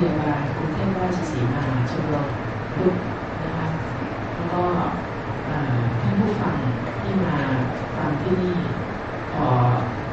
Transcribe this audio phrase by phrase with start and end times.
[0.00, 2.26] พยาบาลกรุงเทพราชสีมาชมรม
[2.74, 2.94] พุทธ
[3.42, 3.66] นะคะ
[4.34, 4.62] แล้วก็
[6.00, 6.56] ท่านผู้ฟัง
[7.02, 7.36] ที่มา
[7.96, 8.58] ฟังที่นี่
[9.32, 9.48] ขอ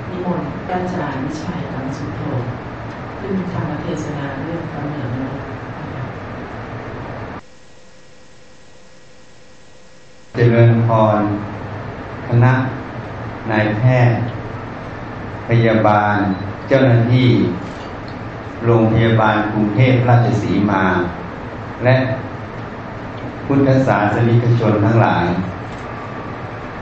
[0.10, 2.22] นิมนต์อาจารย์วิชัยกังสุโธ
[3.20, 5.44] ขึ้นธรรมเทศนาเรื่องกำเนิดมนุษย์
[10.36, 10.88] เจริญพ
[11.20, 11.22] ร
[12.28, 12.54] คณะ
[13.52, 14.22] นายแพทย์
[15.48, 16.18] พยาบาล
[16.68, 17.30] เจ้าหน้าที่
[18.66, 20.84] โรงพยาบาลกรุงเทพราชสีมา
[21.84, 21.96] และ
[23.46, 25.26] พุทธศาสนิกชนทั้งหลาย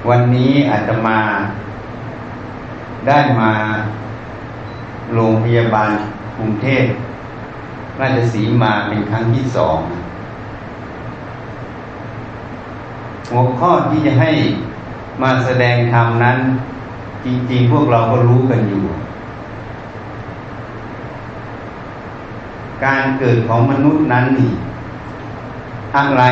[0.10, 1.20] วันนี้อาตมา
[3.08, 3.52] ได้มา
[5.14, 5.92] โรงพยาบาล
[6.38, 6.84] กรุงเทพ
[8.00, 9.80] ราชสีมาเป็นครั้งที่สอง
[13.32, 14.32] หัวข้อที่จะให้
[15.22, 16.38] มาแสดงธรรมนั้น
[17.26, 18.84] จริงๆ พวกเราก็รู้กันอยู่
[22.84, 24.52] การเกิดของมนุษย์นั้นนี่
[25.96, 26.24] อะไร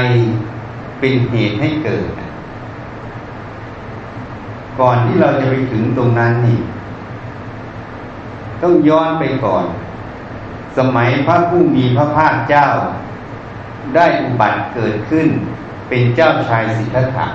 [0.99, 2.09] เป็นเหตุให้เกิด
[4.79, 6.59] ก่อนที่เราจะไปถึงตรงนั้นนี่
[8.61, 9.65] ต้องย้อนไปก่อน
[10.77, 12.67] สมัยพระผู้มีพระภาคเจ้า
[13.95, 15.27] ได้อุบัติเกิดขึ้น
[15.89, 17.27] เป็นเจ้าชายสิทธัตถะ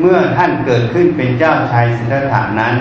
[0.00, 2.74] เมื่อท่านเกิดขึ้นเป็นเจ้าชายสิทธัตถะนั้น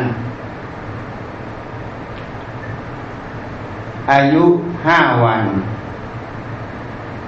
[4.12, 4.44] อายุ
[4.86, 5.44] ห้าวัน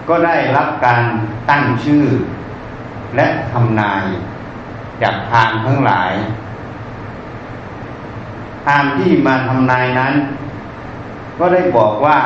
[0.08, 1.04] ก็ได้รับการ
[1.50, 2.06] ตั้งชื่อ
[3.16, 4.06] และทำนาย
[5.02, 6.14] จากทางทั้งหลาย
[8.68, 10.14] ทางที่มาทำนายนั้น
[11.40, 12.18] ก็ได้บอกว่า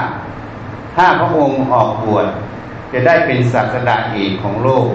[0.95, 2.27] ถ้าพระองค์ออกบวช
[2.93, 4.89] จะได้เป็นศาสดาเอกของโลก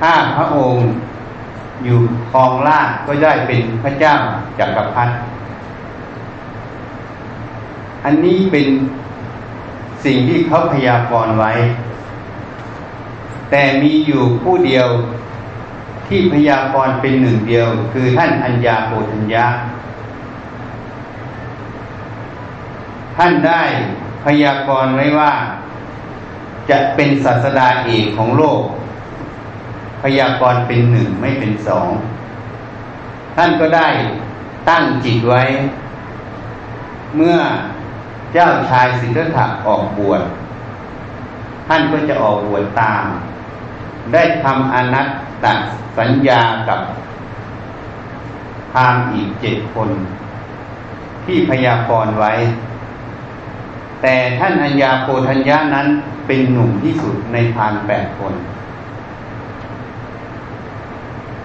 [0.00, 0.84] ถ้าพระองค์
[1.84, 1.98] อยู่
[2.32, 4.14] ครองราชก็ได้เป็นพระเจ้า
[4.58, 5.14] จักรพรรดิ
[8.04, 8.66] อันนี้เป็น
[10.04, 11.52] สิ่งที่เขาพยากรณ์ไว้
[13.50, 14.88] แต่มีอยู่ผู้เดียว
[16.08, 19.46] ที่พยากรณ์เป็นหนึ่งเดียว คือท่านอัญญาโปธัญญา
[23.16, 23.62] ท่านได้
[24.24, 25.32] พยากรณ์ไว้ว่า
[26.70, 28.62] จะเป็นศาสดาเอกของโลก
[30.02, 31.88] พยากรณ์เป็นหนึ่งไม่เป็นสอง
[33.36, 33.88] ท่านก็ได้
[34.68, 35.42] ตั้งจิตไว้
[37.16, 37.38] เมื่อ
[38.32, 40.22] เจ้าชายสิทธัตถะออกบวช
[41.68, 43.04] ท่านก็จะออกบวชตาม
[44.12, 45.08] ได้ทำอนัต
[45.44, 45.46] ต
[45.98, 46.80] สัญญากับ
[48.72, 49.90] พามอีกเจ็ดคน
[51.24, 52.32] ที่พยากรณ์ไว้
[54.02, 55.86] แต่ท่านอัญญาโพธัญญานั้น
[56.26, 58.34] เป็นหนุ่มที่สุดในพานแปดคน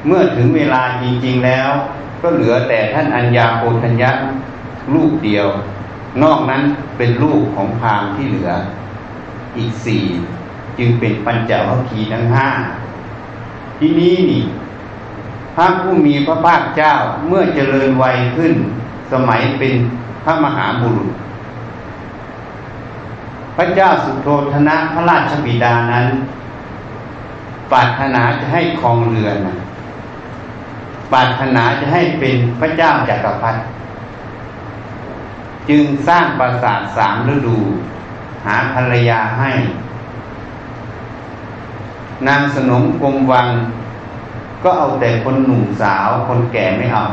[0.06, 1.70] เมื่อถึงเวลาจริงๆแล้ว
[2.22, 4.12] ก็เหลือแต่ท่านอัญญาโพธัญญะ
[4.94, 5.48] ลูกเดียว
[6.24, 6.62] นอกนั้น
[6.98, 8.52] เป็นลูกของพามที่เหลือ
[9.58, 10.04] อีกสี่
[10.78, 12.48] จึงเป็นปัญจวัคคีย์ทั้งห้า
[13.80, 14.44] ที่นี้นี่
[15.56, 16.94] พระผู้มีพระภาคเจ้า
[17.28, 18.54] เมื่อเจริญวัยขึ้น
[19.12, 19.74] สมัยเป็น
[20.24, 21.12] พระมหาบุรุษ
[23.58, 26.08] พระเจ้าสุโธธนะพระราชบิดานั้น
[27.72, 29.38] ปรารถนาจะให้ครองเรือน
[31.12, 33.60] ปรารถนาจะให้เป็นพระเจ้าจากักรพรรดิ
[35.70, 37.58] จึงสร้างปราสาทสามฤดู
[38.46, 39.52] หาภรรยาให้
[42.28, 43.48] นางสนมกรมวัง
[44.64, 47.06] ก็เอาแต่คนหนุ่มสาวคนแก่ไม่เอา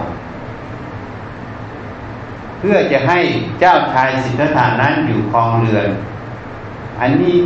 [2.58, 3.18] เพื่อจะให้
[3.60, 5.88] เจ้าชายสิทธัตถานั้นอยู่ครองเรือน
[7.00, 7.36] อันนี้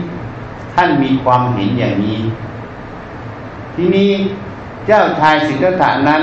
[0.75, 2.21] ท่านมีความเห็นอย่างนี้
[3.75, 4.11] ทีนี้
[4.87, 6.23] เจ้าชายสิทธัตถานั้น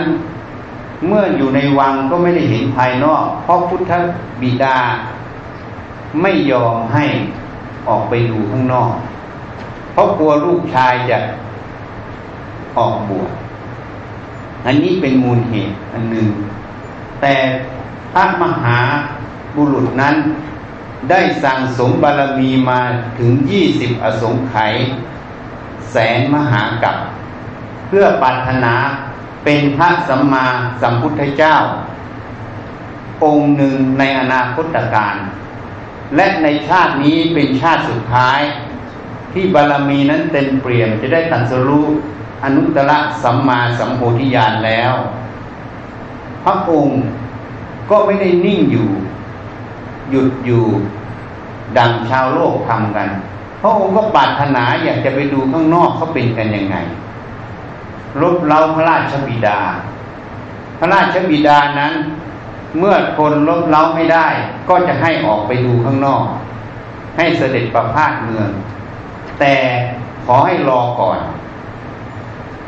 [1.08, 3.92] เมื่ออยู่ในวังก็ไม่ได้เห็นภายนอก เพราะพุทธ
[4.42, 4.78] บิดา
[6.22, 7.06] ไม่ยอมให้
[7.88, 8.94] ออกไปดูข้างนอก
[9.94, 11.18] เพราะกลัวลูกชายจะ
[12.78, 13.32] ออกบวช
[14.66, 16.28] อันนี้เป็นมูลเหตุอันหนึ่ง
[17.22, 17.36] แต่
[18.14, 18.78] พระมหา
[19.56, 20.16] บุรุษนั้น
[21.10, 22.82] ได้สั่งสมบารมีมา
[23.20, 24.74] ถึงยี่สิบอสงไขย
[25.92, 26.96] แสนมหากับ
[27.88, 28.76] เพื่อปรารถนา
[29.44, 30.46] เป็นพระสัมมา
[30.82, 31.56] สัมพุทธเจ้า
[33.24, 35.16] องค์หนึ่งในอนาคตการ
[36.16, 38.40] และในชาตินี้เป็นชาติสุดท้าย
[39.34, 41.88] ที่บารมีนั้นเต็มเปี่ยนจะได้ตัดสรู้
[42.44, 42.92] อนุตตร
[43.24, 44.94] สัมมาสัมโพธิญาณแล้ว
[46.44, 47.02] พระองค์
[47.90, 48.90] ก็ไม่ได้นิ่งอยู่
[50.10, 50.66] หยุดอยู่
[51.78, 53.10] ดังชาวโลกทำกัน
[53.62, 56.76] พระองค์ก็ปรารถนาอยากจะไปดูข้างนอกเขาเป็นกันยังไง
[58.22, 59.60] รบเล้าพระราชบิดา
[60.80, 61.94] พระราชบิดานั้น
[62.80, 64.28] เมื่อทนลบเล้าไม่ได้
[64.70, 66.24] ก็จะให้ออกไปดูข้างนอก
[67.18, 68.50] ให้เสด็จประพาสเมือง
[69.40, 69.56] แต่
[70.26, 71.20] ขอให้รอก่อน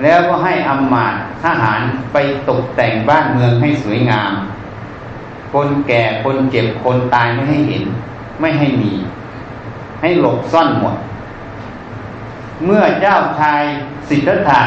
[0.01, 1.81] แล้วก็ให้อำมาตย์ทหาร
[2.13, 2.17] ไป
[2.49, 4.31] ตกแต่งบ้านเมืองให้สวยงาม
[5.53, 7.83] คนแก่คนเจ็บคนตายไม่ให้เห็น
[8.39, 8.93] ไม่ให้มี
[10.01, 10.95] ให้หลบซ่อนหมด
[12.65, 13.61] เมื่อเจ้าชาย
[14.09, 14.61] สิทธัตถะ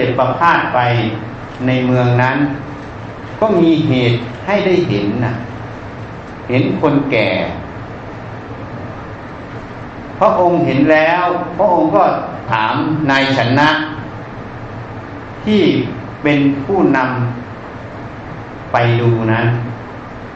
[0.00, 0.78] ด็จประพาสไป
[1.66, 2.36] ในเมืองนั้น
[3.40, 5.34] ก็มีเหตุให้ได้เห็นนะ
[6.48, 7.28] เห็นคนแก่
[10.18, 11.24] พระองค์เห็นแล้ว
[11.58, 12.04] พระองค์ก็
[12.50, 12.74] ถาม
[13.10, 13.68] นายชนะ
[15.44, 15.62] ที่
[16.22, 19.46] เป็นผู้นำไปดูนั้น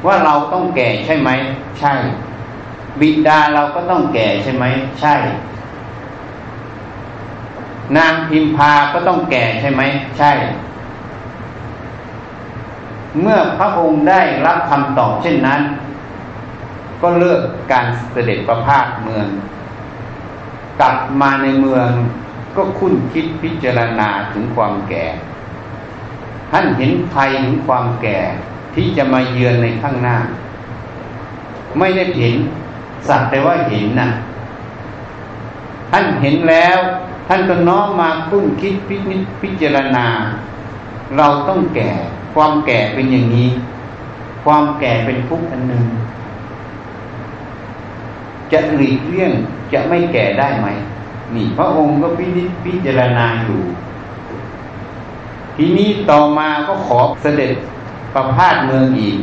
[0.06, 1.30] ว่าเราต้องแก่ใช่ไหม
[1.80, 1.92] ใช่
[3.00, 4.64] บิดาเราก็ต้องแก่ใช่ไหม
[5.00, 5.14] ใช่
[7.96, 9.82] นางพิมพาก็ต้องแก่ใช่ไหม
[10.18, 10.32] ใช่
[13.20, 15.60] เมื่อพระองค์ได้รับคำตอบเช่นนั้น
[17.02, 17.40] ก็เลิก
[17.72, 19.26] การเสด็จประพาสเมือง
[20.80, 21.88] กลับมาในเมือง
[22.56, 25.06] ก็คุ้นคิดพิจารณาถึงความแก่
[26.50, 28.18] ท่านเห็นภัยถึงความแก่
[28.74, 30.16] ที่จะมาเยือนในข้างหน้า
[31.78, 32.36] ไม่ได้เห็น
[33.08, 34.10] สักแต่ว่าเห็นนะ่ะ
[35.90, 36.78] ท่านเห็นแล้ว
[37.32, 39.00] ท่านก็น้อมมาคุ้นคิดพิจ
[39.42, 40.06] พจารณา
[41.16, 41.90] เราต้องแก่
[42.34, 43.50] ความแก่เป็นอย่างนี้
[44.44, 45.84] ความแก่เป็นทุกข์อันหนึ่ง
[48.52, 49.32] จะหลีกเลี่ยง
[49.72, 50.68] จะไม่แก่ได้ไหม
[51.34, 53.60] นี่ พระองค์ก็พิจิตพิจารณาอยู่
[55.56, 57.52] ทีนี้ต่อมาก็ขอเสด็จ
[58.14, 59.18] ประพาสเมืองอีก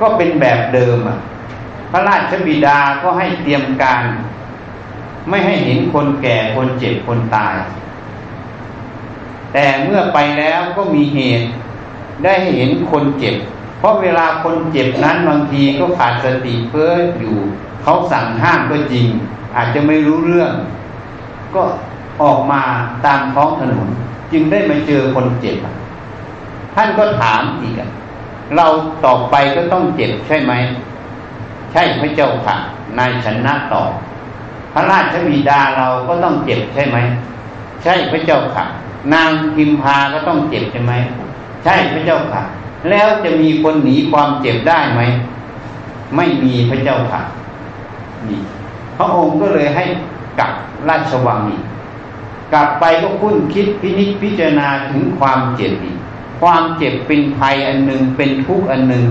[0.00, 1.18] ก็เป็นแบบเดิมอะ
[1.90, 4.02] พระราชบิดาก็ให้เตรียมการ
[5.28, 7.54] ไม่ให้เห็นคนแก่คนเจ็บคนตาย
[9.52, 11.46] แต่เมื่อไปแล้วก็มีเหตุ
[12.24, 13.36] ได้เห็นคนเจ็บ
[13.78, 17.36] เพราะเวลาคนเจ็บนั้นบางทีก็ขาดสติเพ้ออยู่
[17.82, 19.06] เขาสั่งห้ามก็จริง
[19.56, 20.52] อาจจะไม่รู้เรื่อง
[21.54, 21.62] ก็
[22.22, 22.62] ออกมา
[23.06, 23.88] ตามท้องถนน
[24.32, 25.56] จึงได้มาเจอคนเจ็บ
[26.74, 27.74] ท่านก็ถามอีก
[28.56, 28.66] เรา
[29.04, 30.52] ต่อไปก็ต้องเจ็บใช่ไหม
[31.72, 32.56] ใช่พระเจ้าค่ะ
[32.98, 33.90] นายชนะตอบ
[34.78, 36.96] พระราชบิดาเราก็ต้องเจ็บใช่ไหม
[37.82, 38.64] ใช่พระเจ้าค่ะ
[39.14, 40.92] นางพิมพาก็ต้องเจ็บใช่ไหม
[41.64, 42.42] ใช่พระเจ้าค่ะ
[42.90, 45.00] แล้วจะมีคนหนีความเจ็บได้ไหม
[46.16, 47.20] ไม่มีพระเจ้าค่ะ
[48.28, 48.40] นี่
[48.96, 49.84] พระองค์ก็เลยให้
[50.38, 50.52] กลับ
[50.88, 51.62] ราชวังอีก
[52.52, 55.96] กลับไปก็คุ้นคิดพินิจพิจารณาถึงความเจ็บอีก
[56.40, 59.04] ความเจ็บเป็นภัยอันหนึ่งเป็นทุกข์อันหนึ่ง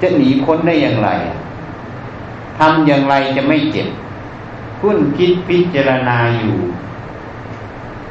[0.00, 1.10] จะหนีพ้นได้อย่างไร
[2.58, 3.88] ทำอย่างไรจะไม่เจ็บ
[4.80, 6.56] คุ้นคิดพิจารณาอยู่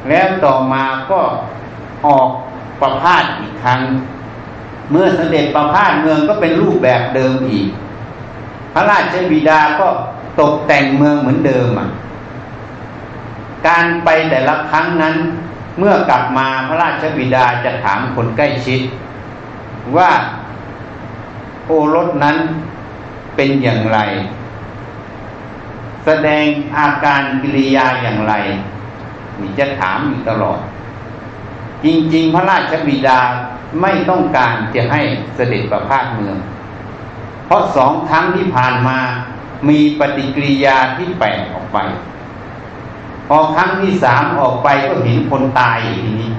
[0.10, 1.22] แล้วต่อมาก็
[2.06, 2.30] ออก
[2.82, 3.82] ประพาสอีกครั้ง
[4.92, 7.70] เมื่อเสด็จประพาสเมืองก็เป็นรูปแบบเดิมอีก
[8.74, 9.88] พระราชบิดาก็
[10.40, 11.90] ตกแต่งเมืองเหมือนเดิมอะ
[13.68, 15.16] การไปแต่ละครั้งนั้น
[15.80, 18.82] เมื่อกลับมาพระราชบิดาจะถามคนใกล้ชิด
[19.98, 20.12] ว่า
[21.66, 22.38] โอรสนั้น
[23.36, 24.00] เป็นอย่างไร
[26.06, 26.46] แสดง
[26.78, 28.34] อาการกิริยาอย่างไร
[29.40, 30.60] นี่จะถามอยู่ตลอด
[31.84, 33.20] จริง ๆ พระราชบิดา
[33.82, 35.02] ไม่ต้องการจะให้
[35.36, 36.38] เสด็จประพาสเมือง
[37.46, 39.00] เพราะสองครั้งที่ผ่านมา
[39.70, 41.78] มีปฏิกิริยาที่แปลกออกไป
[43.28, 46.32] พอครั้งที่สามออกไปก็เห็นคนตายอีกทีนี้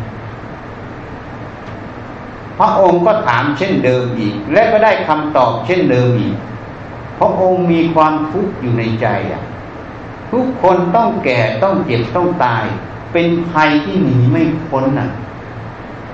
[2.59, 6.37] พระองค์ก็ถามเช่นเดิมอีก และก็ได้คำตอบเช่นเดิมอีก
[7.21, 9.43] พระองค์มีความทุกข์อยู่ในใจอะ
[10.33, 12.65] ทุกคนต้องแก่ต้องเจ็บต้องตาย
[13.13, 15.09] เป็นภัยที่หนีไม่พ้นน่ะ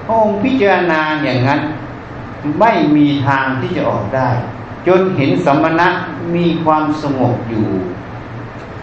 [0.05, 1.61] พระองค์พิจารณาอย่างนั้น
[2.61, 4.31] ไม่มีทางที่จะออกได้
[4.87, 5.89] จนเห็นสมณะ
[6.35, 7.69] มีความสงบอยู่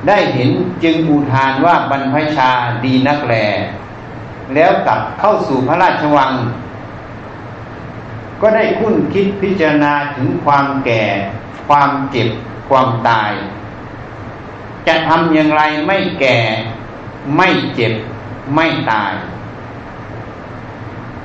[0.07, 0.49] ได้เห็น
[0.83, 2.49] จึงอุทานว่าบรรพชา
[2.83, 3.33] ดีนักแล
[4.53, 6.31] แล้วกลับเข้าสู่พระราชวัง
[8.41, 11.03] ก็ได้คุ้นคิดพิจารณาถึงความแก่
[11.67, 12.29] ความเจ็บ
[12.69, 13.31] ความตาย
[14.87, 16.37] จะทำอย่างไรไม่แก่
[17.37, 17.93] ไม่เจ็บ
[18.55, 19.13] ไม่ตาย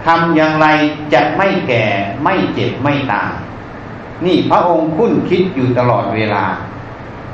[0.05, 0.67] ทำอย่างไร
[1.13, 1.85] จะไม่แก่
[2.23, 3.33] ไม่เจ็บไม่ตาย
[4.25, 6.45] นี่พระองค์คุ้นคิดอยู่ตลอดเวลา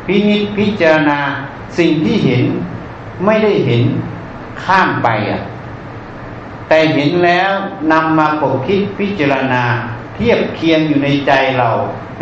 [0.06, 1.18] พินิจพิจารณา
[1.78, 2.44] สิ่งที่เห็น
[3.24, 3.82] ไม่ได้เห็น
[4.64, 5.42] ข้ามไปอะ
[6.68, 7.52] แต่เห็นแล้ว
[7.92, 9.64] นำมาปกคิดพิจารณา
[10.14, 11.70] เทียบเคียงอยู่ในใจเรา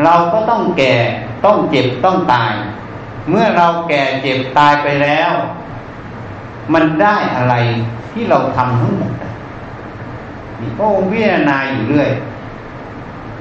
[0.05, 0.95] เราก็ต้องแก่
[1.45, 2.53] ต้องเจ็บต้องตาย
[3.31, 5.33] เมื่อเราแก่เจ็บตายไปแล้ว
[6.73, 7.55] มันได้อะไร
[8.11, 9.13] ที่เราทำทั้งหมด
[10.61, 12.11] นี่พระองค์พิจารณาอยู่เรื่อย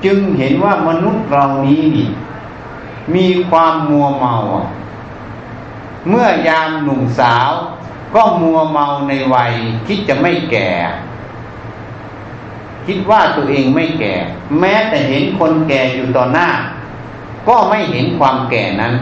[0.05, 2.09] จึงเห็นว่ามนุษย์เรานี้นี่
[3.15, 4.35] มีความมัวเมา
[6.09, 7.51] เมื่อยามหนุ่มสาว
[8.15, 9.53] ก็มัวเมาในวัย
[9.87, 10.69] คิดจะไม่แก่
[12.91, 14.13] คิดว่าตัวเองไม่แก่
[14.59, 16.49] แม้แต่เห็นคนแก่อยู่ต่อหน้า
[17.47, 18.93] ก็ไม่เห็นความแก่นั้น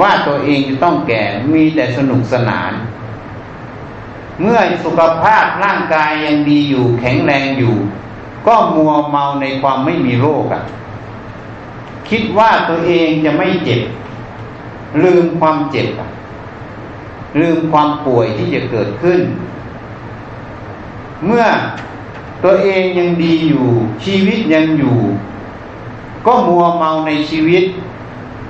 [0.00, 2.72] ว่าตัวเองจะต้องแก่มีแต่สนุกสนาน
[4.40, 7.74] เมื่อสุขภาพร่างกายยังดีอยู่แข็งแรงอยู่
[8.46, 10.62] ก็มัวเมาในความไม่มีโรคอะ
[12.08, 13.80] คิดว่าตัวเองจะไม่เจ็บ
[15.04, 15.88] ลืมความเจ็บ
[17.40, 19.20] ลืมความป่วยที่จะเกิดขึ้น
[21.26, 21.44] เมื่อ
[22.44, 23.66] ตัวเองยังดีอยู่
[24.04, 24.96] ชีวิตยังอยู่
[26.26, 27.64] ก็มัวเมาในชีวิต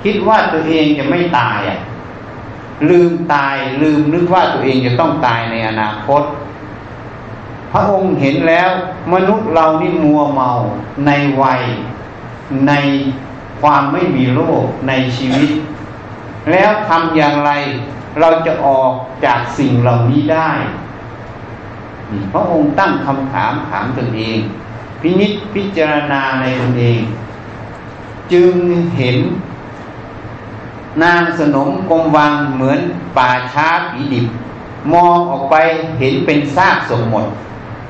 [0.03, 1.79] คิดว่าตัวเองจะไม่ตายอะ
[2.89, 6.23] ลืมตายลืมนึกว่าตัวเองจะต้องตายในอนาคต
[7.71, 8.69] พระองค์เห็นแล้ว
[9.13, 10.51] มนุษย์เรานี่มัวเมา
[11.05, 11.63] ในวัย
[12.67, 12.73] ใน
[13.61, 15.49] ความไม่มีโรคในชีวิต
[16.51, 17.51] แล้วทำอย่างไร
[18.19, 18.91] เราจะออก
[19.25, 20.51] จากสิ่งเหล่านี้ได้
[22.33, 24.37] พระองค์ตั้งคำถามถามตนเอง
[25.01, 26.99] พินิษพิจารณาในตนเอง
[28.33, 28.53] จึง
[28.97, 29.17] เห็น
[31.03, 32.79] นางสนมกงวังเหมือน
[33.17, 34.25] ป่าช้าผีดิบ
[34.93, 35.55] มองออกไป
[35.99, 37.25] เห็นเป็นซากสมหมด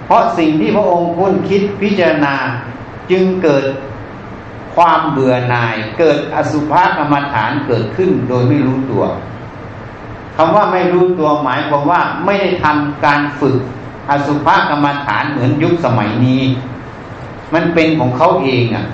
[0.05, 2.35] เพราะสิ่งที่พระองค์คุ้นคิดพิจารณา
[3.11, 3.65] จึงเกิด
[4.75, 9.03] ความเบื่อหน่ายเกิดอสุภกรรมฐานเกิดขึ้นโดยไม่รู้ตัว
[10.37, 13.57] คำว่าไม่รู้ตัวหมายความว่าไม่ได้ทำการฝึก
[14.09, 16.41] อสุภกรรมฐานเหมือนยุคสมัยนี้
[17.53, 18.85] มันเป็นของเขาเองอะ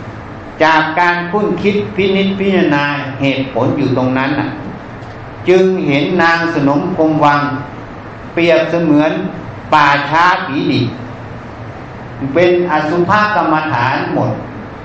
[0.63, 2.85] จากการคุ้นคิดพินิจพิจารณา
[3.21, 4.49] เหตุผลอยู่ตรงนั้นอะ
[5.49, 7.41] จึงเห็นนางสนมคงวัง
[8.33, 9.11] เปรียบเสมือน
[9.73, 10.85] ป่าช้าผีดิบ
[12.33, 14.31] เป็นอสุภกรรมฐานหมด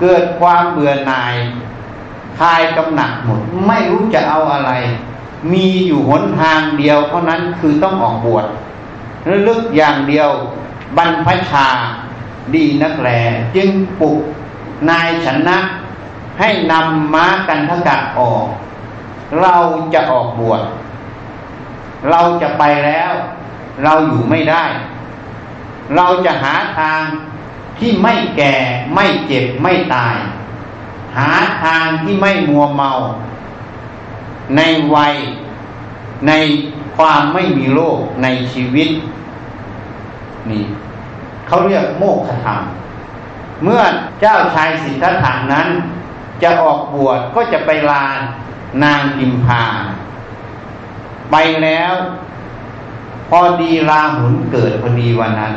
[0.01, 1.35] เกิดความเบื่อหน่าย
[2.39, 4.71] คลายกำหนักหมด ไม่รู้จะเอาอะไร
[5.53, 8.45] มีอยู่หนทางเดียวเท่านั้นคือต้องออกบวช
[9.29, 10.29] ระลึกอย่างเดียว
[10.97, 11.67] บรรพชา
[12.53, 13.09] ดีนักแล
[13.55, 14.19] จึงปลุก
[14.89, 15.57] นายชนะ
[16.39, 18.47] ให้นำม้ากันทกะออก
[19.41, 19.55] เรา
[19.93, 20.61] จะออกบวช
[22.09, 23.13] เราจะไปแล้ว
[23.83, 24.63] เราอยู่ไม่ได้
[25.95, 27.03] เราจะหาทาง
[27.77, 28.55] ที่ไม่แก่
[28.95, 30.17] ไม่เจ็บไม่ตาย
[31.17, 31.31] หา
[31.63, 32.91] ทางที่ไม่มัวเมา
[34.55, 34.61] ใน
[34.95, 35.15] วัย
[36.27, 36.31] ใน
[36.97, 38.89] ความไม่มีโรคในชีวิต
[40.49, 40.63] นี่
[41.47, 42.59] เขาเรียกโมกขธรรม
[43.63, 43.81] เมื่อ
[44.19, 45.67] เจ้าชายสิทธัตถานั้น
[46.43, 48.05] จะออกบวชก็จะไปลา
[48.83, 49.63] นางพิมพา
[51.31, 51.93] ไปแล้ว
[53.29, 55.53] พอดีลาหุนเกิดพอดีวันนั้น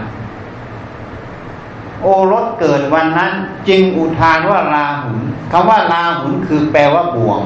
[2.03, 3.33] โอรสเกิดวันนั้น
[3.69, 5.21] จึงอุทานว่าลาหุน
[5.53, 7.41] คำว่าลาหุนคือแปลว่าบ่วง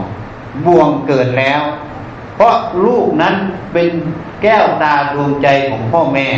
[0.67, 1.63] บ่วงเกิดแล้ว
[2.43, 2.57] ราะ
[2.87, 3.35] ลูกนั้น
[3.73, 3.91] เป็น
[4.43, 6.29] แก้วตาดวงใจของพ่อแม่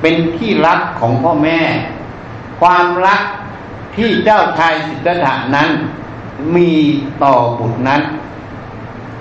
[0.00, 1.60] เป็นที่รักของพ่อแม่
[2.60, 3.22] ความรัก
[3.96, 5.68] ที่เจ้าชายสิทธัตถะนั้น
[6.56, 6.72] มี
[7.22, 8.02] ต่อบุตรนั้น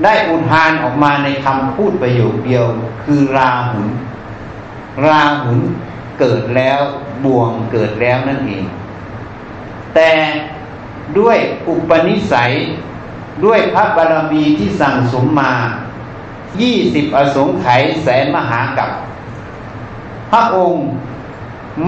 [0.04, 2.66] ได้อุทานออกมาในคำพูดประโยคเดียว
[3.04, 3.88] คือราหุน
[5.08, 5.60] ราหุน
[6.20, 6.80] เกิดแล้ว
[7.24, 8.66] บ่วงเกิดแล้วนั่นเอง
[9.96, 10.12] แต่
[11.18, 12.54] ด้วยอุปนิสัย
[13.44, 15.54] ด้วยพระบารมีที่สั่งสมมา
[16.62, 18.90] ยี่สิบอสงไขยแสนมหากับ
[20.32, 20.86] พระองค์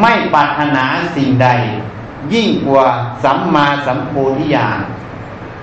[0.01, 1.49] ไม่ปรารถนาสิ่งใด
[2.33, 2.85] ยิ่งกว่า
[3.23, 4.79] สัมมาสัมโพธิญาณ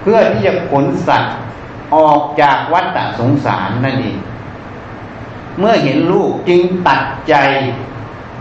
[0.01, 1.35] เพื่อที่จะขนสัตว์
[1.95, 4.19] ออกจากวัฏสงสารนั่นเอง
[5.59, 7.35] เมื่อเห็นลูกจึงตัดใจ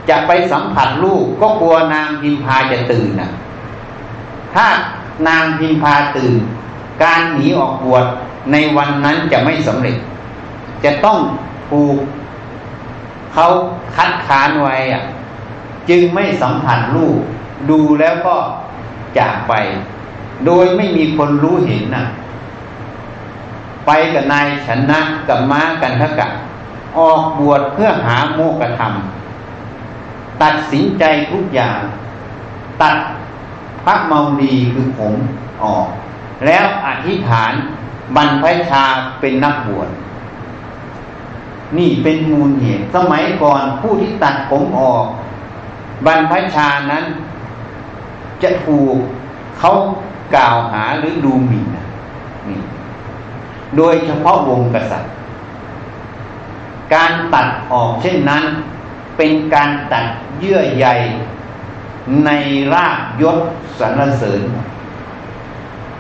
[0.10, 3.32] จะไปสัมผัสลูกก็กลัวนางพิมพาจะตื่นนะ
[4.56, 4.68] ถ้า
[5.28, 6.36] นางพิมพาตื่น
[7.04, 8.06] การหนีออกบวช
[8.52, 9.98] ในวันนั้นจะไม่สำเร็จ
[10.84, 11.18] จะต้อง
[11.70, 11.98] ถูก
[13.34, 13.48] เขา
[13.96, 15.04] คัดค้านไว้อะ
[15.90, 17.18] จึงไม่สัมผัสลูก
[17.70, 18.36] ดูแล้วก็
[19.18, 19.54] จากไป
[20.46, 22.06] โดยไม่มีคนรู้เห็นนะ
[23.86, 26.28] ไปกับนายชนะกับม้ากันทกะ
[26.98, 28.94] ออกบวชเพื่อหาโมกธรรม
[30.42, 31.80] ตัดสินใจทุกอย่าง
[32.82, 32.96] ตัด
[33.84, 35.14] พระเมาดีคือผม
[35.64, 35.88] ออก
[36.46, 37.54] แล้วอธิษฐาน
[38.16, 38.86] บรรพชา
[39.20, 39.90] เป็นนักบวช
[41.78, 45.06] นี่เป็นมูลเหตุสมัยก่อนผู้ที่ตัดผมออก
[46.06, 47.04] บรรพชานั้น
[48.44, 48.96] จะถูก
[49.60, 49.72] เขา
[50.36, 51.66] กล่าวหาหรือดูหมิ่น
[52.48, 52.60] นี่
[53.78, 55.14] โดยเฉพาะวงกษัตริย์
[56.94, 58.44] การตัดออกเช่นนั้น
[59.18, 60.06] เป็นการตัด
[60.40, 60.88] เยื่อใย
[62.26, 62.30] ใน
[62.74, 63.38] ราบยศ
[63.80, 64.42] สรรเสริญ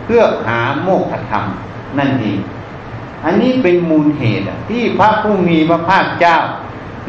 [0.07, 1.45] เพื่อหาโมกขธรรม
[1.97, 2.39] นั่นเอง
[3.25, 6.37] อันนี้เป็นมูลเหตุที่พระผู้มีพระภาคเจ้า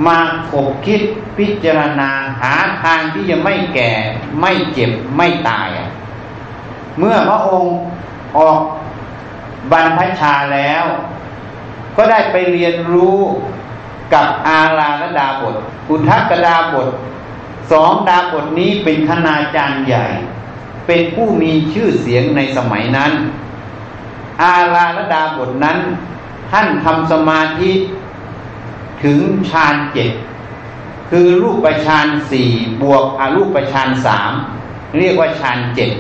[0.06, 0.18] มา
[0.50, 1.00] ขบคิด
[1.38, 3.92] พิจารณาหาทางที่จะไม่แก่
[4.40, 5.68] ไม่เจ็บไม่ตาย
[6.98, 7.76] เมื่อพระองค์
[8.36, 8.60] ออก
[9.70, 10.84] บรรพชาแล้ว
[11.96, 13.18] ก็ได้ไปเรียนรู้
[14.14, 15.56] กับอาลาลดาบท
[15.88, 16.88] อุทกดาบท
[17.72, 20.06] สองดาบทนี้เป็นคณาจารย์ใหญ่
[20.88, 23.12] เป็นผู้มีชื่อเสียงในสมัยนั้น
[24.42, 25.78] อาลาลดาบทนั้น
[26.50, 27.70] ท่านทำสมาธิ
[29.02, 29.18] ถึง
[29.50, 30.10] ฌานเจ็ด
[31.10, 32.50] คือรูปปานสี่
[32.82, 34.32] บวกอารูปปานสาม
[34.98, 35.90] เรียกว่าฌานเจ็ด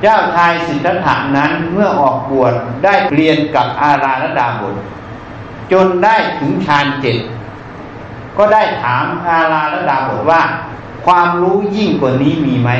[0.00, 4.76] เจ้าชายสิทธัตถะนั้นเมื่อออกบวชได้เรียนกับอาราลดาบท
[5.72, 7.16] จนได้ถึงฌานเจ็ด
[8.38, 10.42] ก็ได้ถามอาราลดาบทว่า
[11.06, 12.70] ความรู้ยิ่งกว่านี้มีไหม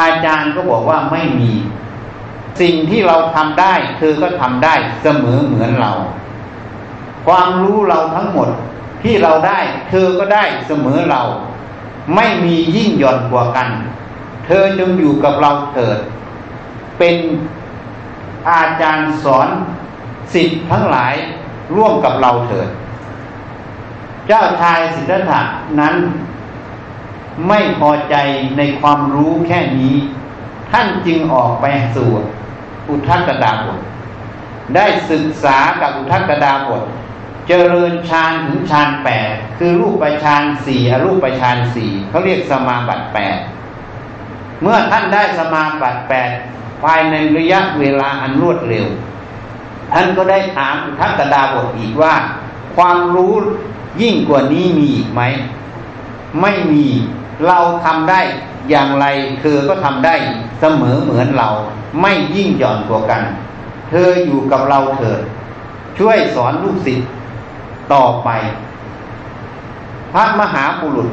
[0.00, 1.52] อาจารย์ก็บอกว่าไม่มี
[2.60, 5.92] สิ่งที่เราทำได้เธอก็ทำได้เสมอเหมือนเรา
[7.26, 8.48] ความรู้เราทั้งหมด
[9.02, 11.22] ที่เราได้ เธอก็ได้เสมอเรา
[12.16, 13.68] ไม่มียิ่งหย่อนกว่ากัน
[14.46, 15.98] เธอจงอยู่กับเราเถิด
[16.98, 17.16] เป็น
[18.50, 19.48] อาจารย์สอน
[20.32, 21.14] สิทธิ์ทั้งหลาย
[21.76, 22.68] ร่วมกับเราเถิด
[24.26, 25.40] เจ้าชายสิทธัตถะ
[25.80, 25.94] นั้น
[27.46, 28.16] ไม่พอใจ
[28.56, 29.96] ในความรู้แค่นี้
[30.72, 31.66] ท่านจึงออกไป
[31.96, 32.10] สู่
[32.88, 33.80] อุทักดาบท
[34.74, 36.82] ได้ศึกษากับอุทักดาบท
[37.46, 43.38] เจริญฌานถึงฌานแปดคือรูปฌานสี่อรูปฌานสี่เขาเรียกสมาบัติแปด
[44.62, 46.30] เมื่อท่านได้สมาบัติแปด
[46.82, 48.86] ภายในระยะเวลาอันรวดเร็ว
[49.92, 52.14] ท่านก็ได้ถามอุทกดาบทอีกว่า
[52.76, 53.34] ความรู้
[54.02, 55.22] ยิ่งกว่านี้มีอีกไหม
[56.40, 56.86] ไม่มี
[57.46, 58.20] เราทำได้
[58.70, 59.06] อย่างไร
[59.40, 60.14] เธอก็ทำได้
[60.60, 61.50] เสมอเหมือนเรา
[62.02, 63.22] ไม่ยิ่งหย่อนกว่ากัน
[63.90, 65.20] เธออยู่กับเราเถิด
[65.98, 67.08] ช่วยสอนลูกศิษย์
[67.92, 68.28] ต่อไป
[70.12, 71.10] พระมหาบุรุษ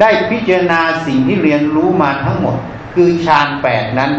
[0.00, 2.56] ได้พิจารณาสิ่งที่เรียนรู้มาทั้งหมด
[2.94, 4.12] คือฌานแปดนั้น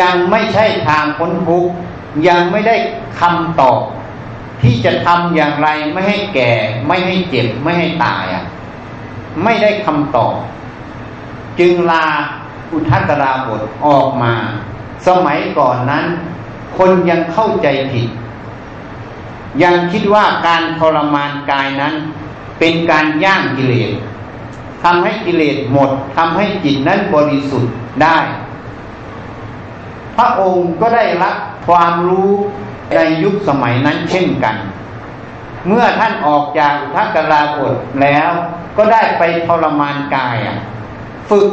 [0.00, 1.72] ยังไม่ใช่ทางพ้นทุกข์
[2.28, 2.76] ยังไม่ได้
[3.20, 3.80] คำตอบ
[4.62, 6.50] ที่จะทำอย่างไรไม่ให้แก่
[6.86, 8.44] ไม่ให้เจ็บ ไม่ให้ตายอะ
[9.44, 10.34] ไม่ได้คำตอบ
[11.58, 12.06] จึงลา
[12.72, 14.34] อุทัตราบทออกมา
[15.06, 16.04] สมัยก่อนนั้น
[16.78, 18.08] คนยังเข้าใจผิด
[19.62, 21.94] ยังคิดว่าการทรมานกายนั้น
[22.58, 23.92] เป็นการย่างกิเลส
[24.82, 28.18] ทำให้กิเลสหมดทำให้จิตนั้นบริสุทธิ์ได้
[30.16, 31.36] พระองค์ก็ได้รับ
[31.66, 32.30] ความรู้
[32.94, 34.56] ในยุคสมัยนั้นเช่นกัน
[35.66, 38.30] เมื่อท่านออกจากอุทกราบทแล้ว
[38.76, 40.36] ก็ได้ไปทรมานกาย
[41.30, 41.48] ฝึก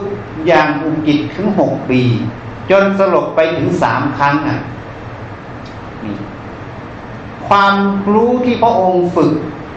[0.47, 2.01] อย่างอุกิจถึงหกปี
[2.71, 4.62] จนสลบไปถึงสามครั้งอะ
[7.47, 7.75] ความ
[8.13, 9.31] รู้ที่พระองค์ฝึก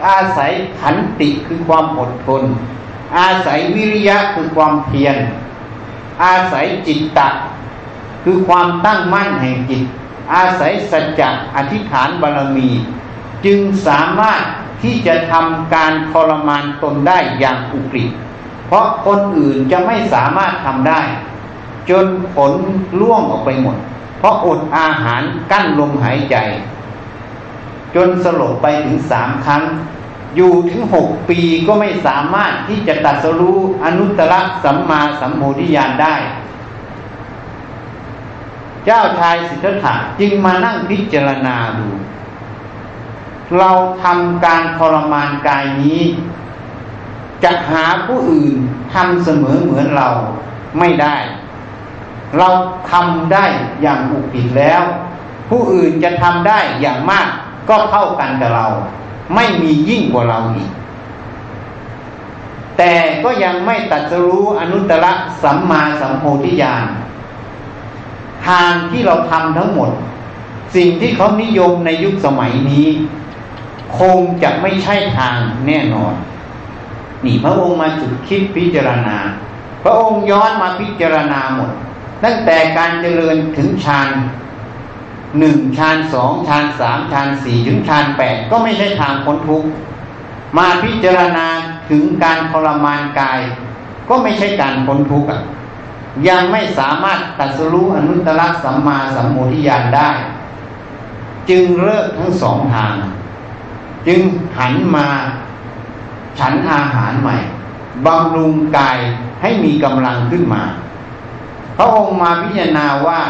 [0.06, 2.42] อาศัยขันติคือความอดทน
[3.18, 5.16] อาศัยวิริยะคือความเพียร
[6.24, 7.28] อาศัยจิตตะ
[8.24, 9.84] คือความตั้งมั่นแห่งจิต
[10.34, 12.70] อาศัยสัจจะอธิษฐานบารมี
[13.44, 14.42] จึงสามารถ
[14.82, 18.08] ที่จะทำการทรมานตนได้อย่างอุกฤษ
[18.66, 21.00] เพราะคนอื่นจะไม่สามารถทำได้
[21.90, 22.52] จนผล
[23.00, 23.76] ล่วงออกไปหมด
[24.18, 26.36] เพราะอดอาหารกั้นลมหายใจ
[27.94, 29.62] จนสลบไปถึงสามครั้ง
[30.36, 36.14] อยู่ถึงหกปีก็ไม่สามารถที่จะตัดสรู้อนุตตรสัมมาสัมโพธิญาณได้
[38.84, 41.88] เจ้าชายสิทธัตถะจึงมานั่งพิจารณาดู
[43.58, 43.70] เรา
[44.02, 46.00] ทำการทรมานกายนี้
[47.44, 48.54] จะหาผู้อื่น
[48.94, 50.08] ทำเสมอเหมือนเรา
[50.78, 51.16] ไม่ได้
[52.38, 52.48] เรา
[52.90, 53.46] ทำได้
[53.82, 54.82] อย่างอุกิจแล้ว
[55.50, 57.28] ผู้อื่นจะทำได้อย่างมาก
[57.68, 58.66] ก็เท่ากันกับเรา
[59.34, 60.70] ไม่มียิ่งกว่าเราอีก
[62.78, 65.06] แต่ก็ยังไม่ตัดสรู้อนุตตร
[65.42, 66.86] สัมมาสัมโพธิญาณ
[68.46, 69.90] ทางที่เราทำทั้งหมด
[70.74, 72.86] สิ่งที่เขานิยมในยุคสมัยนี้
[73.98, 76.14] คงจะไม่ใช่ทางแน่นอน
[77.26, 79.16] นี่พระองค์มาจุดคิดพิจารณา
[79.82, 81.70] พระองค์ย้อนมาพิจารณาหมด
[82.24, 84.10] ตั้งแต่การเจริญถึงฌาน
[85.38, 89.68] หนึ่งฌานสองฌานสามฌานสี่ถึงฌานแปดก็ไม่ใช่ทางพ้นทุกข์
[90.58, 91.46] มาพิจารณา
[91.90, 93.40] ถึงการทรมานกาย
[94.08, 95.28] ก็ไม่ใช่การพ้นทุกข์
[96.28, 100.10] ยังไม่สามารถตัดสรู้อนุตตรสัมมาสัมโมธิญาณได้
[101.50, 102.94] จึงเลิกทั้งสองทาง
[104.06, 104.20] จึง
[104.58, 105.08] หันมา
[106.38, 107.36] ฉันอาหารใหม่
[108.06, 108.98] บำรุงกาย
[109.42, 110.62] ให้มีกำลังขึ้นมา
[111.76, 113.20] พระองค์มาพิจารณาว่า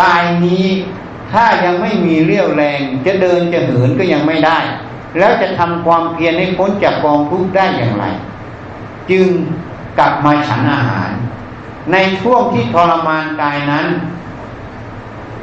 [0.00, 0.66] กายนี้
[1.32, 4.58] ถ้ายังไม่มีเรี่ยวแรง จะเดินจะเหินก็ยังไม่ได้
[5.18, 8.04] แล้วจะทำความเพียรให้พ้นจากกองทุกข์ได้อย่างไร
[9.10, 9.26] จึง
[9.98, 11.10] กลับมาฉันอาหาร
[11.92, 13.86] ในช่วงที่ทรมานกายนั้น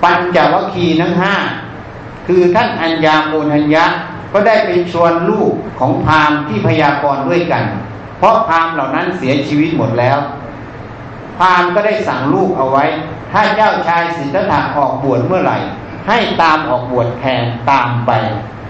[0.04, 1.36] ปัญจวัคคีย์ทั้งห้า
[2.28, 3.86] คือท่านอัญญาโกนัญญะ
[4.34, 7.64] ก็ได้ไปชวนลูกของพราหมณ์ที่พยากรณ์ด้วยกัน
[8.20, 10.18] เพราะพราหมณ์เหล่านั้นเสียชีวิตหมดแล้ว
[11.40, 12.86] พราหมณ์ก็ได้สั่งลูกเอาไว้
[13.32, 15.58] ถ้าเจ้าชายสิทธัตถะออกบวชเมื่อไหร่
[16.08, 18.12] ให้ตามออกบวชแทนตามไป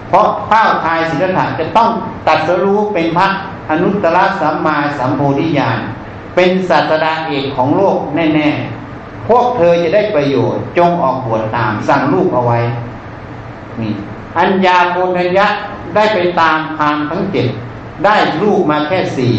[0.09, 1.89] เพราะเจ้าชายสิทธัตถะจะต้อง
[2.27, 3.27] ตัดสรู้เป็นพระ
[3.69, 5.79] อนุตตรสัมมาสัมโพธิญาณ
[6.35, 8.49] เป็นศาสดาเอกของโลกแน่
[8.89, 12.59] ๆ พวกเธอจะได้ประโยชน์จงออกบวชตามสั่งลูกเอาไว้
[13.81, 13.93] นี่
[14.37, 15.47] อัญญาโกณยะ
[15.95, 17.47] ได้ไปตามพามทั้งเจ็ด
[18.05, 19.35] ได้ลูกมาแค่สี่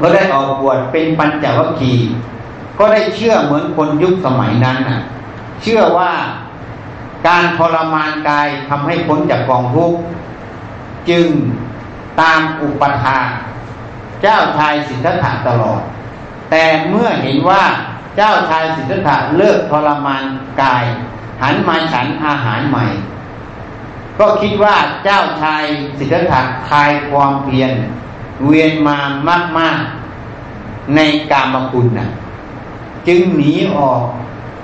[0.00, 2.10] ก็ได้ออกบวชเป็นปัญจวัคคีย์
[2.78, 5.00] ก็ได้เชื่อเหมือนคนยุคสมัยนั้นนะ
[5.62, 6.12] เชื่อว่า
[7.28, 9.98] การทรมานกายทำให้พ้นจากกองทุกข์
[11.10, 11.26] จึง
[12.20, 13.18] ตามอุปทา
[14.22, 15.80] เจ้าชายสิทธัตถะตลอด
[16.50, 17.62] แต่เมื่อเห็นว่า
[18.16, 20.24] เจ้าชายสิทธัตถะเลิกทรมาน
[20.62, 20.84] กาย
[21.42, 22.86] หันมาฉันอาหารใหม่
[24.20, 25.64] ก็คิดว่าเจ้าชาย
[25.98, 27.72] สิทธัตถะคลายความเพียร
[28.46, 28.98] เวียนมา
[29.58, 29.82] มาก
[30.36, 32.08] ๆ ในกามคุณนะ
[33.06, 34.02] จึงหนีออก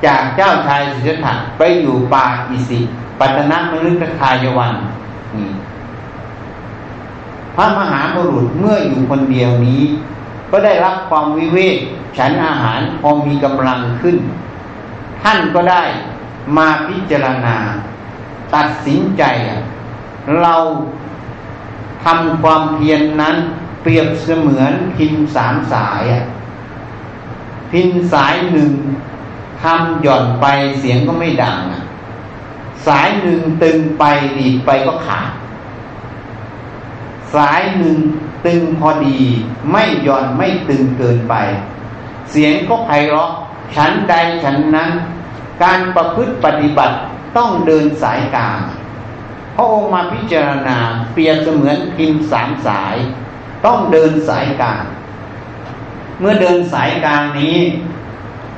[0.07, 2.81] จากเจ้าชายสิทธัตถะไปอยู่ป่าอิสิ
[3.19, 4.73] ปัตนมฤคทายวัน
[5.37, 5.51] นี่
[7.57, 9.83] พระมหาบุรุษเมื่ออยู่คนเดียวนี้
[10.51, 11.77] ก็ได้รับความวิเวก
[12.19, 14.17] ฉันอาหารพอมีกำลังขึ้น
[15.23, 15.83] ท่านก็ได้
[16.57, 17.57] มาพิจารณา
[18.55, 19.23] ตัดสินใจ
[20.41, 20.57] เรา
[22.05, 23.37] ทำความเพียรนนั้น
[23.83, 26.05] เปรียบเสมือนพินสามสาย
[27.73, 28.73] พินสายหนึ่ง
[29.63, 30.47] ทำหย่อนไป
[30.79, 31.59] เสียงก็ไม่ดัง
[32.87, 34.05] สายหนึ่งตึงไป
[34.39, 35.31] ดีไปก็ขาด
[37.35, 37.99] สายหนึ่ง
[38.47, 39.19] ตึงพอดี
[39.71, 41.35] ไม่หย่อนไม่ตึงเกินไป
[42.31, 43.31] เสียงก็ไพเราะ
[43.75, 44.91] ฉันใดฉันนั้น
[45.63, 46.97] การประพฤติปฏิบัติ
[47.37, 48.59] ต้องเดินสายกลาง
[49.57, 50.79] พระองค์มาพิจารณา
[51.13, 52.97] เปรียบเสมือนพิมพ์สามสาย
[53.67, 54.83] ต้องเดินสายกลาง
[56.21, 57.57] เมื่อเดินสายกลางนี้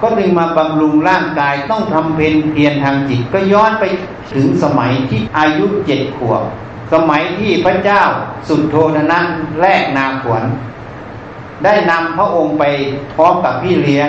[0.01, 3.85] ก็จึงมาบำรุงร่างกายต้องทำเพนเพียรทางจิตก็ย้อนไป
[4.35, 6.43] ถึงสมัยที่อายุเจ็ดขวบ
[6.93, 8.03] สมัยที่พระเจ้า
[8.49, 9.21] สุดโทนะ
[9.61, 10.45] แรกนาขวน
[11.65, 12.65] ได้นำพระองค์ไป
[13.15, 14.09] พร้อมกับพี่เลี้ยง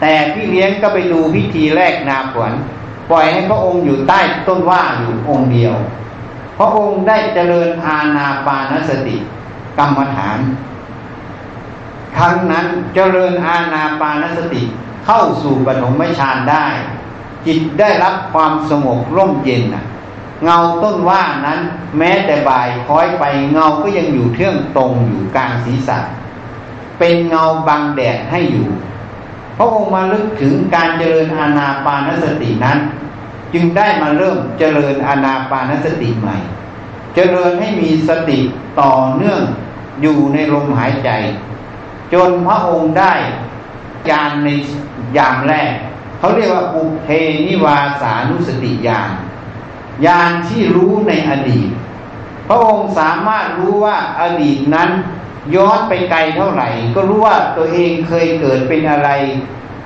[0.00, 2.52] แต่พี่เลี้ยงก็ไปดูพิธีแรกนาขวน
[3.10, 5.74] ปล่อยให้พระองค์อยู่ใต้ต้นว่าอยู่องค์เดียว
[6.58, 9.16] พระองค์ได้เจริญอาณาปานสติ
[9.78, 10.38] กรรมฐาน
[12.16, 14.62] ครั้งนั้นเจริญอาณาปานสติ
[15.06, 16.66] เข้าสู่ปฐมฌานได้
[17.46, 19.62] จิตได้รับความสงบร่มเย็น
[20.44, 21.60] เงาต้นว่านั้น
[21.98, 25.98] แม้แต่บ่ายคล้อยไปเงาก็ยังอยู่เทื่องตรงอยู่กลางศีรษะ
[26.98, 28.66] เป็นเงาบังแดดให้อยู่
[29.56, 32.78] พระองค์มาลึกถึงการเจริญอาณาปานสตินั้น
[33.54, 36.36] จึงได้มาเริ่มเจริญอาณาปานสติใหม่
[37.14, 38.38] เจริญให้มีสติ
[38.80, 39.42] ต่อเนื่อง
[40.02, 41.10] อยู่ในลมหายใจ
[42.12, 43.12] จนพระองค์ได้
[44.10, 44.48] ญาณใน
[45.16, 45.72] ยามแรก
[46.18, 47.08] เขาเรียกว่าอุเพ
[47.46, 49.10] นิวาสานุสติญาณ
[50.06, 51.68] ญาณที่รู้ในอดีต
[52.48, 54.90] พระองค์สามารถรู้ว่าอดีตนั้น
[55.54, 59.08] ย้อนไปไกลเท่าไหร่ ก็รู้ว่าตัวเองเคยเกิดเป็นอะไร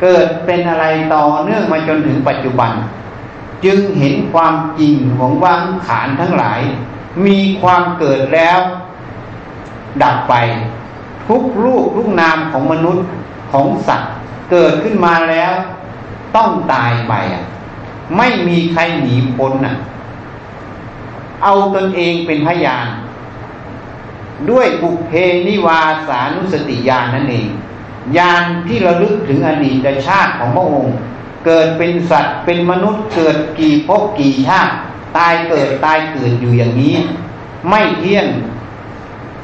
[0.03, 2.73] เกิดเป็นอะไรต่อเนื่องมาจนถึงปัจจุบัน
[3.65, 6.61] จึงเห็นความจริงของวังขานทั้งหลาย
[7.27, 8.59] มีความเกิดแล้ว
[10.03, 10.35] ดับไป
[11.29, 13.07] ทุกรูปทุกนามของมนุษย์
[13.53, 14.13] ของสัตว์
[14.51, 15.53] เกิดขึ้นมาแล้ว
[16.37, 17.45] ต้องตายไปอะ
[18.17, 19.77] ไม่มีใครหนีพ้นอะ
[21.43, 22.87] เอาตนเองเป็นพยาน
[24.51, 25.13] ด้วยบุเพ
[25.49, 27.49] นิวาสานุสติญาณนั่นเอง
[28.17, 30.97] ญาณที่ระลึกถึงอดีตชาติของพระองค์
[31.47, 34.75] เกิดเป็นสัตว์เป็นมนุษย์เกิดกี่ภพกี่ชาติ
[35.17, 36.95] ตายเกิดตายเกิดอยู่อย่างนี้
[37.69, 38.27] ไม่เที่ยง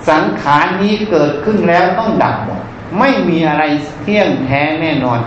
[0.09, 2.63] สังขารนี้เกิดขึ้นแล้วต้องดับหมด
[2.99, 3.63] ไม่มีอะไร
[4.03, 5.21] เที่ยงแท้แน่นอน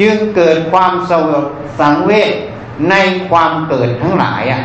[0.00, 1.44] จึงเกิดความสวด
[1.80, 2.32] สังเวช
[2.90, 2.94] ใน
[3.30, 4.62] ความเกิดทั้งหลายอะ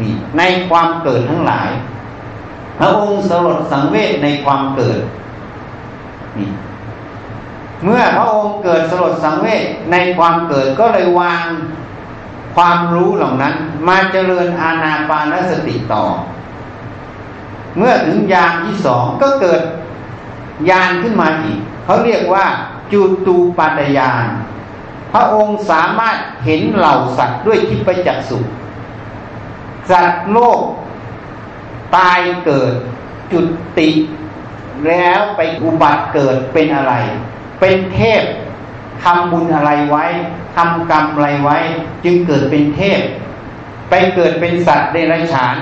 [0.00, 1.68] นี่ในความเกิดทั้งหลาย
[2.78, 5.00] พระองค์สลดสังเวชในความเกิด
[7.84, 11.44] เมื่อพระองค์เกิดสลดสังเวชในความเกิดก็เลยวาง
[12.56, 13.54] ความรู้เหล่านั้น
[13.88, 16.04] มาเจริญอาณาปานสติต่อ
[17.76, 19.60] เมื่อถึงยามที่สองก็เกิด
[20.70, 22.46] ยานขึ้นมาอีกเขาเรียกว่า
[22.92, 24.26] จูตูปัตยาน
[25.12, 28.38] พระองค์สามารถเห็นเหล่าสัตว์ด้วยทิพยจักษุ
[29.90, 30.60] สัตว์โลก
[31.96, 32.72] ตายเกิด
[33.32, 33.46] จุด
[33.78, 33.90] ติ
[34.88, 36.94] แล้วไปอุบัติเกิดเป็นอะไร
[37.60, 38.22] เป็นเทพ
[39.02, 40.04] ทำบุญอะไรไว้
[40.56, 41.58] ทำกรรมอะไรไว้
[42.04, 43.00] จึงเกิดเป็นเทพ
[43.90, 45.56] ไปเกิดเป็นสัตว์เดรัจฉาน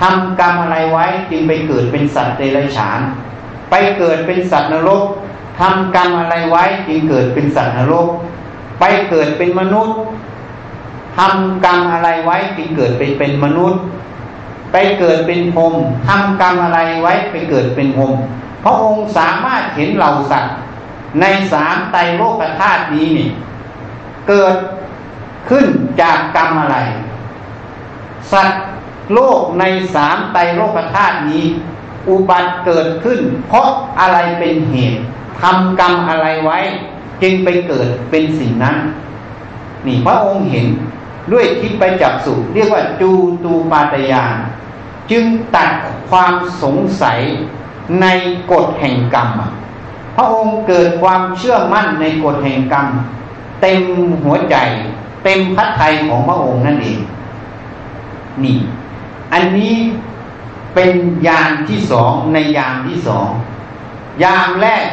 [0.00, 3.00] ทำกรรมอะไรไว้ จึงไปเกิดเป็นสัตว์เดรัจฉาน
[3.70, 5.02] ไปเกิดเป็นสัตว์นรก
[5.60, 8.08] ทำกรรมอะไรไว้ จึงเกิดเป็นสัตว์นรก
[8.80, 9.96] ไปเกิดเป็นมนุษย์
[11.18, 13.80] ทำกรรมอะไรไว้ จึงเกิดไปเป็นมนุษย์
[14.72, 15.74] ไปเกิดเป็นพรม
[16.06, 18.12] ทำกรรมอะไรไว้ไปเกิดเป็นพรม
[18.64, 20.54] พระองค์สามารถเห็นเหล่าสัตว์
[21.20, 23.30] ในสามไตรโลกธาตุนี้นี่
[24.28, 24.54] เกิด
[25.48, 25.66] ขึ้น
[26.00, 26.76] จากกรรมอะไร
[28.32, 28.62] สัตว์
[29.12, 31.44] โลกในสามไตรโลกธาตุนี้
[32.08, 33.68] อุบัติเกิดขึ้น เพราะ
[34.00, 35.00] อะไรเป็นเหตุ
[35.40, 36.58] ทำกรรมอะไรไว้
[37.22, 38.76] จึงไปเกิดเป็นสิ่งนั้น
[39.86, 40.66] นี่พระองค์เห็น
[41.32, 43.10] ด้วยทิพยจักสุเรียกว่าจู
[43.44, 44.34] ตูปาตยาน
[45.12, 45.70] จึงตัด
[46.10, 47.20] ความสงสัย
[48.02, 48.06] ใน
[48.52, 49.28] กฎแห่งกรรม
[50.16, 52.86] พระองค์เกิดความเชื่อมั่นในกฎแห่งกรรม
[53.60, 53.80] เต็ม
[54.24, 54.56] หัวใจ
[55.24, 57.00] เต็มพระทัยของพระองค์นั่นเอง
[58.42, 58.58] นี่
[59.32, 59.76] อันนี้
[60.74, 60.92] เป็น
[61.26, 63.28] ยามที่สองในยามที่สอง
[64.22, 64.86] ยามแรก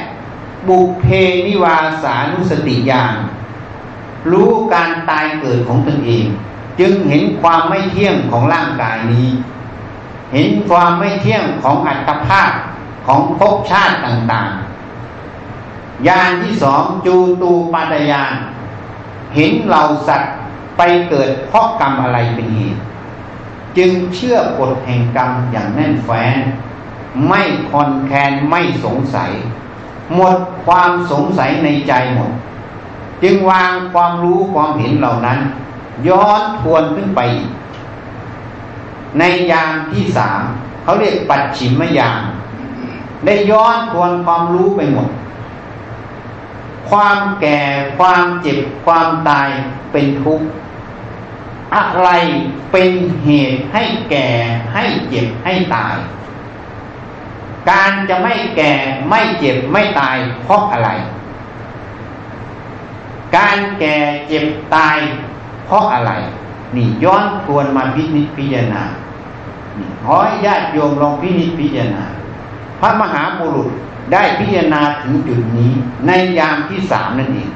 [0.68, 1.06] บุเพ
[1.48, 3.14] นิวาสานุสติยาม
[4.32, 6.26] รู้การตายเกิดของตนเอง
[6.80, 9.28] จึงเห็นความไม่เที่ยงของร่างกายนี้
[10.34, 12.52] เห็นความไม่เที่ยงของอัตภาพ
[13.08, 18.34] ของภพชาติต่างๆยานที่สองจูตูปาตยาน
[19.36, 20.34] เห็นเหล่าสัตว์
[20.78, 22.82] ไปเกิดเพราะกรรมอะไรเป็นเหตุ
[23.78, 26.38] จึงเชื่อกฎแห่งกรรมอย่างแน่นแฟ้น
[27.28, 29.32] ไม่คอนแคนไม่สงสัย
[30.14, 32.32] หมดความสงสัยในใจหมด
[33.24, 35.40] จึงวางความรู้ความเห็นเหล่านั้น
[36.08, 37.22] ย้อนทวนขึ้นไป
[39.18, 40.42] ในยามที่สาม
[40.84, 42.22] เขาเรียกปัจฉิมยาม
[43.26, 45.10] ได้ย้อนทวนความรู้ไปหมด
[46.90, 47.60] ความแก่
[47.98, 49.50] ความเจ็บความตาย
[49.92, 50.48] เป็นทุกข์
[51.76, 52.10] อะไร
[52.72, 52.92] เป็น
[53.24, 54.28] เหตุให้แก่
[54.74, 55.96] ให้เจ็บให้ตาย
[57.70, 58.74] การจะไม่แก่
[59.10, 60.90] ไม่เจ็บไม่ตายเพราะอะไร
[63.38, 64.46] การแก่เจ็บ
[64.76, 64.98] ตาย
[65.66, 66.12] เพราะอะไร
[66.76, 68.84] นี่ย้อนทวนมาพินิจพิจารณา
[69.80, 72.06] นี่ขอให้ญาติโยมลองพินิจพิจารณา
[72.80, 73.70] พระมหาบุรุษ
[74.14, 75.72] ได้พิจารณาถึงจุดนี้
[76.08, 77.52] ในยามที่สามนั่นเอง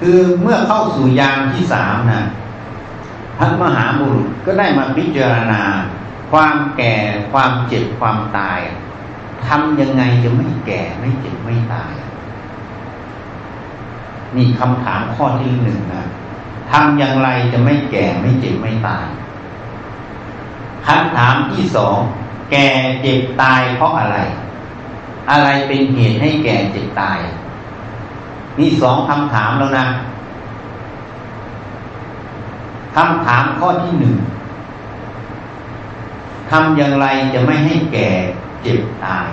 [0.00, 2.22] คือเมื่อเข้าสู่ยามที่สามนะ
[3.38, 5.62] พระมหาบุรุษก็ได้มาพิจารณา
[6.30, 6.94] ความแก่
[7.32, 8.60] ความเจ็บความตาย
[9.46, 11.92] ทำยังไงจะไม่แก่ไม่เจ็บไม่ตาย
[14.36, 16.04] นี่คำถามข้อที่หนึ่งนะ
[16.70, 19.06] ทำอย่างไรจะไม่แก่ไม่เจ็บไม่ตาย
[20.86, 21.96] คำถามที่สอง
[22.50, 22.66] แก่
[23.02, 24.18] เจ็บตายเพราะอะไร
[25.30, 27.18] อะไรเป็นเหตุให้แก่เจ็บตาย
[28.58, 29.86] นี่สองคำถามแล้วนะ
[32.96, 34.14] คำถามข้อที่หนึ่ง
[36.50, 38.08] ทำอย่างไรจะไม่ให้แก่
[38.62, 39.28] เจ็บตาย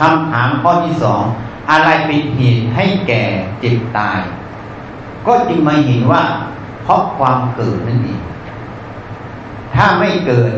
[0.00, 1.22] คำถามข้อที่สอง
[1.70, 3.22] อะไรเป็นเหตุให้แก่
[3.60, 4.20] เจ็บตาย
[5.28, 6.22] ก็จึงมาเห็นว่า
[6.82, 8.20] เพราะความเกิดนั่นเอง
[9.74, 10.52] ถ้าไม่เกิด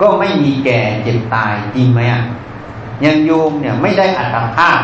[0.00, 2.22] ก็ไม่มีแก่เจ็บตายจริงไหมอะ
[3.04, 4.78] ยังโยมเนี่ยไม่ได้อัตภาพ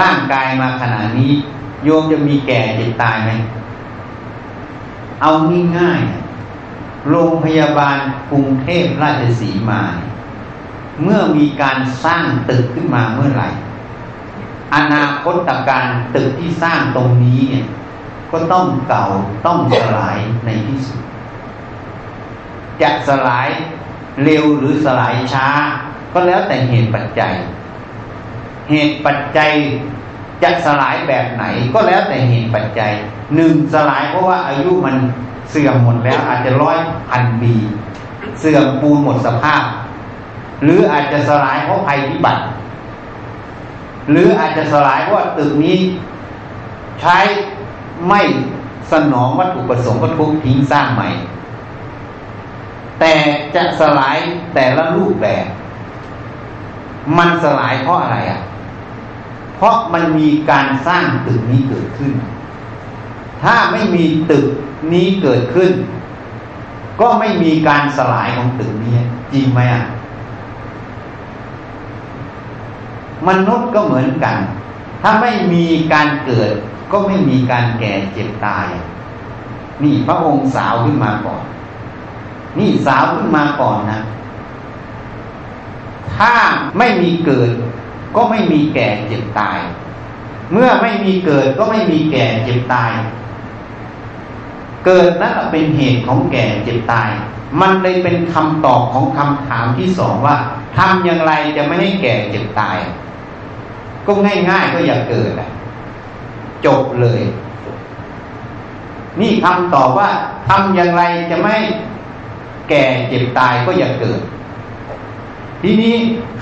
[0.00, 1.32] ร่างกายมาขนาดนี้
[1.84, 3.30] โยมจะมีแก่เจ็บตายไหม
[5.22, 5.30] เอา
[5.78, 7.98] ง่ายๆโรงพยาบาล
[8.30, 9.82] กรุงเทพราชสีมา
[11.02, 13.48] เมื่อมีการสร้างตึกขึ้นมาเมื่อไหร่
[14.74, 17.66] อนาคตการตึกที่สร้างตรงนี้เนี่ย
[18.32, 19.04] ก็ต้องเก่า
[19.46, 21.00] ต้องสลายในที่สุด
[22.82, 23.48] จะสลาย
[24.24, 25.48] เร็วหรือสลายช้า
[26.12, 27.34] ก็แล้วแต่เหตุปัจจัย
[28.70, 29.52] เหตุปัจจัย
[30.42, 32.92] จะสลายแบบไหนก็แล้วแต่เหตุปัจจัย
[33.34, 34.96] หนึ่งสลายเพราะว่าอายุมัน
[35.50, 36.78] เสื่อมหมดแล้วอาจจะร้อย
[37.10, 37.54] พันปี
[38.40, 39.62] เสื่อมปูนหมดสภาพ
[40.62, 42.42] หรืออาจจะสลายเพราะภัยพิบัติ
[44.10, 45.78] หรืออาจจะสลายเพราะตึกนี้
[47.00, 47.18] ใช้
[48.08, 48.20] ไม่
[48.92, 51.08] สนองวัตถุประสงค์ก็ทุบทิ้งสร้างใหม่
[53.00, 53.12] แต่
[53.54, 54.16] จะสลาย
[54.54, 55.46] แต่ละรูปแบบ
[57.18, 58.40] มันสลายเพราะอะไรอะ
[59.56, 62.12] เพราะมันมีการสร้างตึกนี้เกิดขึ้น
[63.42, 64.46] ถ้าไม่มีตึก
[64.92, 65.70] นี้เกิดขึ้น
[67.00, 68.94] ก็ไม่มีการสลายของตึกนี้
[69.32, 69.84] จริงไหมอะ
[73.28, 74.36] มนุษย์ก็เหมือนกัน
[75.02, 76.52] ถ้าไม่มีการเกิด
[76.92, 78.66] ก็ไม่มีการแก่เจ็บตาย
[79.82, 81.42] นี่พระองค์สาวขึ้นมาก่อน
[82.58, 84.00] นี่สาวขึ้นมาก่อนนะ
[86.16, 86.32] ถ้า
[86.78, 87.50] ไม่มีเกิด
[88.16, 89.58] ก็ไม่มีแก่เจ็บตาย
[90.52, 92.92] เมื่อไม่มีเกิดก็ไม่มีแก่เจ็บตาย
[94.86, 97.08] เกิดนั่นเป็นเหตุของแก่เจ็บตาย
[97.60, 100.36] มันเลยเป็นคำตอบของคำถามที่สองว่า
[100.76, 102.78] ทำอย่างไรจะไม่ให้แก่เจ็บตาย
[104.06, 104.12] ก็
[104.50, 105.32] ง่ายๆก็อย่าเกิด
[106.64, 107.22] จบเลย
[109.20, 110.10] นี่คำตอบว่า
[110.48, 111.56] ทำอย่างไรจะไม่
[112.68, 114.20] แก่เจ็บตายก็อย่าเกิด
[115.62, 115.94] ทีนี้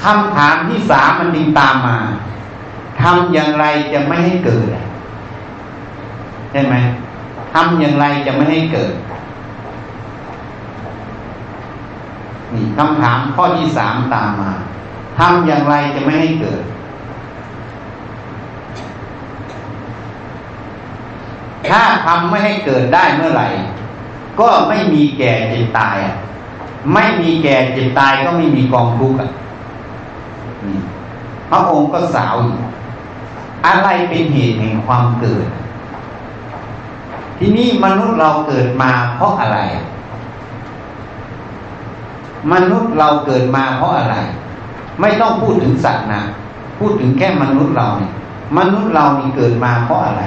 [0.03, 1.97] คำถามที่สามมันดึงตามมา
[3.03, 4.67] ทำอย่างไรจะไม่ให้เกิด
[6.51, 6.75] ใช่ไหม
[7.53, 8.93] ทำอย่างไรจะไม่ให้เกิด
[12.55, 14.53] นี่คำถามข้อที่สามตามมา
[15.19, 16.63] ทำอย่างไรจะไม่ให้เกิด
[21.71, 23.49] ถ้าทำไม่ให้เกิดได้เมื่อไหร่
[24.41, 26.17] ก็ไม่มีแก่เจ็บตายอะ
[26.95, 29.31] ไม่มีแก่เจ็บตายก็ไม่มีกองทุกข์อะ
[31.51, 32.35] พระองค์ก็สาว
[33.67, 35.47] อะไรเป็นเหตุแห่งความเกิด
[37.39, 39.59] ที่นี่มนุษย์เราเกิดมาเพราะอะไร
[42.53, 44.17] มนุษย์เราเกิดมาเพราะอะไร
[45.01, 46.23] ไม่ต้องพูดถึงสัตว์นะ
[46.79, 48.13] พูดถึงแค่มนุษย์เราเนี่ย
[48.59, 50.23] มนุษย์เรานี่เกิดมาเพราะอะไร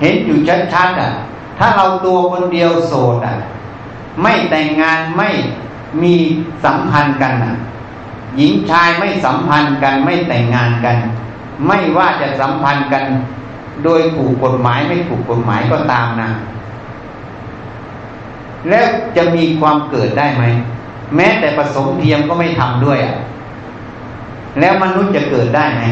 [0.00, 0.38] เห็นอยู่
[0.74, 1.12] ชัดๆอะ
[1.58, 3.36] ถ้าเราตัวคนเดียวโสดอะ
[4.22, 5.28] ไม่แต่งงานไม่
[6.02, 6.14] มี
[6.64, 7.54] สัมพันธ์กันอะ
[8.36, 10.96] หญิงชายไม่สัมพันธ์กันไม่แต่งงานกัน
[11.66, 13.04] ไม่ว่าจะสัมพันธ์กัน
[13.84, 16.30] โดยถูกกฎหมายไม่ถูกกฎหมายก็ตามนะ
[18.68, 20.44] แล้วจะมีความเกิดได้ไหม
[21.16, 23.16] แม้แต่ผสมเทียมก็ไม่ทำด้วยอะ
[24.60, 25.82] แล้วมนุษย์จะเกิดได้ไหม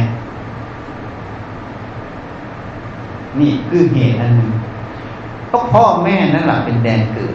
[3.41, 4.53] นี่คือเหตุอันหนึ่ง
[5.49, 7.35] เพราะพ่อแม่นั่นแหละเป็นแดนเกิด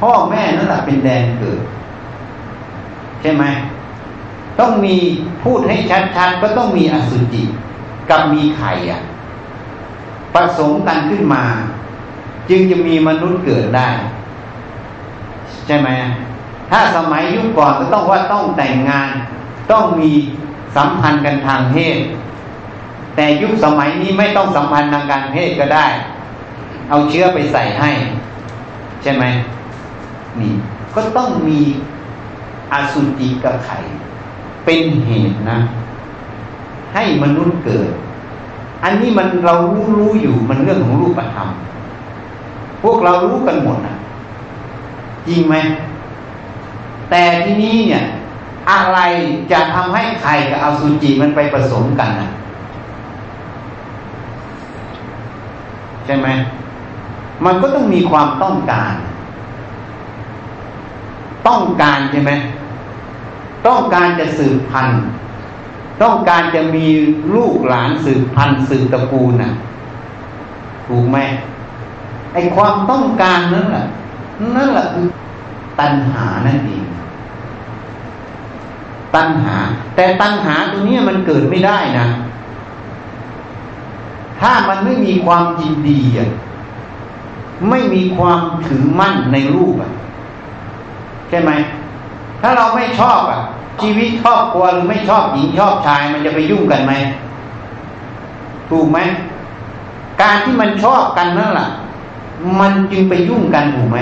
[0.00, 1.60] พ่อแม่นั่นแหละเป็นแดนเกิด
[3.20, 3.44] ใช่ไหม
[4.60, 4.96] ต้องมี
[5.42, 7.42] พูดให้ชัดๆก็ต้องมีอสุจิ
[8.10, 9.02] กับมีไข่อะ
[10.34, 11.44] ผสมกันขึ้นมา
[12.48, 13.88] จึงจะมีมนุษย์เกิดได้
[15.66, 15.88] ใช่ไหม
[16.70, 19.10] ถ้าสมัยยุคก่อนก็ต้องว่าต้องแต่งงาน
[19.70, 20.10] ต้องมี
[20.76, 21.96] สัมพันธ์กันทางเพศ
[23.16, 25.86] แต่ยุคสมัยนี้ไม่ต้องสัมพันธ์ทางการเพศก็ได้
[26.90, 27.90] เอาเชื้อไปใส่ให้
[29.02, 29.24] ใช่ไหม
[30.40, 30.52] นี่
[30.94, 31.60] ก็ต้องมี
[32.72, 33.78] อสุจิกับไข่
[34.64, 35.58] เป็นเหตุนะ
[36.94, 37.90] ให้มนุษย์เกิด
[38.84, 41.48] อันนี้มันเรารู้รู้อยู่มันเรื่องของรูปธรรม
[42.82, 43.96] พวกเรารู้กันหมดนะ
[45.28, 45.54] จริงไหม
[47.10, 48.04] แต่ที่นี้เนี่ย
[48.70, 48.98] อะไร
[49.52, 52.30] จะทำให้ไข่กับอสุจิมันไปผสมกันนะ
[56.06, 56.28] ใช่ไหม
[57.44, 58.94] มันก็ต้องมีความต้องการ
[61.48, 62.32] ต้องการใช่ไหม
[63.66, 65.00] ต้องการจะสืบพันธุ์
[66.02, 66.86] ต้องการจะมี
[67.34, 69.52] ลูกหลานสืบพันธุ์สืบตระกูลน่ะ
[70.88, 71.18] ถูกไหม
[72.32, 73.86] ไอความต้องการนั้นแหละ
[74.56, 75.06] นั่นแหละคือ
[75.80, 76.84] ตัณหานั่นเอง
[79.14, 79.56] ตัณหา
[79.96, 82.06] แต่ตัณหาตัวนี้มันเกิดไม่ได้นะ
[84.40, 86.30] ถ้ามันไม่มีความยินดีอะ
[87.70, 89.92] ไม่มีความถือมั่นในรูปอะ
[91.28, 91.50] ใช่ไหม
[92.40, 93.40] ถ้าเราไม่ชอบอะ
[93.82, 96.92] ชีวิตครอบครัวหรือไม่ชอบหญิงชอบชาย มันจะไปยุ่งกันไหม
[98.70, 98.98] ถูกไหม
[100.22, 101.68] การที่มันชอบกันนั่นแหละ
[102.60, 103.98] มันจึงไปยุ่งกันถูกไหม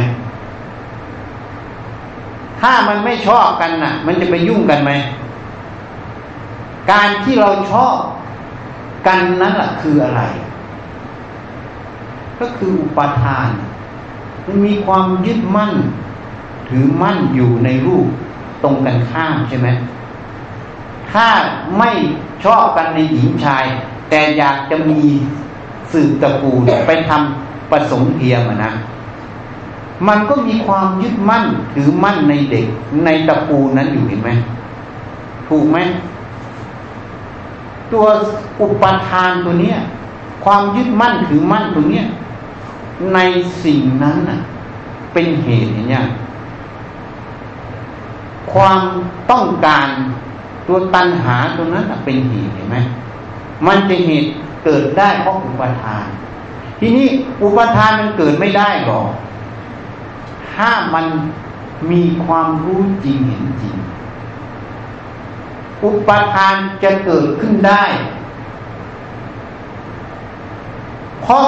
[2.61, 4.93] ถ้ามันไม่ชอบกันน่ะ มันจะไปยุ่งกันไหม
[6.93, 7.97] การที่เราชอบ
[9.07, 10.23] กันนั้นแหละคืออะไร
[12.41, 13.49] ก็คืออุปทาน
[14.47, 15.73] มันมีความยึดมั่น
[16.69, 18.07] ถือมั่นอยู่ในรูป
[18.63, 19.69] ตรงกันข้ามใช่ไหม
[21.13, 21.29] ถ้า
[21.79, 21.91] ไม่
[22.45, 23.65] ชอบกันในหญิงชาย
[24.11, 25.01] แต่อยากจะมี
[25.93, 28.73] สืบตระกูลไปทำประสงค์เทียมนะ
[30.09, 31.45] มันก็มีความยึดมั่น
[31.75, 32.67] ถือมั่นในเด็ก
[33.05, 34.31] ในตระกูลนั้นอยู่เห็นไหม
[35.49, 35.79] ถูกไหม
[37.95, 38.07] ตัว
[38.61, 39.79] อุปทานตัวเนี้ย
[40.45, 42.07] ความยึดมั่นถือมั่นตัวเนี้ย
[43.15, 43.19] ใน
[43.65, 44.41] สิ่งนั้นน่ะ
[45.13, 46.05] เป็นเหตุเนี่ย
[48.53, 48.81] ความ
[49.31, 49.89] ต้องการ
[50.69, 52.77] ตัวตัณหาตัวนั้นเป็นเหตุเห็นไหม
[53.67, 54.29] มันจะเหตุ
[54.65, 56.07] เกิดได้เพราะอุปทาน
[56.81, 57.07] ทีนี้
[57.43, 59.09] อุปทานมันเกิดไม่ได้หรอก
[60.53, 61.07] ถ้ามัน
[61.91, 63.75] มีความรู้จริงเห็นจริง
[65.85, 67.85] อุปทานจะเกิดขึ้นได้
[71.23, 71.47] เพราะ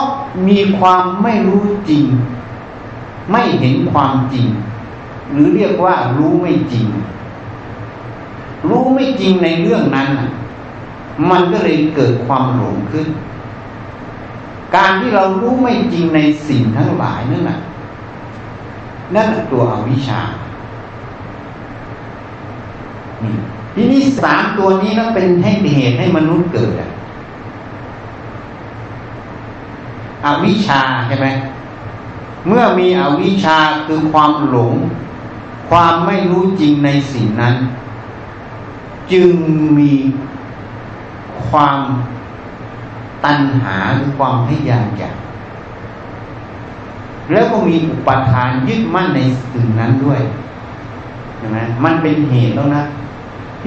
[0.48, 2.04] มีความไม่รู้จริง
[3.30, 4.46] ไม่เห็นความจริง
[5.32, 6.86] หรือเรียกว่ารู้ไม่จริง
[8.68, 10.08] รู้ไม่จริงในเรื่องนั้น
[11.30, 13.08] มันก็เลยเกิดความหลงขึ้น
[14.76, 17.58] การที่เรารู้ไม่จริงในสิ่งทั้งหลายนั่นแหละ
[19.14, 20.22] นั่นตัวอวิชชา
[23.78, 26.72] ทีนี้สามตัวนี้แล้วเป็นให้เหตุให้มนุษย์เกิด
[30.24, 31.26] อวิชชาใช่ไหม
[32.46, 34.74] เมื่อมีอวิชชาคือความหลง
[35.70, 37.54] ความไม่รู้จริงในสิ่งนั้น
[39.12, 39.30] จึง
[39.78, 39.92] มี
[41.48, 41.78] ความ
[43.24, 45.16] ตัณหาหรือความพยายามอยาก
[47.32, 49.20] แล้วก็มีอุปทานยึดมั่นใน
[49.52, 50.20] สิ่งนั้นด้วย
[51.38, 52.82] ใช่ไหมมันเป็นเหตุแล้วนะ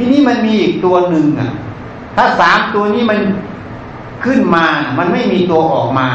[0.02, 1.52] ทีนี้มันมีอีกตัวหนึ่งอะ
[2.16, 3.20] ถ้าสามตัวนี้มัน
[4.26, 4.66] ขึ้นมา
[4.98, 6.08] มันไม่มีตัวออกมา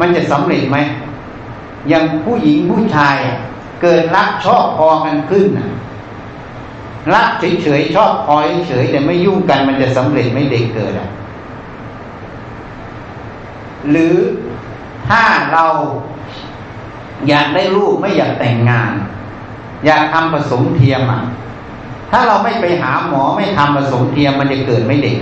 [0.00, 0.78] มันจะสำเร็จไหม
[1.88, 3.16] อย่างผู้หญิงผู้ชาย
[3.82, 5.46] เกิดรักชอบพอกันขึ้น
[7.14, 7.28] รัก
[7.62, 8.34] เฉยๆชอบพอ
[8.68, 11.08] เฉยๆแต่ไม่ยุ่งกัน มันจะสำเร็จไม่เด็กเกิดอะ
[13.90, 14.16] หรือ
[15.08, 15.22] ถ้า
[15.52, 15.64] เรา
[17.28, 18.92] อยากได้ลูกไม่อยากแต่งงาน
[19.86, 21.22] อยากทำผสมเทียมอะ
[22.10, 25.18] ถ้าเราไม่ไปหาหมอไม่ทำผสมเทียมมันจะเกิดไม่เด็ก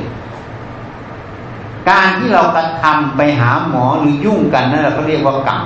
[1.90, 5.62] การที่เรากระทำไปหาหมอหรือยุ่งกันนั่นเราก็เรียกว่ากรรม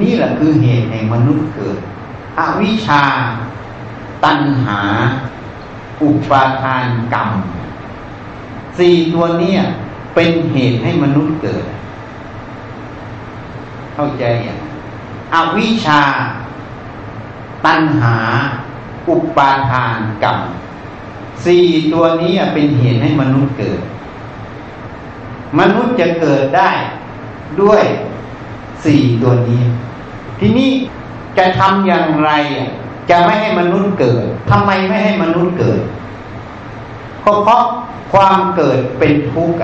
[0.00, 1.78] นี่แหละคือเหตุแห่งมนุษย์เกิด
[2.38, 3.04] อวิชชา
[4.24, 4.80] ตัณหา
[6.02, 7.30] อุปาทานกรรม
[8.78, 9.54] สี่ตัวนี้
[10.14, 11.64] เป็นเหตุให้มนุษย์เกิด
[13.94, 14.58] เข้าใจอย่าง
[15.34, 16.02] อวิชชา
[17.66, 18.16] ตัณหา
[19.08, 20.38] อุปาทานกรรม
[21.44, 23.80] สี่ตัวนี้เป็นเหตุให้มนุษย์เกิด
[25.58, 26.70] มนุษย์จะเกิดได้
[27.62, 27.82] ด้วย
[28.84, 29.62] สี่ตัวนี้
[30.38, 30.70] ทีนี้
[31.38, 32.30] จะทำอย่างไร
[33.10, 35.80] จะไม่ให้มนุษย์เกิดทำไมไม่ให้มนุษย์เกิด
[37.20, 37.62] เพราะ
[38.12, 39.56] ความเกิดเป็นทุกข์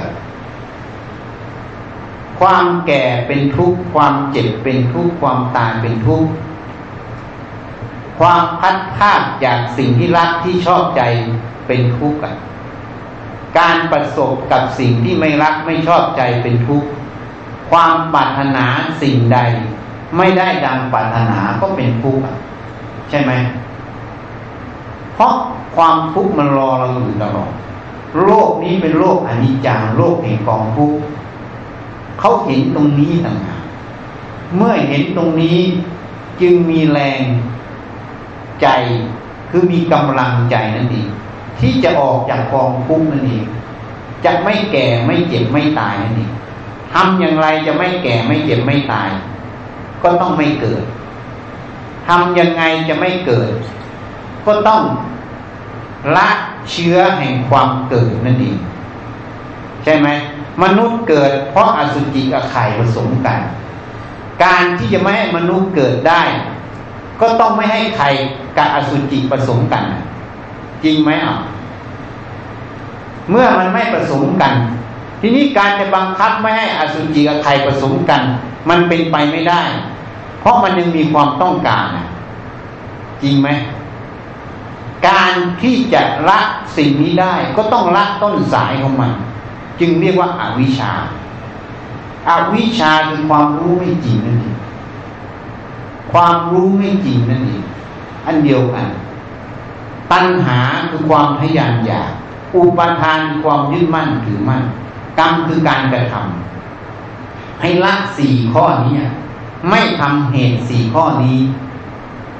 [2.40, 6.28] ความแก่เป็นทุกข์ความเจ็บเป็นทุกข์ความตายเป็นทุกข์
[8.18, 11.02] ความพัดพาดจากสิ่งที่รักที่ชอบใจ
[11.66, 12.20] เป็นทุกข์
[13.58, 16.88] การประสบกับสิ่งที่ไม่รักไม่ชอบใจเป็นทุกข์
[17.70, 18.66] ความปรารถนา
[19.02, 19.38] สิ่งใด
[20.16, 22.24] ไม่ได้ดังปรารถนาก็เป็นทุกข์
[23.10, 23.32] ใช่ไหม
[25.14, 25.34] เพราะ
[25.76, 27.50] ความทุกข์มันรอเราอยู่ตลอด
[28.24, 30.98] โลกนี้เป็นโลกอนิจจังโลกแห่งกองทุกข์
[32.20, 33.62] เขาเห็นตรงนี้ต่างหาก
[34.56, 35.58] เมื่อเห็นตรงนี้
[36.40, 37.22] จึงมีแรง
[38.62, 38.68] ใจ
[39.50, 41.08] คือมีกำลังใจนั่นเอง
[41.58, 43.44] ที่จะออกจากกองทุกข์นั่นเอง
[44.24, 46.30] จะไม่แก่ไม่เจ็บไม่ตายนั่นเอง
[46.92, 49.10] ทำอย่างไรจะไม่แก่ไม่เจ็บไม่ตาย
[50.02, 50.82] ก็ต้องไม่เกิด
[52.08, 53.50] ทำยังไงจะไม่เกิด
[54.46, 54.82] ก็ต้อง
[56.16, 56.28] ละ
[56.70, 58.58] เชื้อแห่งความเกิดนั่นเอง
[59.84, 60.08] ใช่ไหม
[60.62, 63.40] มนุษย์เกิด เพราะอสุจิกับไข่ผสมกัน
[64.44, 66.22] การที่จะไม่ให้มนุษย์เกิดได้
[67.20, 68.08] ก็ต้องไม่ให้ไข่
[68.56, 69.84] กับอสุจิผสมกัน
[70.84, 71.36] จริงไหมอะ
[73.30, 74.52] เมื่อมันไม่ผสมกัน
[75.20, 78.22] ทีนี้การจะบังคับไม่ให้อสุจิกับไข่ผสมกัน
[78.70, 79.62] มันเป็นไปไม่ได้
[80.40, 81.86] เพราะมันยังมีความต้องการ
[83.22, 83.48] จริงไหม
[85.08, 86.38] การที่จะละ
[86.76, 89.12] สิ่งนี้ได้ ก็ต้องละต้นสายของมัน
[89.80, 90.92] จึงเรียกว่าอาวิชชา
[92.28, 94.56] อาวิชชาคือความรู้ไม่จริงนั่นเอง
[96.12, 97.62] ความรู้ไม่จริงนั่นเอง
[98.26, 98.86] อันเดียวกัน
[100.12, 100.58] ตัณหา
[100.90, 102.10] คือความพยายามอยาก
[102.56, 104.62] อุปทานความยึดมั่นถือมั่น
[105.18, 108.96] กรรมคือการกระทำให้ละสี่ข้อนี้
[109.70, 111.38] ไม่ทำเหตุสี่ข้อนี้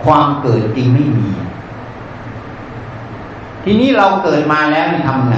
[0.05, 1.29] ความเกิดจริงไม่มี
[3.65, 5.37] ทีนี้เราเกิดมาแล้วทำไง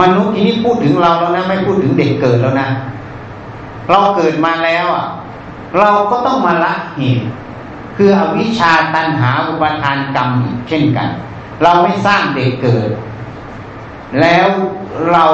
[0.00, 2.68] มนุษย์ทีนี่พูดถึงเราแล้วนะ ไม่พูดถึงเด็กเกิดแล้วนะ
[3.90, 5.06] เราเกิดมาแล้วอะ
[5.78, 7.26] เราก็ต้องมาละเหตุ
[7.96, 11.08] คืออวิชชาตันหาอุปทานกรรมอีกเช่นกัน
[11.62, 12.88] เราไม่สร้างเด็กเกิด
[14.20, 14.48] แล้ว
[15.12, 15.24] เรา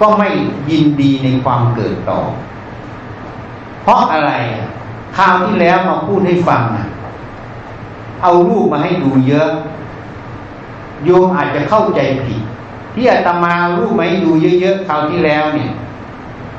[0.00, 0.28] ก็ไม่
[0.70, 2.20] ยินดีในความเกิดต่อ
[3.82, 4.32] เพราะอะไร
[5.16, 6.86] คราวที่แล้วมาพูดให้ฟังนะ
[8.22, 9.48] เอารูปมาให้ดูเยอะ
[11.04, 12.42] โยมอาจจะเข้าใจผิด
[12.94, 14.30] ที่อาตมารูปไหมดู
[14.60, 15.72] เยอะๆคราวที่แล้วเนี่ย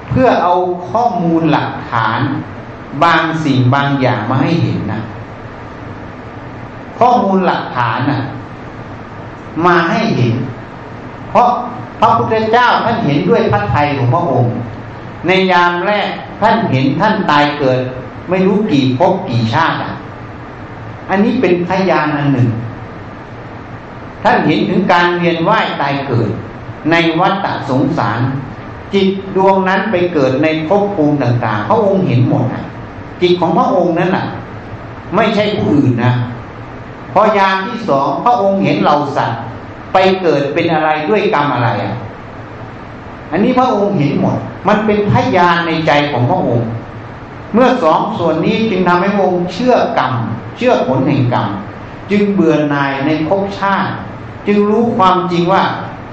[0.09, 0.53] เพื่อเอา
[0.89, 2.19] ข้อมูลหลักฐาน
[3.03, 5.01] บางสิ่งบางอย่างมาให้เห็นนะ
[6.99, 8.21] ข้อมูลหลักฐานน่ะ
[9.65, 10.35] มาให้เห็น
[11.29, 11.49] เพราะ
[11.99, 14.53] พระพุทธเจ้าท่านเห็นด้วยพระทัยของพระองค์
[15.27, 16.09] ในยามแรก
[16.41, 17.79] ท่านเห็นท่านตายเกิด
[18.29, 19.93] ไม่รู้กี่ภพกี่ชาติอะ
[21.09, 22.49] อันนี้เป็นพยานอันหนึ่ง
[24.23, 26.29] ท่านเห็นถึงการเวียนว่ายตายเกิด
[26.91, 28.19] ในวัฏสงสาร
[28.93, 32.63] จิตดวงนั้นไปเกิดในภพภูมิต่าง ๆ พระองค์เห็นหมดอะ
[33.21, 34.25] จิตของพระองค์นั้นอะ
[35.15, 36.13] ไม่ใช่ผู้อื่นนะ
[37.13, 39.39] พอยามที่สองพระองค์เห็นเราสัตว์
[39.93, 41.95] ไปเกิดเป็นอะไรด้วยกรรมอะไรอะ
[43.31, 46.69] อันนี้พระองค์เห็นหมด มันเป็นพยานในใจของพระองค์
[47.53, 50.13] เมื่อสองส่วนนี้จึงทำให้พระองค์เชื่อกรรม
[50.57, 51.47] เชื่อผลแห่งกรรม
[52.11, 53.91] จึงเบื่อหน่ายในภพชาติ
[54.47, 55.63] จึงรู้ความจริงว่า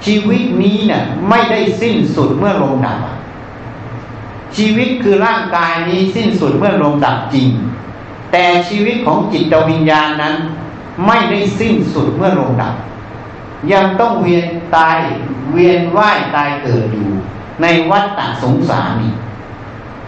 [0.05, 2.97] ชีวิตนี้เนี่ยไม่ได้สิ้นสุดเมื่อลงดับ
[4.55, 7.47] ชีวิตคือร่างกายนี้สิ้นสุดเมื่อลงดับจริง
[8.31, 10.35] แต่ชีวิตของจิตวิญญาณนั้น
[11.07, 12.73] ไม่ได้สิ้นสุดเมื่อลงดับ
[13.73, 14.99] ยังต้องเวียนตาย
[15.51, 17.09] เวียนว่ายตายเกิดอยู่
[17.61, 19.13] ในวัฏฏะสงสารนี่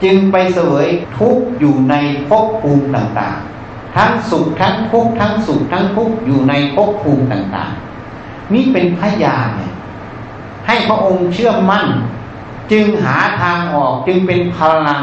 [0.04, 0.88] จึงไปเสวย
[1.18, 1.96] ทุกข์อยู่ใน
[2.28, 9.74] ภพภูมิต่างๆ ทั้งสุขทั้งทุกข์ทั้งสุขทั้งทุกข์อยู่ในภพภูมิต่างๆ นี่เป็นพยานเนี่ย
[10.68, 11.88] ให้พระองค์เชื่อมั่น
[12.72, 14.58] จึงหาทางออกจึงเป็นพ
[14.88, 15.02] ลัง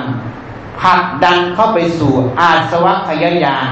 [0.81, 3.69] ผลักดันเข้าไปสู่อาสวะขยายาน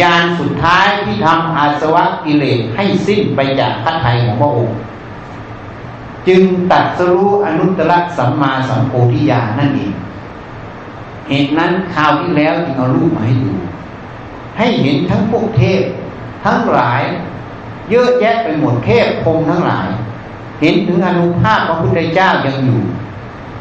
[0.00, 4.78] ยานสุดท้ายที่ทำอาสวะกิเลสให้สิ้นไปจากพระทัยของพระองค์
[6.28, 9.94] จึงตัดสรู้อนุตตรสัมมาสัมโพธิญาณนั่นเอง
[11.28, 13.52] เหตุนั้นคราวที่แล้วจึงเอารูปมาให้ดู
[14.58, 15.82] ให้เห็นทั้งพวกเทพ
[16.44, 17.02] ทั้งหลาย
[17.90, 19.88] เยอะแยะไปหมดเทพพรมทั้งหลาย
[20.60, 22.80] เห็นถึงอนุภาพพระพุทธเจ้ายังอยู่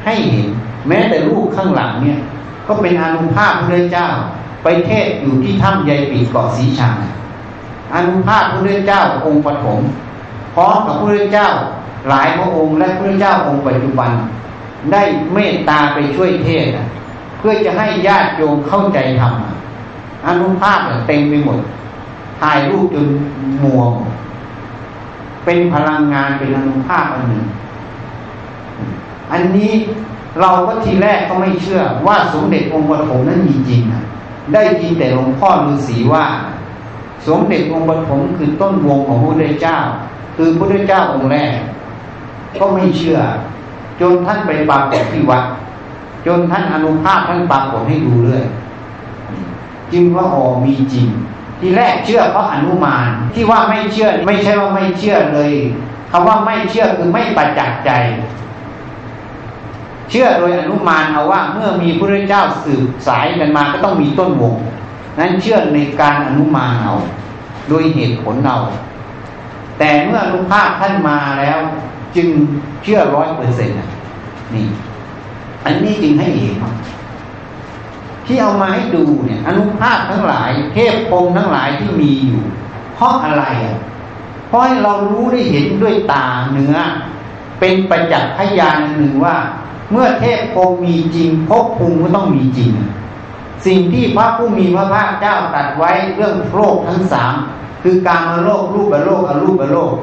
[0.05, 0.47] ให้เห็น
[0.87, 2.19] แม้แต่รูปข้างหลังเนี่ย
[2.67, 4.07] ก็เป็นอนุภาพพระเจ้า
[4.63, 6.95] ไปเทศอยู่ที่ถ้ำใยปีเกาะสีชัง
[7.95, 9.79] อนุภาพพระเจ้าองค์ปฐม
[10.55, 11.49] พร้อมกับพระเจ้า
[12.09, 14.11] หลายพระองค์และพระเจ้าองค์ปัจจุบัน
[14.91, 15.01] ได้
[15.33, 16.67] เมตตาไปช่วยเทศ
[17.37, 19.33] เพื่อจะให้ญาติโยมเข้าใจธรรม
[20.27, 21.59] อนุภาพเต็มไปหมด
[22.39, 23.07] ถ่ายรูปจน
[23.63, 23.81] มัว
[25.45, 27.43] เป็นพลังงานเป็นอนุภาพอันหนึ่ง
[29.33, 29.73] อันนี้
[30.39, 34.03] เราก็ทีแรกก็ไม่เชื่อว่าสมเด็จองค์ปฐมนั้นมีจริงนะ
[34.53, 36.25] ได้ยินแต่หลวงพ่อฤาษีว่า
[37.27, 39.77] สมเด็จองค์ปฐมคือต้นวงของพระพุทธเจ้า
[40.35, 41.55] คือพระพุทธเจ้าองค์แรก
[42.59, 43.19] ก็ไม่เชื่อ
[44.01, 45.43] จนท่านไปปรากฏที่วัด
[46.25, 48.45] จนท่านอนุภาพท่านปรากฏให้ดูเรื่อย
[49.93, 51.07] จึงว่าอ๋อมีจริง
[51.59, 55.53] ที่แรกเชื่อเพราะอนุมานที่ว่าไม่เชื่อ ไม่ใช่ว่าไม่เชื่อเลย
[56.11, 57.91] คำว่าไม่เชื่อคือไม่ประจักษ์ใจ
[60.09, 64.55] เชื่อโดยอนุมานเอาว่าเมื่อมีพระเจ้าสืบสายกันมาก็ต้องมีต้นวง
[65.19, 66.95] นั้นเชื่อในการอนุมานเอา
[67.69, 68.59] โดยเหตุผลเอา
[69.79, 71.59] แต่เมื่ออนุภาพท่านมาแล้ว
[72.15, 72.27] จึง
[72.83, 73.77] เชื่อร้อยเปอร์เซ็นต์
[74.53, 74.67] นี่
[75.65, 76.55] อันนี้จึงให้เห็น
[78.25, 82.43] ที่เอามาให้ดูเนี่ย อนุภาพทั้งหลาย เทพพงทั้งหลายที่มีอยู่
[82.95, 83.77] เพราะอะไรอะ
[84.47, 86.75] เพราะให้เรารู้ได้เห็นด้วยตาเนื้อ
[87.59, 89.35] เป็นประจักษ์พยานหนึ่งว่า
[89.93, 92.71] เมื่อเทพโพมีจริงภพภูมิก็ต้องมีจริง
[93.65, 97.33] สิ่งที่พระผู้มีพระภาคเจ้าตัดไว้เรื่องโลกทั้งสาม
[97.83, 99.93] คือการมาโลกรูปโลกอรูปโลก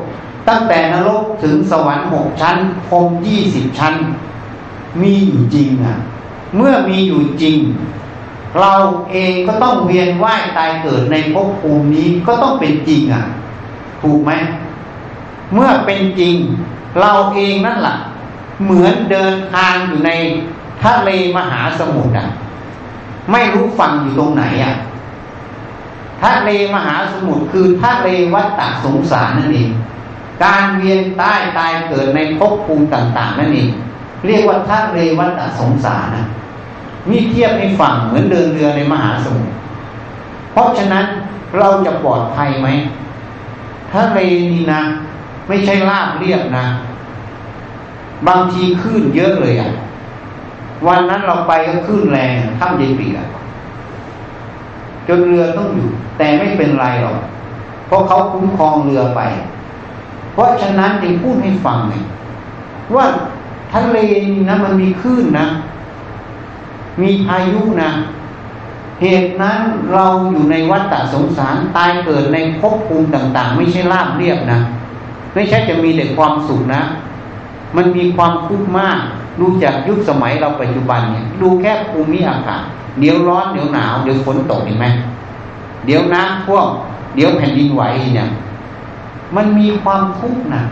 [0.49, 2.57] ตั้งแต่นรกถึงสวรรค์หกชั้น
[2.89, 3.95] พรมยี่สิบชั้น
[5.03, 5.97] มีอยู่จริงอะ
[6.57, 7.57] เมื่อมีอยู่จริง
[8.61, 8.75] เรา
[9.11, 13.25] เองก็ต้องเวียนว่ายตายเกิดในภพภูมินี้ก็ต้องเป็นจริงอะ
[14.03, 14.33] ถูกไหม
[15.55, 16.35] เมื่อเป็นจริง
[17.01, 17.97] เราเองนั่นแหละ
[18.63, 20.11] เหมือนเดินทางอยู่ใน
[20.83, 22.29] ทะเลมหาสมุทรอะ
[23.33, 24.75] ไม่รู้ฝั่งอยู่ตรงไหนอะ
[26.23, 29.71] ทะเลมหาสมุทรคือทะเลวัฏฏะสงสารนั่นเอง
[30.45, 33.69] การเวียนใต้ตายเกิดในภพภูมิต่าง ๆ นั่นเอง
[34.27, 36.27] เรียกว่าทะเลวัฏฏะสงสารนะ
[37.11, 39.55] มีเทียบให้ฟังเหมือนเดินเรือในมหาสมุทร
[40.53, 41.05] เพราะฉะนั้น
[41.59, 42.69] เราจะปลอดภัยไหม
[43.93, 44.19] ทะเล
[44.53, 44.81] นี่นะ
[45.49, 46.67] ไม่ใช่ราบเรียบนะ
[48.29, 49.71] บางทีคลื่นเยอะเลยอะ
[50.87, 53.19] วันนั้นเราไปก็คลื่นแรงท่ามเยปีก
[55.09, 57.19] จนเรือต้องอยู่ แต่ไม่เป็นไรหรอก
[57.87, 59.21] เพราะเขาคุ้มครองเรือไป
[60.33, 61.95] เพราะฉะนั้นจึงพูดให้ฟังไง
[62.95, 63.07] ว่า
[63.73, 63.99] ทะเล
[64.33, 65.47] นี่นะมันมีคลื่นนะ
[67.03, 67.91] มีพายุนะ
[69.01, 69.61] เหตุนั้น
[69.93, 74.61] เราอยู่ในวัฏฏะสงสารตายเกิดในภพภูมิต่าง ๆ ไม่ใช่ราบเรียบนะ
[75.35, 76.83] ไม่ใช่จะมีแต่ความสุขนะ
[77.77, 78.99] มันมีความทุกข์มาก
[79.41, 82.63] ดูจากยุคสมัยเราปัจจุบันเนี่ยดูแค่ภูมิอากาศ
[83.01, 84.87] เดี๋ยวร้อนเดี๋ยวหนาวเดี๋ยวฝนตกเห็นไหม
[85.87, 86.69] เดี๋ยวน้ำท่วม
[87.15, 87.83] เดี๋ยวแผ่นดินไหว
[88.15, 88.29] เนี่ย
[89.37, 90.63] มันมีความทุกข์นะ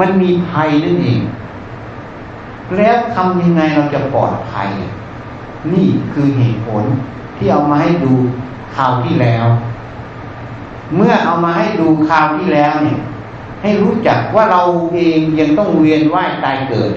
[0.00, 1.20] มันมีภัยนั่นเอง
[2.76, 4.68] แล้วทำยังไงเราจะปลอดภัย
[5.72, 6.84] นี่คือเหตุผล
[7.36, 8.14] ที่เอามาให้ดู
[8.76, 9.46] คราวที่แล้ว
[10.96, 12.98] เมื่อเอามาให้ดูคราวที่แล้วเนี่ย
[13.62, 14.62] ให้รู้จักว่าเรา
[14.94, 16.92] เองยังต้องเวียนว่ายตายเกิด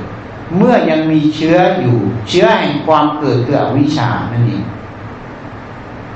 [0.58, 1.98] เมื่อยังมีเชื้ออยู่
[2.30, 4.64] เชื้อแห่งความเกิดคืออวิชชานั่นเอง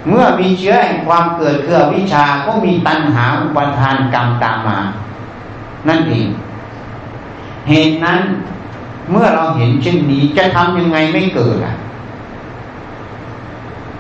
[0.08, 4.80] เมื่อมีเชื้อแห่งความเกิดคืออวิชชาก็มีตัณหาอุปทานกรรมตามมา
[5.88, 6.28] นั่นเอง
[7.70, 8.20] เหตุนั้น
[9.12, 11.76] เมื่อเราเห็นเช่นนี้จะทำยังไงไม่เกิดอะ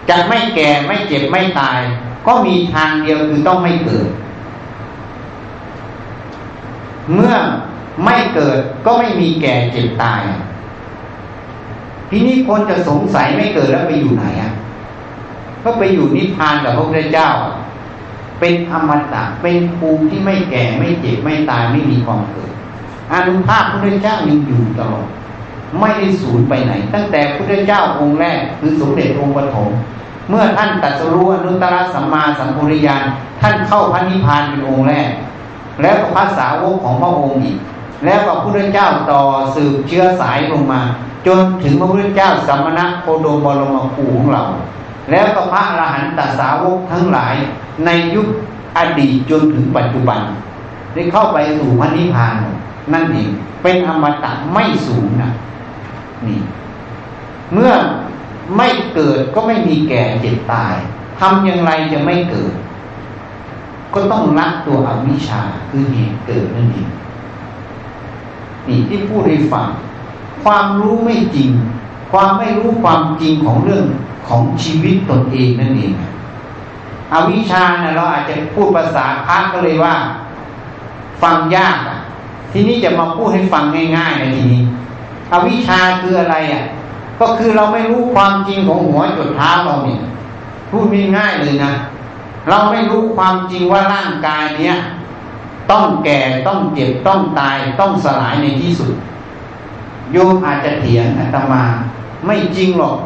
[0.09, 1.79] จะไม่แก่ไม่เจ็บไม่ตาย
[2.27, 4.09] ก็มีทางเดียวคือต้องไม่เกิด
[7.13, 7.35] เมื่อ
[8.05, 10.21] ไม่เกิดก็ไม่มีแก่เจ็บตาย
[12.09, 14.51] ทีนี้คนจะสงสัยไม่เกิดแล้วไปอยู่ไหนอะ
[15.63, 17.29] ก็ไปอยู่นิพพานกับพระพุทธเจ้า
[18.39, 22.51] เป็นอมตะเป็นภูมิที่ไม่แก่ไม่เจ็บไม่ตายไม่มีความเกิด
[23.13, 25.07] อนุภาพพระพุทธเจ้ายังอยู่ตลอด
[25.79, 29.69] ไม่ได้สูญไปไหน ตั้งแต่พระพุทธเจ้าองค์แรกคือสมเด็จองค์ปฐม
[30.29, 33.03] เมื่อท่านตัดสรู้อนุตตรสัมมาสัมพุริยาน
[33.41, 35.09] ท่านเข้าพระนิพพานเป็นองค์แรก
[35.81, 37.57] แล้วก็พระสาวกของพระองค์อีก
[38.05, 39.21] แล้วก็พระพุทธเจ้าต่อ
[39.55, 40.81] สืบเชื้อสายลงมา
[41.27, 44.43] จนถึงพระพุทธเจ้าสัมมณโคโดบรมครูของเรา
[45.11, 47.35] แล้วก็พระอรหันตสาวกทั้งหลาย
[47.85, 48.27] ในยุค
[48.77, 50.21] อดีตจนถึงปัจจุบัน
[50.93, 52.35] ได้เข้าไปสู่พระนิพพาน
[52.93, 53.29] นั่นเอง
[53.63, 55.31] เป็นอมตะไม่สูญนะ
[56.27, 56.39] นี่
[57.53, 57.71] เมื่อ
[58.57, 60.75] ไม่เกิดก็ไม่มีแก่เจ็บตาย
[61.19, 62.53] ทำอย่างไรจะไม่เกิด
[63.93, 66.89] ก็ต้องละตัวอวิชชาคือเหตุเกิดนั่นเอง
[68.67, 69.67] นี่ที่พูดให้ฟัง
[70.43, 71.49] ความรู้ไม่จริง
[72.11, 73.85] ความไม่รู้ความจริงของเรื่อง
[74.27, 75.91] ของชีวิตตนเองนั่นเอง
[77.13, 79.95] อวิชชานะเราอาจจะพูดภาษาพักก็เลยว่า
[81.21, 81.99] ฟังยากอะ
[82.51, 83.63] ทีนี้จะมาพูดให้ฟัง
[83.97, 84.63] ง่ายๆในทีนี้
[85.31, 86.65] อวิชชาคืออะไรอะ
[87.21, 90.01] ก็คือเราไม่รู้ความจริงของหัวจุดเท้าเราเนี่ย
[90.69, 90.85] พูด
[91.17, 91.71] ง่ายๆเลยนะ
[92.47, 94.77] เราไม่รู้ความจริงว่าร่างกายเนี้ย
[95.71, 98.93] ต้องแก่ต้องเจ็บต้องตายต้องสลายในที่สุด
[100.11, 101.63] โยมอาจจะเถียงอาตมา
[102.25, 102.97] ไม่จริงหรอก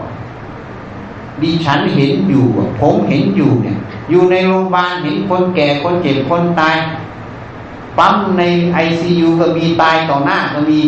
[1.42, 2.46] ดิฉันเห็นอยู่
[2.80, 3.78] ผมเห็นอยู่เนี่ย
[4.10, 6.76] อยู่ในโรงพยาบาลเห็นคนแก่คนเจ็บคนตาย
[7.98, 10.80] ปั๊มในไอซียูก็มีตายต่อหน้าก็มี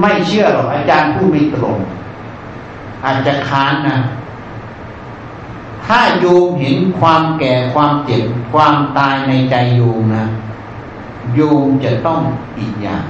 [0.00, 1.76] ไม่เชื่อหรอกอาจารย์ผู้ไม่ตรง
[3.04, 3.96] อาจจะค้านนะ
[5.88, 10.26] ถ้าโยมเห็นความแก่ความเจ็บความตายในใจโยมนะ
[11.34, 12.20] โยมจะต้อง
[12.58, 13.04] อีกอย่าง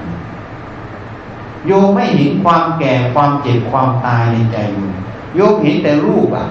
[1.67, 4.95] โยมไม่เห็นความแก่ความเจ็บความตายในใจโยม
[5.37, 6.47] โยมเห็นแต่รูปอะ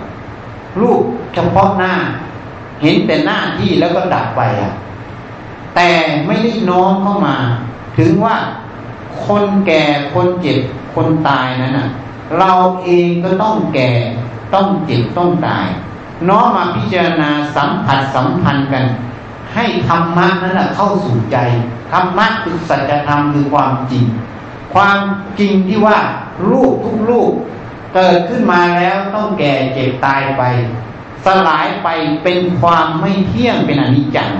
[0.79, 1.01] รูป
[1.33, 1.93] เฉพาะหน้า
[2.81, 4.73] เห็นแต่หน้าที่แล้วก็ดับไปอะ
[5.75, 5.89] แต่
[6.25, 7.35] ไม่ได้น้อมเข้ามา
[7.97, 8.35] ถึงว่า
[9.25, 10.59] คนแก่คนเจ็บ
[10.95, 11.89] คนตายนั้นนะ
[12.39, 12.51] เรา
[12.83, 13.91] เองก็ต้องแก่
[14.53, 15.67] ต้องเจ็บต้องตาย
[16.29, 18.85] น้อมมาพิจารณาสัมผัสสัมพันธ์กัน
[19.53, 21.37] ให้ธรรมะนั้นแหละเข้าสู่ใจ
[21.91, 24.05] ธรรมะคือสัจธรรมคือความจริง
[24.73, 24.99] ความ
[25.39, 25.97] จริงที่ว่า
[26.49, 27.31] รูปทุกรูป
[27.95, 30.43] เกิดขึ้นมาแล้วต้องแก่เจ็บตายไป
[31.25, 31.87] สลายไป
[32.23, 34.31] เป็นความไม่เที่ยงเป็นอนิจจัง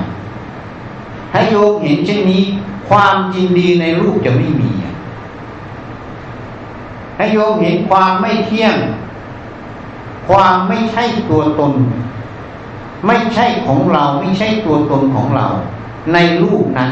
[1.31, 2.43] ถ้าโยมเห็นเช่นนี้
[2.89, 4.71] ความยินดีในรูปจะไม่มี
[7.17, 8.75] ให้โยมเห็นความไม่เที่ยง
[10.29, 11.73] ความไม่ใช่ตัวตน
[13.07, 15.47] ไม่ใช่ของเราไม่ใช่ตัวตนของเรา
[16.13, 16.91] ในรูปนั้น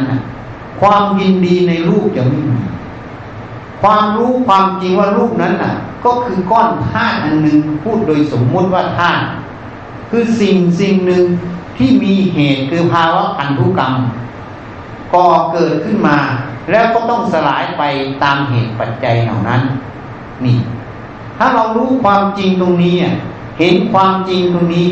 [0.82, 2.62] ความยินดีในรูปจะไม่มี
[3.82, 5.76] ความรู้ความจริงว่ารูปนั้นน่ะ
[6.06, 9.26] ก็คือก้อนธาตุอันหนึ่งพูดโดยสมมุติว่าธาตุ
[10.10, 11.24] คือสิ่งสิ่งหนึ่ง
[11.78, 13.94] ที่มีเหตุคือภาวะพันธุกรรม
[15.14, 16.18] ก่อเกิดขึ้นมา
[16.72, 17.84] แล้วก็ต้องสลายไป
[18.24, 19.62] ตามเหตุปัจจัยเหล่านั้น
[20.46, 20.58] นี่
[21.38, 22.96] ถ้าเรารู้ความจริงตรงนี้
[23.60, 24.88] เห็นความจริงตรงนี้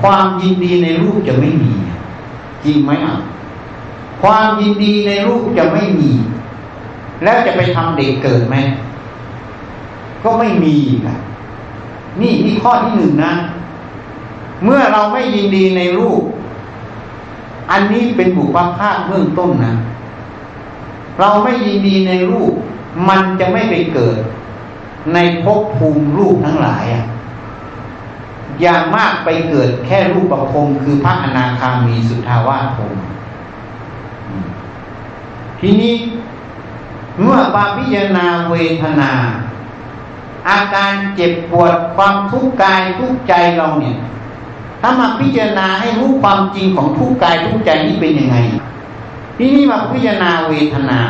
[0.00, 1.72] ความยินดีในรูปจะไม่มี
[2.64, 3.16] จริงไหมอะ
[4.22, 6.10] ความยินดีในรูปจะไม่มี
[7.24, 8.56] แล้วจะไปทำเด็กเกิดไหม
[10.24, 10.76] ก็ไม่มี
[11.06, 11.16] อะ
[12.20, 13.32] นี่นี่ข้อที่หนึ่งนะ
[14.64, 16.22] เมื่อเราไม่ยินดีในรูป
[17.70, 19.74] อันนี้เป็นบุพภาพเบื้องต้นนะ
[21.20, 22.52] เราไม่ยินดีในรูป
[23.08, 24.18] มันจะไม่ไปเกิด
[25.14, 27.06] ในภพภูมิรูปทั้งหลายอะ
[28.60, 32.94] อย่างมากไปเกิดแค่รูปประพรมคือพระอนาคามีสุทาวาสพรม
[35.60, 35.94] ทีนี้
[37.20, 39.12] เมื่อมาพิจารณาเวทนา
[40.48, 43.96] อาการเจ็บปวดความทุกข์กายทุกข์ใจเราเนี่ย
[44.80, 48.36] ถ้ามาพิจารณาให้รู้ความจริงของทุกข์กายทุกข์ใจนี้เป็นยังไง
[49.38, 51.00] ทีนี่มาพิจารณาเวทนา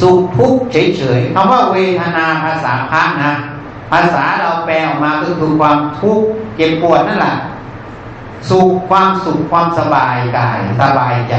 [0.00, 3.32] สุขทุกข์เฉยๆคำว่าเวทนาภาษาพระนะ
[3.92, 6.26] ภาษาเราแปลออกมาก็คือความทุกข์
[6.56, 7.34] เจ็บปวดนั่นแหละ
[8.50, 11.34] สุขความสุขความสบายกายสบายใจ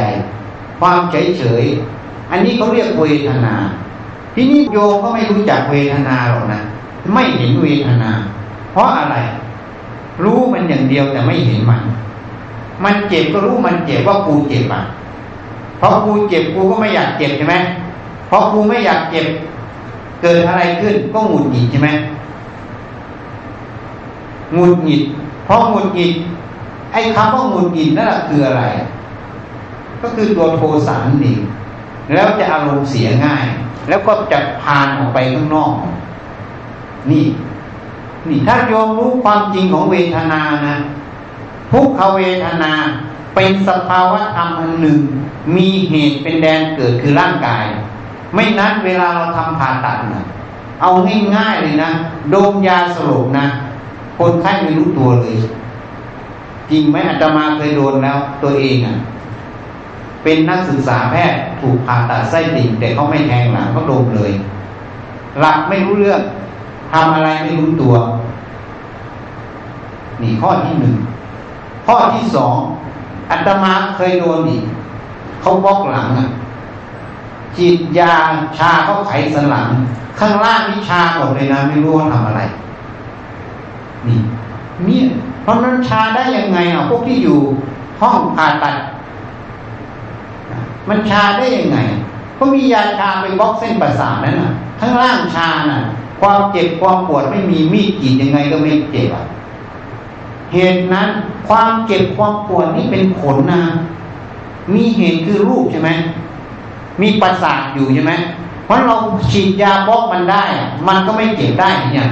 [0.80, 3.54] ความเฉยๆอันนี้เขาเรียกเวทนา
[4.36, 6.62] ที่นี่โยมก็ไม่รู้จักเวทนาหรอกนะ
[7.14, 8.12] ไม่เห็นเวทนา
[8.72, 9.16] เพราะอะไร
[10.24, 11.82] รู้มันอย่างเดียวแต่ไม่เห็นมัน
[12.84, 14.84] มันเจ็บก็รู้มันเจ็บว่ากูเจ็บอะ
[15.78, 17.56] เพราะกูเจ็บกูก็ไม่อยากเจ็บใช่ไหม
[18.30, 19.27] เพราะกูไม่อยากเจ็บ
[20.21, 21.89] เกิดอะไรขึ้นก็หงุดหงิดใช่ไหม
[24.53, 25.01] หงุดหงิด
[25.45, 26.13] เพราะหงุดหงิด
[26.91, 28.63] ไอ้คำว่าหงุดหงิดนั่นแหละคืออะไร
[30.01, 31.39] ก็คือตัวโทสะนั่นเอง
[32.13, 33.45] แล้วจะอารมณ์เสียง่าย
[33.88, 35.73] แล้วก็จะพานออกไปข้างนอก
[37.11, 37.25] นี่
[38.30, 40.75] นี่ถ้าโยมรู้ความจริงของเวทนานะ
[41.71, 42.73] ทุกขเวทนา
[43.36, 44.99] เป็นสภาวะธรรมอันหนึ่ง
[45.55, 47.65] มีเหตุเป็นแดนเกิดคือร่างกาย
[48.34, 50.25] ไม่นั้นเวลาเราทำผ่าตัดนะ
[50.82, 50.89] เอา
[51.36, 51.89] ง่ายๆเลยนะ
[52.32, 53.45] โดมยาสลบนะ
[54.17, 55.38] คนไข้ไม่รู้ตัวเลย
[56.69, 58.95] จริงไหมอาตมาเคยโดนแล้ว ตัวเองอะ
[60.23, 64.32] เป็นนักศึกษาแพทย์ถูกผ่าตัดไส้ติ่งแต่เขาไม่แทงหลังเขาโดมเลย
[65.39, 66.21] หลับไม่รู้เรื่อง
[66.91, 67.95] ทำอะไรไม่รู้ตัว
[70.21, 70.95] นี่ข้อที่หนึ่ง
[71.86, 72.55] ข้อที่สอง
[73.32, 74.63] อัตมาเคยโดนอีก
[75.41, 76.30] เขาบล็อกหลังอะ
[77.56, 78.14] ฉีดยา
[78.58, 79.68] ชาเขาไขสันหลัง
[80.20, 82.41] ข้างล่างนี่ชาหมดเลยนะ ไม่รู้ว่าทำอะไร
[84.08, 84.20] นี่
[84.86, 85.06] เนี่ย
[85.43, 87.39] เพราะนั้นชาได้ยังไงอะพวกที่อยู่
[88.02, 88.76] ห้องผ่าตัด
[90.89, 91.78] มันชาได้ยังไง
[92.38, 95.80] ก็มียาชาไปบล็อกเส้นประสาทนั่นน่ะข้างล่างชาน่ะ
[96.22, 99.26] ความเจ็บความปวดไม่มีมีดกีดยังไงก็ไม่เจ็บอะ
[100.54, 101.08] เหตุนั้น
[101.47, 103.62] ความเจ็บความปวดนี่เป็นผลนะ
[104.74, 105.89] มีเหตุคือรูปใช่ไหม
[107.02, 108.14] มีประสาทอยู่ใช่ไหม
[108.66, 108.95] เพราะเรา
[109.32, 110.43] ฉีดยาบล็อกมันได้
[110.88, 112.10] มันก็ไม่เจ็บได้เนี่ย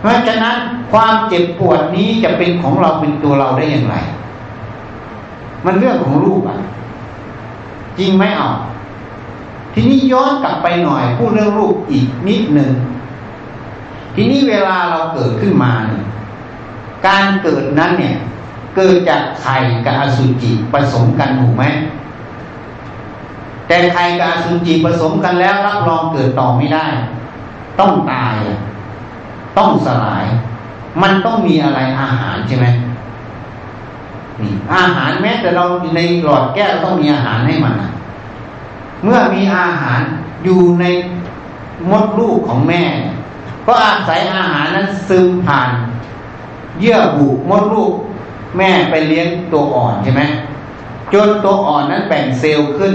[0.00, 0.56] เพราะฉะนั้น
[0.92, 3.96] ความเจ็บปวดนี้จะเป็นของเราเป็นตัวเราได้อย่างไร
[5.64, 6.58] มันเรื่องของรูปอะ
[7.98, 8.50] จริงไหมอะ
[9.74, 12.72] ทีนี้ย้อนกลับไปหน่อยพูดเรื่องรูปอีกนิดหนึ่ง
[14.14, 16.04] ทีนี้เวลาเราเกิดขึ้นมาเนี่ย
[17.06, 18.16] การเกิดนั้นเนี่ย
[18.76, 21.64] เกิดจากไข่กับอสุจิผสมกันถูกไหม
[23.70, 26.86] แต่ไข่กับอสุจิผสมกันแล้วรับรองเกิดต่อไม่ได้
[27.80, 28.36] ต้องตาย
[29.58, 30.24] ต้องสลาย
[31.02, 32.66] มันต้องมีอะไรอาหารใช่ไหม
[34.74, 35.64] อาหารแม้แต่เรา
[35.96, 37.74] ในหลอดแก้วต้องมีอาหารให้มัน
[39.04, 40.00] เมื่อมีอาหาร
[40.44, 40.84] อยู่ใน
[41.90, 42.82] มดลูกของแม่
[43.66, 45.70] ก็อาศัยอาหารนั้นซึมผ่าน
[46.80, 47.92] เยื่อบุมดลูก
[48.56, 50.22] แม่ไปเลี้ยงตัวอ่อนใช่ไหม
[51.12, 52.94] จนตัวอ่อนนั้นแบ่งเซลล์ขึ้น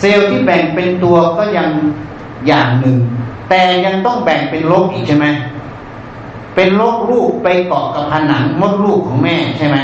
[0.00, 1.68] เซลล์ที่แบ่งเป็นตัวก็ยัง
[2.46, 2.96] อย่างหนึ่ง
[3.48, 5.26] แต่ยังต้องแบ่งเป็นลกอีกใช่ไหม
[6.54, 9.76] เป็นลกลูกไปเกาะกับผนังมดลูกของแม่ใช่ไหม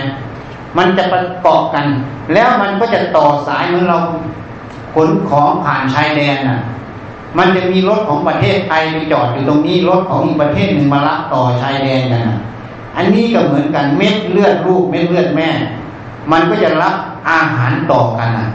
[0.78, 1.86] มันจะประกอบกัน
[2.34, 3.98] แล้วมันก็จะต่อสายเหมือนเรา
[4.94, 6.60] ขนของผ่านชายแดนน่ะ
[7.38, 12.22] มันจะมีรถของประเทศไทยไปจอดอยู่ตรงนี้รถของอีกประเทศหนึ่งมารับต่อชายแดนกัน
[12.96, 15.48] อันนี้ก็เหมือนกันเม็ดเลือดลูกเม็ดเลือดแม่
[16.32, 16.94] มันก็จะรับ
[17.30, 18.48] อาหารต่อกันนะ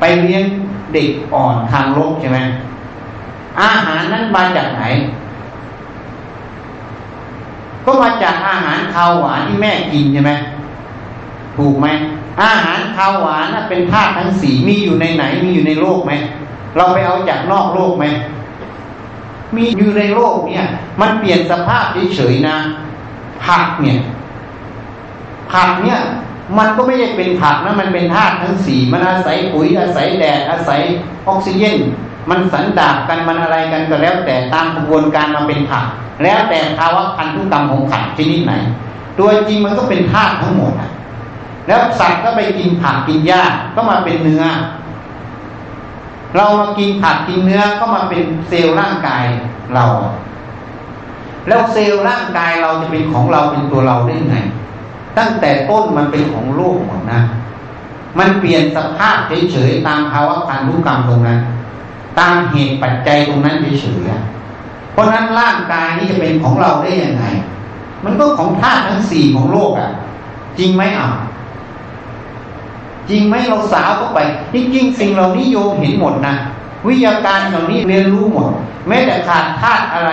[0.00, 0.44] ไปเลี้ยง
[0.94, 2.38] เด็กอ่อนทางโลกใช่ไหม
[3.60, 4.82] อาหารนั้นมาจากไหน
[7.84, 10.32] ก็มาจากอาหารข้าวหวานที่แม่กินใช่ไหม
[11.56, 11.86] ถูกไหม
[12.42, 16.12] อาหารข้าวหวานเป็นธาตุทั้งสี่มีอยู่ในไหน มีอยู่ในโลกไหม
[16.76, 18.04] เราไปเอาจากนอกโลกไหม
[19.56, 20.66] มีอยู่ในโลกเนี่ย
[21.00, 21.84] มันเปลี่ยนสภาพ
[22.16, 22.56] เฉยๆนะ
[23.44, 23.98] ผักเนี่ย
[25.52, 26.00] ผักเนี่ย
[26.58, 30.80] มันก็ไม่ใช่เป็นผักนะมันเป็นธาตุทั้งสี่มันอาศัยปุ๋ยอาศัยแดดอาศัย
[31.28, 31.78] ออกซิเจน
[32.30, 35.84] มันสันดาบกันมันอะไรกันก็แล้วแต่ตามกระบวนการมาเป็นผัก
[36.22, 38.52] แล้วแต่ภาวะพันธุกรรมของผักชนิดไหน
[39.18, 40.72] ตัวจริงมันก็เป็นธาตุทั้งหมด
[41.66, 43.42] แล้วสัตว์ก็ไปกินผักกินหญ้า
[43.74, 44.44] ก็มาเป็นเนื้อ
[46.36, 49.24] เรามากินผักกินเนื้อก็มาเป็นเซลล์ร่างกาย
[49.74, 49.84] เรา
[51.48, 54.36] แล้วเซลล์ร่างกายเราจะเป็นของเราเป็นตัวเราได้ไง
[55.20, 57.20] ตั้งแต่ต้นมันเป็นของโลกหมดนะ
[58.18, 59.16] มันเปลี่ยนสภาพ
[59.52, 61.40] เฉยๆตามภาวะพันธุกรรมตรงนั้น
[62.18, 67.24] ตามเหตุปัจจัยตรงนั้นเฉยๆเพราะนั้นร่างกายนี้จะเป็นของเราได้ยังไง
[68.04, 69.90] มันก็ของธาตุทั้งสี่ของโลกอะ่ะ
[70.58, 71.08] จริงไหมอะ
[73.08, 74.18] จริงไหมเราสาวเข้าไป
[74.54, 76.34] จริงๆสิ่งเหล่านี้โยมเห็นหมดนะ
[76.86, 78.48] วิทยาการเหล่านี้เรียนรู้หมด
[78.88, 80.10] แม้แต่ขาดธาตุอะไร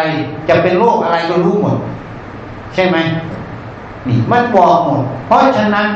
[0.49, 1.75] จะเป็นโรคอะไรก็รู้หมด
[2.73, 2.97] ใช่ไหม
[4.09, 5.87] นี่มันบอกหมด เพราะฉะนั้น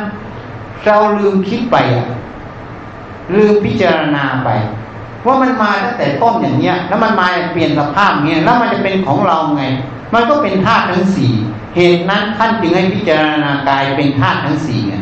[0.86, 2.08] เราลืมคิดไปอะ
[3.36, 4.50] ลืมพิจารณาไป
[5.26, 9.64] ว่ามันมาตั้งแต่ต้นอย่างเนี้ย แล้วมันมาเปลี่ยนสภาพเนี้ยแล้วมันจะเป็นของเราไง
[10.14, 11.34] มันก็เป็นธาตุทั้งสี่
[11.76, 14.96] เหตุนั้นท่านจึงให้พิจารณากายเป็นธาตุทั้งสี่ไง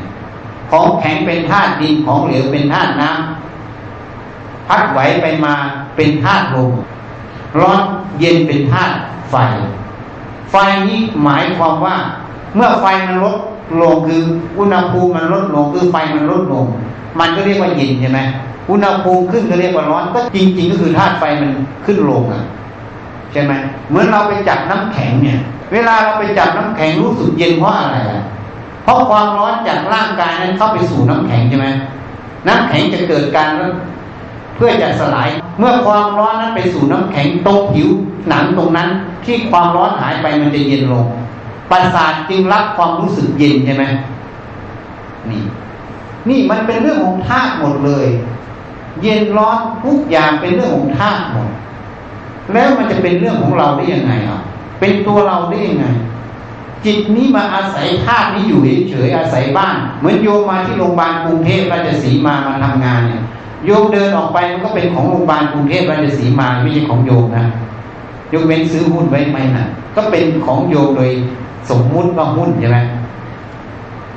[0.72, 5.56] ของแข็งเป็นธาตุดินของเหลวเป็นธาตุน้ำพัดไหวไปมา
[5.96, 6.72] เป็นธาตุลม
[7.60, 7.82] ร้อน
[8.20, 8.96] เย็นเป็นธาตุ
[9.32, 9.36] ไฟ
[10.52, 10.56] ไฟ
[10.88, 11.98] นี้หมายความว่า
[12.56, 13.36] เมื่อไฟมันลด
[13.82, 14.22] ลงคือ
[14.58, 16.66] อุณหภูมิมันลดลงคือไฟมันลดลง
[17.20, 18.20] มันก็เรียกว่าเย็นใช่ไหม
[18.70, 21.52] อุณหภูมิขึ้นก็เรียกว่าร้อน ก็จริง ๆ ก็คือธาตุไฟมัน
[21.86, 22.44] ขึ้นลงอะ
[23.32, 23.54] ใช่ไหม
[23.90, 25.40] เหมือนเราไปจับน้ำแข็งเนี่ย
[25.74, 28.24] เวลาเราไปจับน้ำแข็งรู้สึกเย็นเพราะอะไรอะ
[28.84, 31.68] เพราะความร้อนจากร่างกายนั้นเข้าไปสู่น้ำแข็งใช่ไหม
[32.48, 33.50] น้ำแข็งจะเกิดการ
[34.56, 35.30] เพื่อจะสลาย
[35.60, 37.90] เมื่อความร้อนนั้นไปสู่น้ำแข็งตรงผิว
[38.30, 38.90] หนังตรงนั้น
[39.26, 41.06] ที่ความร้อนหายไปมันจะเย็นลง
[41.72, 43.86] ประสาทจึงรับความรู้สึกเย็นใช่ไหม
[45.30, 45.44] นี่
[46.30, 48.08] นี่มันเป็นเรื่องของธาตุหมดเลย
[49.02, 51.50] เย็นร้อนทุกอย่างเป็นเรื่องของธาตุหมด
[52.54, 54.42] แล้วมันจะเป็นเรื่องของเราได้ยังไงอะ
[54.80, 55.86] เป็นตัวเราได้ยังไง
[56.86, 63.24] จิตนี้มาอาศัยธาตุนี้อยู่เฉยๆอาศัยบ้าน เหมือนโยมมาที่โรงพยาบาลกรุงเทพราชสีมามาทำงานเนี่ย
[63.66, 67.46] โยมเดินออกไปมันก็เป็นของโรงพยาบาลกรุงเทพราชสีมาไม่ใช่ของโยมนะ
[68.34, 69.66] ยกเว้นซื้อหุ้นไว้ไหมนะ
[69.96, 71.12] ก็เป็นของโยมโดย
[71.70, 72.80] สมมุติว่าหุ้นใช่ไหม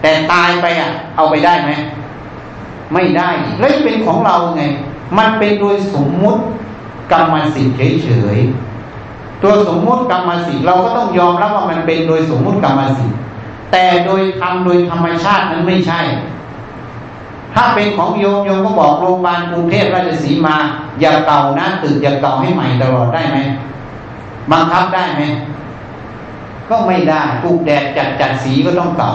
[0.03, 1.70] แต่ตายไปอะ เอาไปได้ไหม
[2.92, 3.28] ไม่ได้
[3.59, 4.62] แล้วเป็นของเราไง
[5.18, 6.40] มันเป็นโดยสมมุติ
[7.12, 13.18] กรรมสิทธิ์เฉยๆตัวสมมุติกรรมสิทธิ์เราก็ต้องยอมรับว่ามันเป็นโดยสมมุติกรรมสิทธิ์
[13.72, 16.00] แต่โดยทำโดยธรรมชาตินั้นไม่ใช่
[17.55, 20.57] ถ้าเป็นของโยมโยมก็บอกโรงพยาบาลกรุงเทพราชสีมา
[21.00, 23.38] อย่าเก่านะตึกอย่าเก่าให้ใหม่ตลอดได้ไหม
[24.53, 25.22] บังคับได้ไหม
[26.70, 29.14] ก็ไม่ได้ปลูกแดดจัดจัดสีก็ต้องเก่า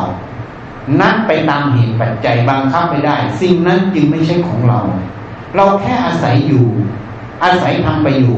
[1.00, 4.80] นั้นไปตามเหตุปัจจัยบังคับไม่ได้ สิ่งนั้นจึงไม่ใช่ของเรา
[5.56, 6.66] เราแค่อาศัยอยู่
[7.44, 8.38] อาศัยทำไปอยู่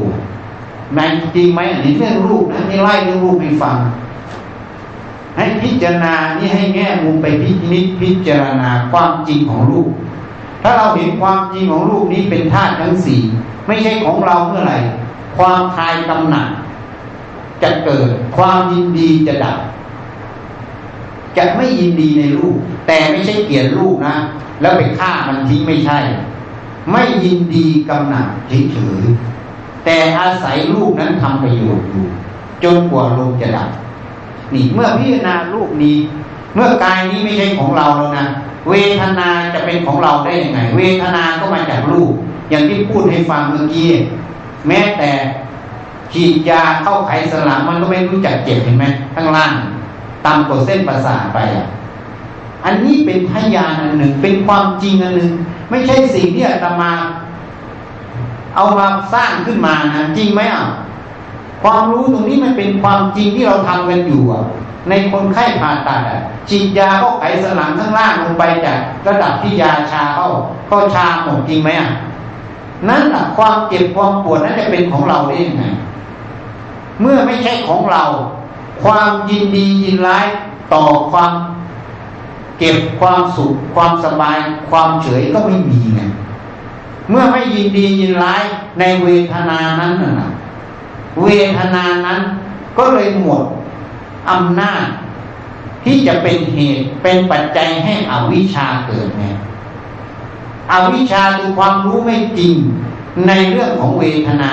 [0.97, 3.78] นายจริงไหมอันนี้เรื่องรูปนะให้ไล่เรื่องรูปให้ฟัง
[5.36, 9.89] ให้พิจารณานี่ให้แง่มุมไปพิจิตพิจารณาความจริงของรูป
[10.64, 13.22] ถ้าเราเห็นความจริงของรูปนี้เป็นธาตุทั้งสี่
[13.68, 14.80] ไม่ใช่ของเราเมื่อไหร่
[15.38, 16.47] ความคลายกำหนัด
[17.64, 19.60] จะเกิดความยินดีจะดับ
[21.38, 22.57] จะไม่ยินดีในรูป
[22.88, 24.16] แต่ไม่ใช่เกลียดรูปนะ
[24.62, 25.99] แล้วไปฆ่ามันทิ้งไม่ใช่
[26.91, 32.07] ไม่ยินดีกำหนัดเฉยๆแต่อาศัยรูปนั้นทำประโยชน์อยู่
[32.64, 33.70] จนกว่าลมจะดับ
[34.53, 35.97] นี่เมื่อพิจารณารูปนี้
[36.55, 38.28] เมื่อกายนี้ไม่ใช่ของเราแล้วนะ
[38.70, 42.14] เวทนาจะเป็นของเราได้ยังไง เวทนาก็มาจากรูป
[42.49, 43.89] อย่างที่พูดให้ฟังเมื่อกี้
[44.68, 45.12] แม้แต่
[46.14, 48.86] ฉีดยาเข้าไขสลังมันก็ไม่รู้จักเจ็บเห็นไหม
[49.16, 49.51] ข้างล่าง
[50.26, 51.68] ตามกดเส้นประสาทไปอะ
[52.66, 55.32] อันนี้เป็นพยานอันหนึ่ง เป็นความจริงอันหนึ่ง
[55.70, 56.91] ไม่ใช่สิ่งที่อาตมา
[58.55, 60.66] เอามาสร้างขึ้นมานะจริงไหมอะ
[61.64, 64.43] ความรู้ตรงนี้มันเป็นความจริงที่เราทำกันอยู่อะ
[64.89, 70.30] ในคนไข้ผ่าตัดอะฉีดยาเข้าไขสลังข้างล่างลงไปจากระดับที่ยาชาเข้า
[70.70, 71.89] ก็ชาหมดจริงไหมอะ
[72.89, 75.64] นั่นแหะความเจ็บความปวดนั้นจะเป็นของเราได้ยังไง
[77.02, 78.04] เมื่อไม่ใช่ของเรา
[78.84, 80.26] ความยินดียินร้าย
[80.74, 81.32] ต่อความ
[82.60, 84.38] เก็บความสุข ความสบาย
[84.72, 86.02] ความเฉยก็ไม่มีไง
[87.10, 88.43] เมื่อไม่ยินดียินร้าย
[88.80, 90.32] ในเวทนานั้นนะ
[91.24, 91.28] เว
[91.58, 92.22] ทนานั้น
[92.78, 93.43] ก็เลยหมด
[94.30, 94.86] อำนาจ
[95.84, 99.26] ที่จะเป็นเหตุเป็นปัจจัยให้อวิชชาเกิดไง
[100.72, 102.54] อวิชชาคือความรู้ไม่จริง
[103.28, 104.52] ในเรื่องของเวทนา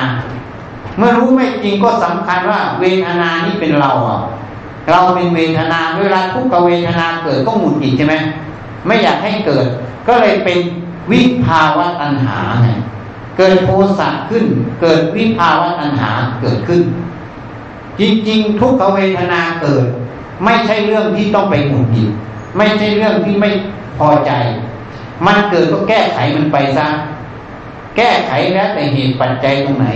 [0.96, 4.20] เมื่อรู้ไม่จริงก็สำคัญว่าเวทนานี้เป็นเราอะ
[4.90, 8.14] เราเป็นเวทนาเวลาทุกขเวทนาเกิดก็หมุดหิดใช่ไหม
[8.86, 9.66] ไม่อยากให้เกิด
[10.08, 10.58] ก็เลยเป็น
[11.10, 12.68] วิภาวะตัณหาไง
[13.38, 14.44] เกิดโทสะขึ้น
[14.82, 16.82] เกิดวิภาวะตัณหาเกิดขึ้น
[18.00, 19.84] จริงๆ ทุกขเวทนาเกิด
[20.44, 22.10] ไม่ใช่เรื่องที่ต้องไปหมุดหิด
[22.56, 23.50] ไม่ใช่เรื่องที่ไม่
[23.98, 24.32] พอใจ
[25.26, 26.86] มันเกิดก็แก้ไขมันไปซะ
[27.96, 29.86] แก้ไขแล้วแต่เหตุปัจจัยตรงไหน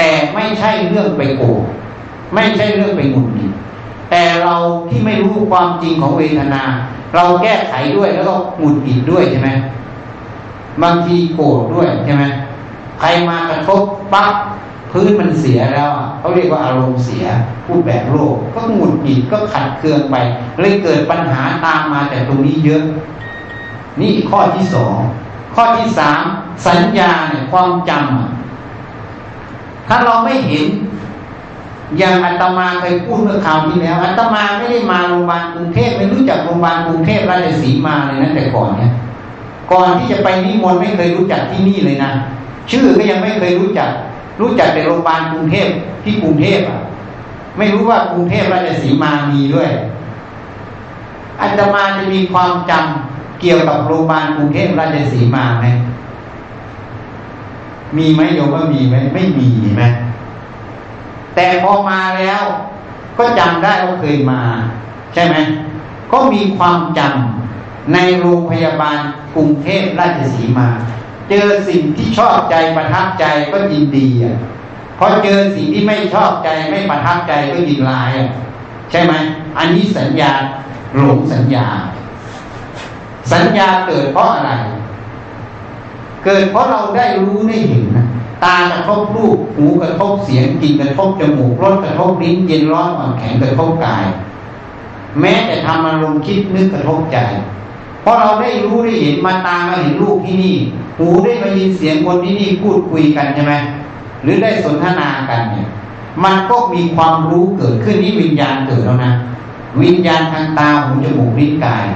[0.00, 1.62] แต่ไม่ใช่เรื่องไปโกรธ
[2.34, 3.52] ไม่ใช่เรื่องไปหงุดหงิด
[4.10, 4.54] แต่เรา
[4.88, 6.62] ที่ไม่รู้ความจริงของเวทนา
[7.14, 9.48] เราแก้ไขด้วยแล้วก็หงุดหงิดด้วยใช่ไหม
[10.82, 12.24] บางทีโกรธด้วยใช่ไหม
[13.00, 13.82] ใครมากระทบ
[14.12, 14.34] ปั๊บ
[14.92, 17.26] พื้นมันเสียแล้วเขาเรียกว่าอารมณ์เสีย
[17.66, 20.16] พูดแบบโลกก็หงุดหงิดก็ขัดเคืองไป
[20.60, 22.84] เลยเกิดปัญหาตามมาแต่ตรงนี้เยอะ
[24.00, 24.96] นี่ข้อที่สอง
[25.54, 26.22] ข้อที่สาม
[26.66, 28.37] สัญญาเนี่ยความจำ
[29.88, 30.66] ถ้าเราไม่เห็น
[31.98, 38.92] อย่างอาตมาเคยพูดเมื่อคราวที่แล้วอาตมาไม่ได้มาโรงพยาบาลกรุงเทพไม่รู้จักโรงพยาบาลกรุงเทพราชสีมาเลยนะแต่ก่อนเนี่ย
[39.72, 42.10] ก่อนที่จะไปนิมนต์ไม่เคยรู้จักที่นี่เลยนะ
[42.70, 43.90] ชื่อก็ยังไม่เคยรู้จัก
[44.40, 45.68] รู้จักแต่โรงพยาบาลกรุงเทพ
[46.04, 46.80] ที่กรุงเทพอะ
[47.58, 49.70] ไม่รู้ว่ากรุงเทพราชสีมามีด้วย
[51.40, 55.66] อาตมาจะมีความจำเกี่ยวกับโรงพยาบาลกรุงเทพราชสีมาไหม
[57.96, 59.82] มีไหมโยมว่ามีไหมไม่มีไหม
[61.34, 62.42] แต่พอมาแล้ว
[63.18, 64.42] ก็จำได้ว่าเคยมา
[65.14, 65.36] ใช่ไหม
[66.12, 68.98] ก็มีความจำในโรงพยาบาล
[69.34, 70.68] กรุงเทพราชสีมา
[71.30, 74.38] เจอสิ่งที่ชอบใจประทับใจก็ยินดีอะ
[74.98, 78.30] พอเจอสิ่งที่ไม่ชอบใจไม่ประทับใจก็ยินลายอะ
[78.90, 79.12] ใช่ไหม
[79.58, 80.32] อันนี้สัญญา
[80.96, 81.66] หลงสัญญา
[83.32, 84.52] สัญญาเกิดเพราะอะไร
[86.24, 88.06] เกิดเพราะเราได้รู้ได้เห็นนะ
[88.44, 94.04] ตากระทบรูปหูกระทบเสียงกลิ่นกระทบจมูกรสกระทบลิ้นเย็นร้อนอ่อนแข็งกระทบกาย
[95.20, 97.18] แม้แต่ทำอารมณ์คิดนึกกระทบใจ
[98.02, 100.56] เพราะเราได้รู้ได้เห็นมาตามาเห็นรูปที่นี่
[100.98, 103.54] หูได้มายินเสียงคนที่นี่พูดคุยกันใช่ไหม
[104.22, 105.68] หรือได้สนทนากันเนี่ย
[106.24, 109.12] มันก็มีความรู้เกิดขึ้นนี้วิญญาณเกิดแล้วนะ
[109.82, 111.86] วิญญาณทางตาหูจมูกลิ้นกาย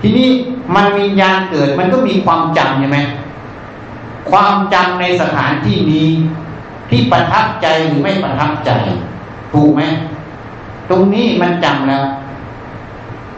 [0.00, 0.28] ทีนี้
[0.74, 2.98] มันวิญญาณเกิดมันก็มีความจำใช่ไหม
[4.30, 6.08] ความจำในสถานที่นี้
[6.90, 8.70] ที่ประทับใจหรือไม่ประทับใจ
[9.52, 9.82] ถูกไหม
[10.90, 12.04] ตรงนี้มันจำแล้ว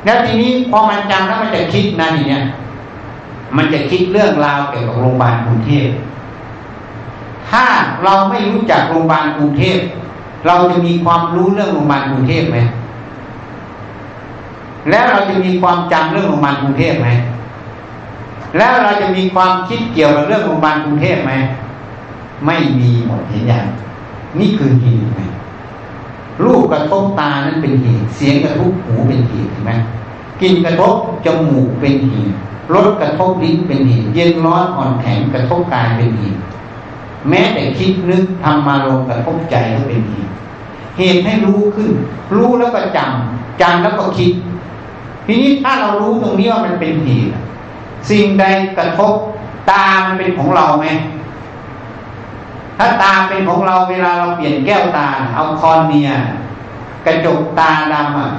[0.05, 2.45] แล้วทีนี้พอมันจำแล้วมันจะคิดนะทีเนี้ย
[3.57, 5.89] มันจะคิดเรื่องราวเกี่ยวกับโรงพยาบาลกรุงเทพ
[7.49, 7.64] ถ้า
[8.05, 9.78] เราไม่รู้จักโรงพยาบาลกรุงเทพ
[10.47, 12.59] เราจะมีความรู้เรื่องโรงพยาบาลกรุงเทพไหม
[14.91, 17.09] แล้วเราจะมีความจำเรื่องโรงพยาบาลกรุงเทพไหม
[18.57, 21.32] แล้วเราจะมีความคิดเกี่ยวกับเรื่องโรงพยาบาลกรุงเทพไหม
[22.46, 23.66] ไม่มีหมดเห็นอย่าง
[24.38, 25.20] นี่คือเหตุไหม
[26.44, 29.72] รูปกระทบตานั้นเป็นเหตุเสียงกระทบหูเป็นเหตุเห็นไหม
[30.40, 30.94] กินกระทบ
[31.26, 32.36] จมูกเป็นเหตุ
[32.74, 36.40] รสกระทบลิ้นเป็นเหตุเย็นร้อนอ่อนแข็งกระทบกายเป็นเหตุ
[37.28, 40.32] แม้แต่คิดนึกทำมาลงกระทบใจก็เป็นเหตุ
[40.99, 41.92] เหตุให้รู้ขึ้น
[42.36, 44.32] รู้แล้วก็จำจำแล้วก็คิด
[45.26, 47.32] ทีนี้ถ้าเรารู้ตรงนี้ว่ามันเป็นเหตุ
[48.11, 48.44] สิ่งใด
[48.78, 49.12] กระทบ
[49.70, 50.86] ตามันเป็นของเราไหม
[52.78, 56.11] ถ้าตาเป็นของเราเวลาเราเปลี่ยนแก้วตา เอาคอนเนีย
[57.07, 58.30] กระจกตาดำอะ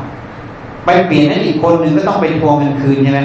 [0.85, 3.21] ไปเปลี่ยนนั้นอีกคนหนึ่งก็ต้องไปทวงเงินคืนใช่ไหม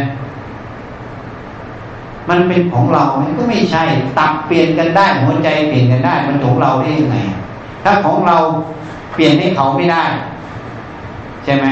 [2.30, 3.82] มันเป็นของเราไหมก็ไม่ใช่
[4.18, 7.16] ตับเปลี่ยนกันได้หัวใจเปลี่ยนกันได้ มันของเราได้ยังไง
[7.84, 8.36] ถ้าของเรา
[9.14, 10.02] เปลี่ยนให้เขาไม่ได้
[11.44, 11.66] ใช่ไหม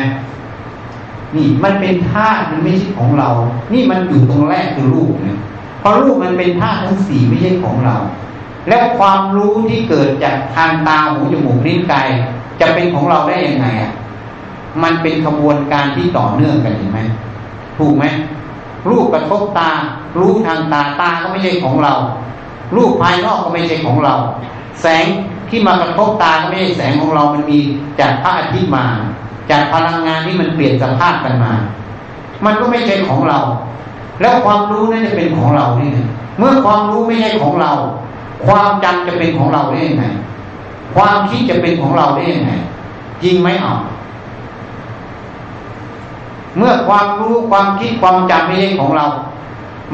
[1.37, 3.31] นี่มันเป็นธาตุมันไม่ใช่ของเรา
[3.73, 5.41] นี่มันอยู่ตรงแรกคือรูปเนะ
[5.81, 7.97] เพราะรูปมันเป็นธาตุทั้งสี่ไม่ใช่ของเรา
[8.69, 12.09] แล้วความรู้ที่เกิดจากทางตาหูจมูกลิ้นกาย
[12.61, 13.93] จะเป็นของเราได้ยังไงอะ
[14.83, 17.01] มันเป็นขบวนการที่ต่อเนื่องกันเห็นไหม
[17.79, 18.05] ถูกไหม
[18.89, 19.71] รูปกระทบตา
[20.21, 21.95] รู้ทางตาตาก็ไม่ใช่ของเรา
[22.77, 24.15] รูปภายนอกก็ไม่ใช่ของเรา
[24.83, 25.07] แสง
[25.49, 27.59] ที่มากระทบตาก็ไม่ใช่แสงของเรา มันมี
[28.01, 28.85] จากพระอาทิตย์มา
[29.53, 31.53] จากพลังงานที่มันเปลี่ยนสภาพกันมา
[32.45, 33.39] มันก็ไม่ใช่ของเรา
[34.21, 35.99] แล้วความรู้นั่นจะเป็นของเราได้ไง
[36.39, 37.73] เมื่อความรู้ไม่ใช่ของเรา
[38.47, 40.05] ความจำจะเป็นของเราได้ยังไง
[40.95, 42.53] ความคิดจะเป็นของเราได้ยังไง
[43.23, 43.75] จริงไหมอะ
[46.57, 49.07] เมื่อความรู้ความคิดความจำไม่ใช่ของเรา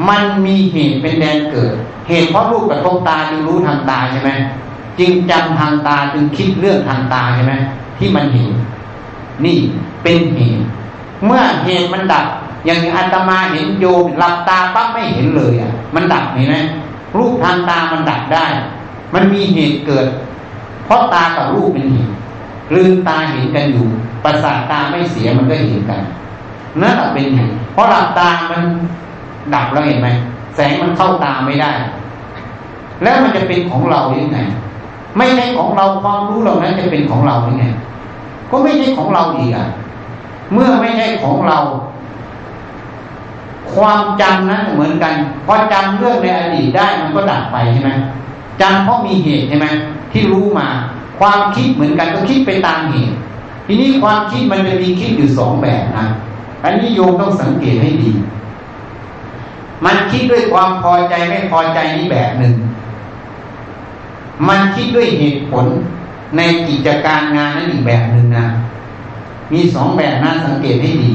[0.09, 1.73] มันมีเหตุเป็นแดนเกิด
[2.07, 4.31] เหตุเพราะรูปกระทบตาจึงรู้ทางตาใช่ไหม
[4.99, 7.53] จึงจำทางตาจึงคิดเรื่องทางตาใช่ไหม
[7.97, 8.49] ที่มันเห็น
[9.45, 9.57] นี่
[10.03, 10.65] เป็นเหตุ
[11.25, 12.25] เมื่อเหตุมันดับ
[12.65, 16.57] อย่างอาตมาเห็นโยมหลับตาปั๊บไม่เห็นเลยอะ มันดับเห็นไหม
[17.17, 18.45] รูปทางตามันดับได้
[19.13, 20.07] มันมีเหตุเกิด
[20.85, 22.13] เพราะตากับรูปเป็นเหตุ
[22.75, 23.87] ลืมตาเห็นกันอยู่
[24.23, 26.01] ประสาทตาไม่เสียมันก็เห็นกัน
[26.81, 28.61] นั่นแหละเป็นเหตุเพราะหลับตามัน
[29.55, 30.09] ดับแล้วเห็นไหม
[30.55, 31.71] แสงมันเข้าตาไม่ได้
[33.01, 34.39] แล้วมันจะเป็นของเราได้ไง
[35.17, 37.65] ไม่ใช่ของเราความรู้เหล่านั้นจะเป็นของเราได้ไง
[38.51, 39.67] ก็ไม่ใช่ของเราอีกอะ
[40.53, 41.59] เมื่อไม่ใช่ของเรา
[43.73, 45.13] ความจำนั้นเหมือนกัน
[45.45, 47.91] พอจำเรื่องในอดีตได้มันก็ดับไปใช่ไหม
[48.61, 49.67] จำเพราะมีเหตุใช่ไหม
[50.11, 50.67] ที่รู้มา
[51.19, 53.15] ความคิดเหมือนกันก็คิดไปตามเหตุ
[53.65, 56.05] ทีนี้ความคิดมันจะมีคิดอยู่สองแบบนะ
[56.63, 58.11] อันนี้โยมต้องสังเกตให้ดี
[59.85, 62.55] มันคิดด้วยความพอใจไม่พอใจนี่แบบหนึ่ง
[64.47, 65.65] มันคิดด้วยเหตุผล
[66.37, 68.45] ในกิจการงานนั้นอีกแบบหนึ่งนะ
[69.53, 71.13] มีสองแบบนะสังเกตให้ดี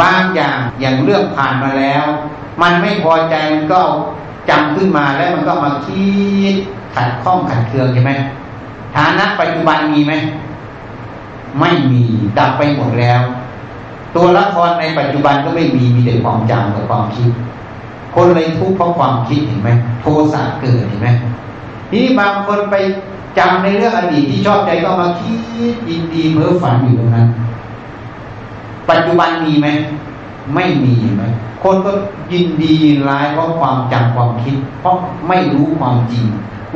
[0.00, 2.04] บางอย่างอย่างเรื่องผ่านมาแล้ว
[2.62, 3.80] มันไม่พอใจมันก็
[4.48, 6.06] จำขึ้นมาแล้วมันก็มาคิ
[6.52, 6.54] ด
[6.94, 8.12] ขัดข้องขัดเคืองใช่ไหม
[8.96, 10.12] ฐานะปัจจุบันมีไหม
[11.60, 12.02] ไม่มี
[12.38, 13.20] ดับไปหมดแล้ว
[14.16, 17.30] ตัวละครในปัจจุบันก็ไม่มีมีแต่ความจำกับความคิด
[18.14, 19.70] คนเลยทุกข์เพราะความคิดเห็นไหม
[20.00, 21.08] โทสะเกิดเห็นไหม
[21.88, 22.76] ทีนี้บางคนไป
[23.38, 25.38] จำในเรื่องอดีตที่ชอบใจก็มาคิด
[25.88, 27.26] ยินดีเพ้อฝันอยู่ตรงนั้น
[28.90, 29.66] ปัจจุบันมีไหม
[30.54, 31.24] ไม่มีไหม
[31.62, 31.92] คนก็
[32.32, 34.96] ยินดียินร้ายเพราะความจำความคิด เพราะ
[35.28, 36.24] ไม่รู้ความจริง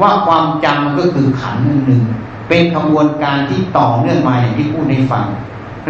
[0.01, 2.03] ว่าความจำมันก็คือขันหนึ่งหนึ่ง
[2.49, 5.27] เป็นขบวนการที่ต่อเนื่องมาอย่างที่พูดในฟัง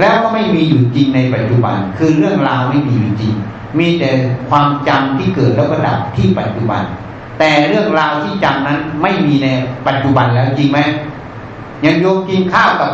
[0.01, 3.35] แล้วก็ไม่มีอยู่จริงในปัจจุบัน คือเรื่องราวไม่มีอยู่จริง
[3.79, 4.11] มีแต่
[4.51, 6.83] ความจำที่เกิดแล้วก็ดับที่ปัจจุบัน
[7.39, 9.49] แต่เรื่องราวที่จำนั้นไม่มีใน
[9.87, 10.79] ปัจจุบันแล้วจริงไหม
[11.85, 12.93] ย่างโยมกินข้าวกับ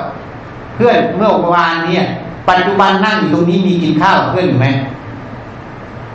[0.75, 2.05] เพื่อนเมื่อวานเนี่ย
[2.49, 4.67] ปัจจุบันนั่งอยู่ตรงนี้มีกินข้าวกับเพื่อนอยู่ไหม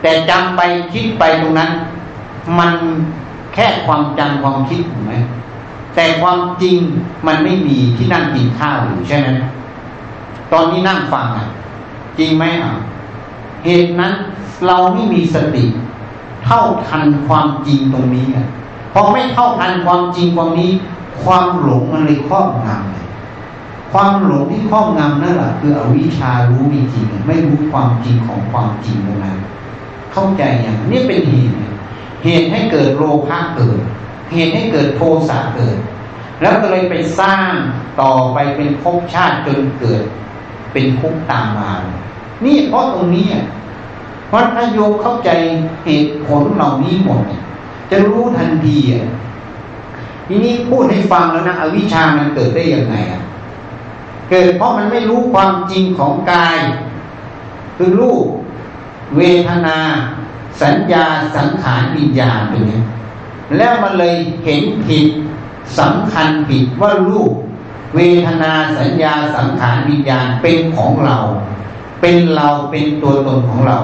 [0.02, 0.62] แต่จำไป
[0.94, 1.70] คิดไปตรงนั้น
[2.60, 2.72] มัน
[3.54, 5.14] แค่ความจำความคิดถูกไหม
[5.96, 6.76] แต่ความจริง
[7.28, 9.28] มันไม่มีที่นั่งกินข้าวอยู่ใช่ไหม
[10.52, 11.48] ตอนนี้นั่งฟังอะ
[12.20, 12.72] จริงไหมอะ
[13.66, 14.14] เหตุนั้น
[14.68, 15.64] เราไม่มีสติ
[16.46, 18.28] เท่าทันความจริงตรงนี้
[18.94, 20.72] พอไม่เท่าทันความจริงตรงนี้
[21.24, 23.08] ความหลงมันเลยครอบงำเลย
[23.92, 29.38] ความหลงที่ครอบงำนั่นแหละคืออวิชารู้มีจริงไม่รู้ความจริงของความจริงตรงนั้น
[30.14, 31.56] เข้าใจอย่างนี้เป็นเหตุ
[32.24, 33.80] เหตุให้เกิดโลภะเกิด
[34.32, 35.78] เหตุให้เกิดโทสะเกิด
[36.42, 37.52] แล้วก็เลยไปสร้าง
[38.02, 40.04] ต่อไปเป็นภพชาติจนเกิด
[40.74, 41.72] เป็นภพตามมา
[42.46, 43.28] นี่เพราะตรงนี้
[44.30, 45.30] เพราะถ้าโยมเข้าใจ
[45.86, 47.22] เหตุผลเหล่านี้หมด
[47.92, 49.10] จะรู้ทันทีอะ
[50.28, 53.22] ทีนี้พูดให้ฟังแล้วนะอวิชามันเกิดได้ยังไงอะ
[54.30, 56.60] เกิดเพราะมันไม่รู้ความจริงของกาย
[57.78, 58.26] คือรูป
[59.18, 59.78] เวทนา
[60.62, 61.06] สัญญา
[61.36, 62.82] สังขารวิญญาณตรงนี้
[63.58, 65.08] แล้วมันเลยเห็นผิด
[65.80, 67.34] สำคัญผิดว่ารูป
[67.96, 71.18] เวทนาสัญญาสังขารวิญญาณเป็นของเรา
[72.02, 73.78] เป็นเราเป็นตัวตนของเรา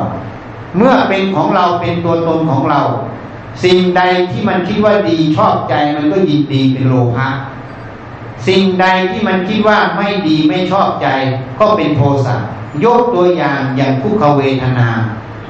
[0.78, 2.82] เมื่อเป็นของเราเป็นตัวตนของเรา
[3.64, 4.02] สิ่งใด
[4.32, 7.30] ที่มันคิดว่าดีชอบใจมันก็ยินดีเป็นโลภะ
[8.48, 11.08] สิ่งใดที่มันคิดว่าไม่ดีไม่ชอบใจ
[11.60, 12.36] ก็เป็นโทสะ
[12.86, 14.90] ยกตัวอย่างอย่างทุกขเวทนา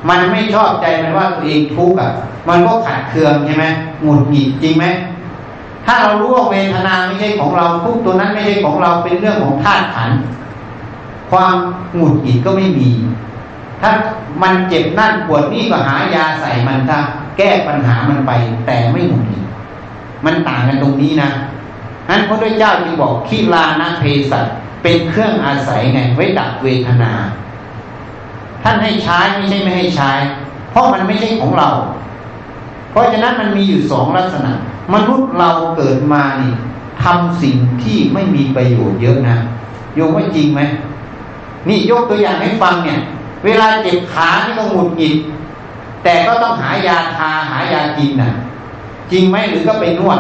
[0.10, 2.12] มันไม่ชอบใจมันว่าตัวเองทุกข์อะ
[2.50, 3.66] มันก็ขัดเคืองใช่ไหม
[4.02, 4.86] หงุดหงิดจริงไหม
[5.86, 10.12] ถ้าเรารู้ว่าเวทนาไม่ใช่ของเราทุกตัวนั้นไม่ใช่ของเราเป็นเรื่องของธาตุขัน
[11.32, 11.56] ความ
[11.96, 12.90] หงุดหงิดก็ไม่มี
[13.86, 13.98] ถ้า
[14.44, 17.00] มันเจ็บนั่นปวดนี่ก็หายาใส่มันถ้า
[17.38, 18.32] แก้ปัญหามันไป
[18.66, 19.44] แต่ไม่หงุดหงิด
[20.26, 21.30] มันต่างกันตรงนี้นะ
[22.10, 24.46] นั้นพระพุทธเจ้าจึงบอกขีลานะเพสัต
[24.84, 27.12] เป็นเครื่องอาศัยไงไว้ดับเวทนา
[28.64, 30.12] ท่านให้ใช้ไม่ใช่ไม่ให้ใช้
[30.72, 31.70] เพราะมันไม่ใช่ของเรา
[32.92, 34.52] เพราะฉะนั้นมันมีอยู่สองลักษณะ
[34.94, 36.54] มนุษย์เราเกิดมานี่
[37.04, 39.38] ทำสิ่งที่ไม่มีประโยชน์เยอะนะ
[39.96, 40.62] โยมว่าจริงไหม
[41.68, 43.00] นี่ยกตัวอย่างให้ฟังเนี่ย
[43.46, 45.16] เวลาเจ็บขาที่ก็หงุดหงิด
[46.04, 48.32] แต่ก็ต้องหายาทาหายากินนะ
[49.12, 50.20] จริงไหมหรือก็ไปนวด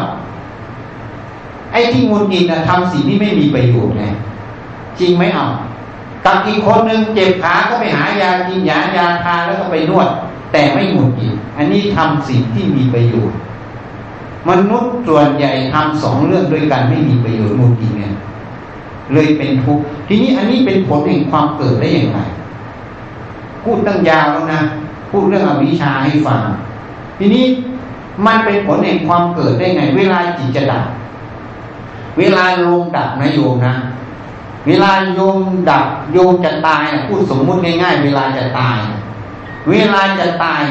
[1.71, 4.03] ไอ้ที่หงุดหงิดนะทำสิ่งที่ไม่มีประโยชน์ไง
[4.99, 5.47] จริงไหมเอา
[6.25, 10.07] กับอีกคนหนึ่งเจ็บขาก็ไปหายากินยายาทาแล้วก็ไปนวด
[10.51, 13.37] แต่ไม่หงุดหงิดอันนี้ทำสิ่งที่มีประโยชน์
[14.49, 18.13] มนุษย์ส่วนใหญ่ทำสองเรื่องด้วยกันไม่มีประโยชน์หงุดหงิดเนี่ย
[19.13, 22.19] เลยเป็นทุกข์ทีนี้อันนี้เป็นผลแห่งความเกิดได้อย่างไร
[23.65, 24.61] พูดตั้งยาวแล้วนะ
[25.11, 26.41] พูดเรื่องอวิชชาให้ฟัง
[27.19, 27.45] ทีนี้
[28.25, 30.85] มันเป็นผลแห่งความเกิดได้ไง เวลาจิตจะดับ
[32.17, 33.75] เวลาลมดับนะโยมนะ
[34.67, 35.39] เวลาโยม
[35.69, 38.79] ดับโยมจะตายพูดสมมุติง่ายๆ เวลาจะตาย
[39.69, 40.63] เวลาจะตาย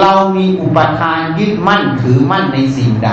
[0.00, 3.10] เรามีอุปทานยึดมั่นถือมั่นในสิ่งใด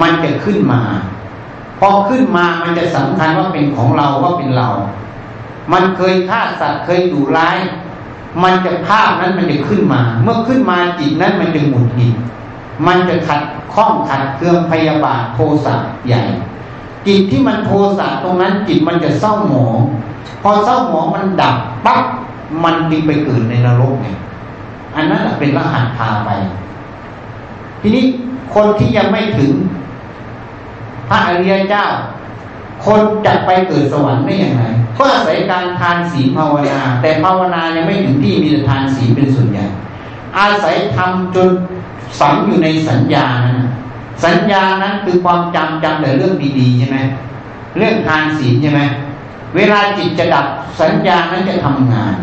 [0.00, 0.82] มันจะขึ้นมา
[1.78, 4.68] พอขึ้นมามันจะสำคัญว่าเป็นของเราว่าเป็นเรา
[5.72, 7.58] มันเคยฆ่าสัตว์เคยดุร้าย
[8.42, 12.14] มันจะภาพนั้นมันจะขึ้นมา เมื่อขึ้นมาจิตนั้นมันจะหมุนหิด
[12.86, 13.42] มันจะขัด
[13.74, 15.74] ข้องขัดเครื่องพยาบาทโทสะ
[16.06, 16.22] ใหญ่
[17.06, 19.78] จิตที่มันโทสะตรงนั้นจิตมันจะเศร้าหมอง
[20.42, 21.56] พอเศร้าหมองมันดับ
[21.86, 22.02] ปั๊บ
[22.64, 24.08] มันจึงไปเกิดในนรกไง
[24.94, 26.30] อันนั้นเป็นรหัสพาไป
[27.80, 28.04] ทีนี้
[28.54, 29.52] คนที่ยังไม่ถึง
[31.08, 31.84] พระอริยเจ้า
[32.84, 34.64] คนจะไปเกิดสวรรค์ได้อย่างไร
[34.98, 39.66] ก็อาศัยการทานศีลภาวนา แต่ภาวนายังไม่ถึงที่มีแต่ทานศีลเป็นส่วนใหญ่
[40.38, 41.50] อาศัยทำจน
[42.20, 43.68] ฝังอยู่ในสัญญานะ
[44.24, 46.98] สัญญานั้นคือความจำจำแต่เรื่องดีๆใช่ไหม
[47.76, 48.80] เรื่องทานศีลใช่ไหม
[49.56, 50.46] เวลาจิตจะดับ
[50.80, 52.14] สัญญานั้นจะทำงาน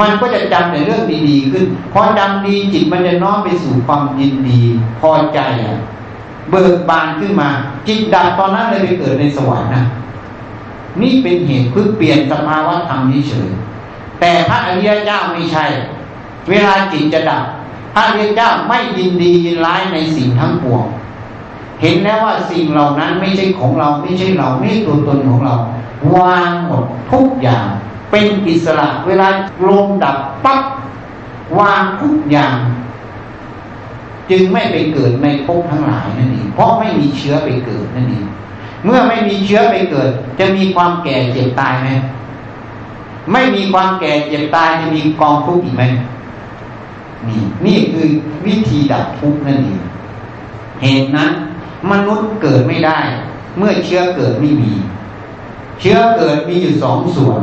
[0.00, 4.60] มันก็จะจำแต่เรื่องดีๆขึ้นพอจำดีจิตมันจะน้อมไปสู่ความยินดี
[5.00, 5.78] พอใจอะ
[6.50, 7.48] เบิกบานขึ้นมา
[7.86, 9.84] จิตดับตอนนั้นเลยไปเกิดในสวรรค์นะ
[11.02, 13.50] นี่เป็นเหตุเพื่อเปลี่ยนสภาวะธรรมเฉย
[14.20, 15.66] แต่พระอริยเจ้าไม่ใช่
[16.50, 17.44] เวลาจิตจะดับ
[17.94, 20.86] พระอริยเจ้าไม่ยินดียินร้ายในสิ่งทั้งปวง
[21.80, 25.54] เห็นแล้วว่าสิ่งเหล่านั้นไม่ใช่ของเราไม่ใช่เราไม่ตัวตนของเรา
[26.16, 27.66] วางหมดทุกอย่าง
[28.10, 29.28] เป็นอิสระ เวลา
[29.68, 30.62] ลมดับปั๊บ
[31.58, 32.56] วางทุกอย่าง
[34.30, 38.26] จึงไม่ไปเกิดในภพทั้งหลายนั่นเองเพราะไม่มีเชื้อไปเกิดนั่นเอง
[38.84, 41.88] เมื่อไม่มีเชื้อไปเกิด จะมีความแก่เจ็บตายไหม
[43.32, 45.84] ไม่มีความแก่เจ็บตายจะมีกองทุกข์อีกไหม
[47.28, 48.06] นี่นี่คือ
[48.46, 49.82] วิธีดับทุกข์นั่นเอง
[50.82, 51.30] เหตุนั้น
[51.90, 52.98] มนุษย์เกิดไม่ได้
[53.58, 54.72] เมื่อเชื้อเกิดไม่มี
[55.80, 57.40] เชื้อเกิดมีอยู่สองส่วน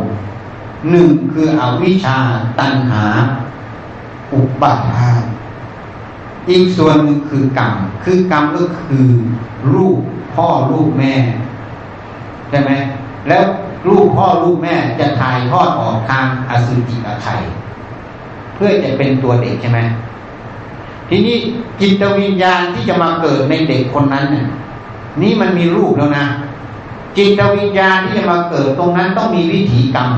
[0.92, 2.18] หนึ่งคืออวิชชา
[2.60, 3.06] ตัณหา
[4.34, 5.22] อุปาทาน
[6.50, 7.74] อีกส่วนหนึ่งคือกรรม
[8.04, 9.08] คือกรรมก็คือ
[9.74, 10.00] ลูก
[10.36, 11.14] พ่อลูกแม่
[12.50, 12.72] ใช่ไหม
[13.28, 13.44] แล้ว
[13.88, 17.44] ลูกพ่อลูกแม่จะถ่ายทอดออกทางอสุจิอไขย
[18.56, 19.80] เพื่อจะเป็นตัวเด็กใช่ไหม
[21.10, 21.38] ทีนี้
[21.80, 24.48] จิตวิญญาณที่จะมาเกิดในเด็กคนนั้นเนี่ย
[25.22, 26.26] นี่มันมีรูปแล้วนะ
[27.18, 30.10] จิตวิญญาณที่จะมาเกิดตรงนั้นต้องมีวิถีกรรม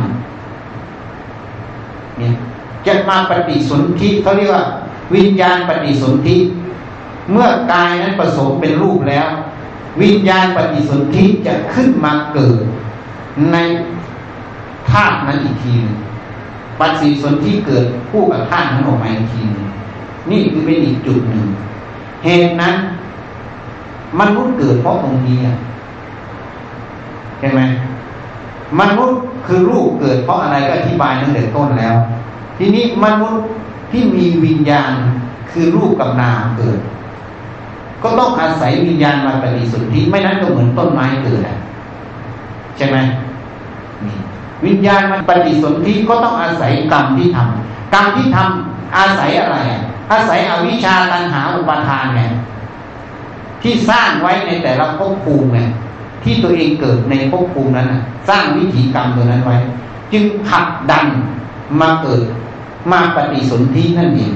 [2.18, 2.34] เนี่ย
[2.88, 4.66] จะมาปฏิสนธิเขาเรียกว่า
[5.16, 6.36] วิญญาณปฏิสนธิ
[7.32, 9.28] เมื่อกายนั้นผสมเป็นรูปแล้ว
[10.02, 12.60] วิญญาณปฏิสนธิจะขึ้นมาเกิด
[13.52, 13.58] ใน
[14.90, 15.98] ธาตุนั้นอีกทีนึง
[16.80, 19.66] ปฏิสนธิเกิดคู่กับธาตุนั้นออกมาอีกทีนึง
[20.32, 21.46] นี่คือเป็นอีกจุดหนึ่ง
[22.26, 22.76] เหตุนั้น
[24.20, 25.40] มนุษย์เกิดเพราะตรงนี้
[27.40, 27.62] เห็นไหม
[28.80, 31.96] มนุษย์คือรูปเกิดเพราะอะไรก็อธิบายตั้งแต่ต้นแล้ว
[32.58, 33.44] ทีนี้มนุษย์
[33.92, 34.94] ที่มีวิญญาณ
[35.52, 36.80] คือรูปกับนามเกิด
[38.04, 41.42] ก็ต้องอาศัยวิญญาณมาปฏิสนธิไม่นั้นก็เหมือนต้นไม้เกิด
[42.78, 42.98] ใช่ไหม
[44.66, 49.58] วิญญาณมันปฏิสนธิก็ต้องอาศัยกรรมที่ทำกรรมที่ทำอาศัยอะไร
[50.12, 52.22] อาศัยอวิชชาตัณหาอุปาทานไง
[53.62, 55.60] ที่สร้างไว้ในแต่ละภพภูมิไง
[56.24, 57.88] ที่ตัวเองเกิดในภพภูมินั้น
[58.30, 59.58] สร้างวิถีกรรมตัวนั้นไว้
[60.14, 61.06] จึงผลักดัน
[61.82, 62.26] มาเกิด
[62.92, 64.32] มาปฏิสนธินั่นเอง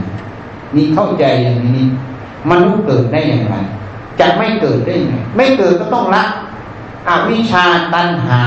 [0.75, 1.81] นี่เข้าใจอย่างนี้
[2.51, 3.55] มนุษย์เกิดได้อย่างไร
[4.19, 6.23] จะไม่เกิดได้ยังไงไม่เกิดก็ต้องละ
[7.09, 8.41] อวิชาตัณหา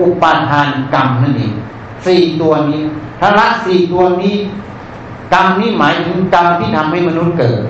[0.00, 1.54] อุปาทานกรรมนั่นเอง
[2.06, 2.82] สี่ตัวนี้
[3.20, 4.36] ถ้าละสี่ตัวนี้
[5.34, 7.60] กรรมนี้หมายถึงกรรมที่ทำให้มนุษย์เกิด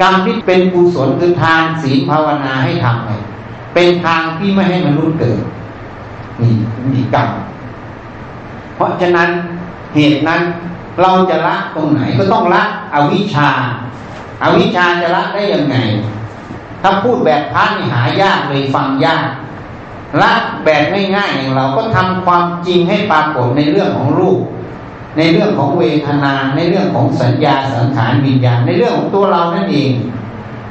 [0.00, 3.10] กรรมที่เป็นกุศลคือทานศีลภาวนาให้ทำไง
[3.74, 5.42] เป็นทางที่ไม่ให้มนุษย์เกิด
[6.40, 6.52] นี่
[6.92, 7.28] มีกรรม
[8.76, 9.28] เพราะฉะนั้น
[9.94, 10.40] เหตุนั้น
[11.02, 12.62] เราจะละตรงไหนก็ต้องละ
[12.94, 13.50] อวิชชา
[14.40, 15.76] เอาวิชาจะละได้ยังไง
[16.82, 19.28] ถ้าพูดแบบพระนี่หายากเลยฟังยาก
[20.22, 20.32] ละ
[20.64, 20.82] แบบ
[21.16, 24.40] ง่ายๆอย่างเราก็ทำความจริงให้ปรากฏในเรื่องของรูป
[25.16, 29.92] ในเรื่องของเวทนา ในเรื่องของสัญญาสังขารวิญญาณในเรื่องของตัวเรานั่นเอง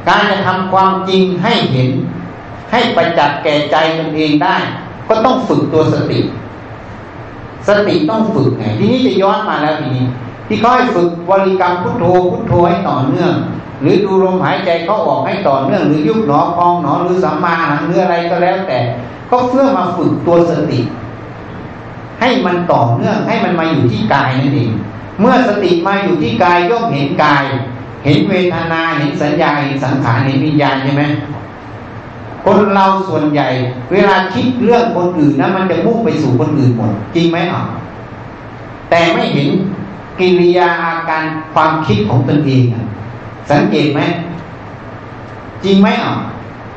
[0.08, 1.90] การจะทำความจริงให้เห็น
[2.72, 4.58] ให้ประจักษ์แก่ใจตนเองได้
[5.08, 6.20] ก็ต้องฝึกตัวสติ
[7.68, 10.06] สติต้องฝึกไงทีนี้จะย้อนมาแล้วทีนี้
[10.48, 13.34] ที่เขาให้ฝึกวริกรรมพุทโธพุทโธให้ต่อเนื่อง
[13.82, 18.80] หรือดูลมหายใจเขาออกให้ต่อเนื่อง หรือยุบหนอพองหนอหรือสัมมาหังหรืออะไรก็แล้วแต่
[19.32, 20.80] ก็เพื่อมาฝึกตัวสติ
[22.20, 24.72] ให้มันต่อเนื่องให้มันมาอยู่ที่กายนั่นเอง
[25.20, 27.46] เมื่อสติมาอยู่ที่กายย่อมเห็นกาย
[28.04, 31.04] เห็นเวทนาเห็นสัญญาเห็นสังขารเห็นวิญญาณใช่ไหม
[32.46, 33.48] คนเราส่วนใหญ่
[33.92, 37.62] เวลาคิดเรื่องคนอื่นนะมันจะมุ่งไปสู่คนอื่นหมดจริงไหมอะ
[38.90, 39.50] แต่ไม่เห็น
[40.20, 42.64] กิริยาอาการความคิดของตนเอง
[43.52, 44.02] สังเกตไหม
[45.64, 46.16] จริงไหมอะ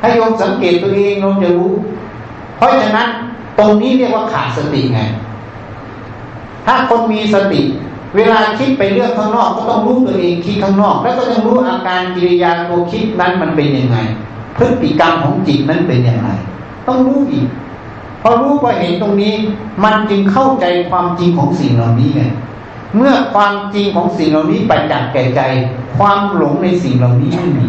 [0.01, 1.71] ถ้าโยมสังเกตตัวเองโยมจะรู้
[2.57, 3.07] เพราะฉะนั้น
[3.59, 5.01] ตรงนี้เรียกว่าขาดสติไง
[6.65, 7.61] ถ้าคนมีสติ
[8.15, 13.97] เวลาคิดไปเรื่องข้างนอก ก็ต้องรู้ตัวเองคิดข้างนอก แล้วก็ต้องรู้อาการกิริยาตัวคิดนั้นมันเป็นยังไง
[14.57, 16.29] พฤติกรรมของจิตนั้นเป็นยังไง
[16.87, 17.47] ต้องรู้อีก
[18.21, 19.33] พอรู้พอเห็นตรงนี้
[19.83, 22.23] มันจึงเข้าใจความจริงของสิ่งเหล่านี้ไง
[22.95, 25.41] เมื่อความจริงของสิ่งเหล่านี้ไปจักแก่ใจ
[25.97, 27.67] ความหลงในสิ่งเหล่านี้ไม่มี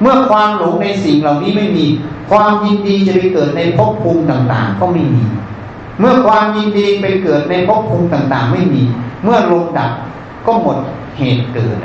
[0.00, 1.86] เมื่อความหลงในสิ่งเหล่านี้ไม่มี
[2.30, 5.22] ความยินดีจะไปเกิดในภพภูมิต่างๆ ก็ไม่มี
[5.98, 8.82] เมื่อความยินดีไปเกิดในภพภูมิต่างๆ ไม่มี
[9.22, 9.90] เมื่อลมดับ
[10.46, 10.76] ก็หมด
[11.16, 11.78] เหตุเกิด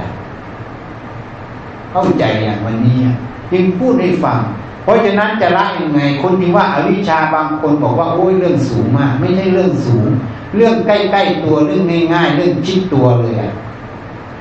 [1.91, 2.97] เข้าใจอย่างวันนี้
[3.51, 4.39] จึงพูดให้ฟัง
[4.83, 10.07] เพราะฉะนั้นจะละยังไง คนที่ว่าอาวิชชาบางคนบอกว่าโอ้ยเรื่องสูงมาก ไม่ใช่เรื่องสูง
[10.55, 13.35] เรื่องใกล้ๆตัวเรื่องง่ายๆเรื่องชิดตัวเลย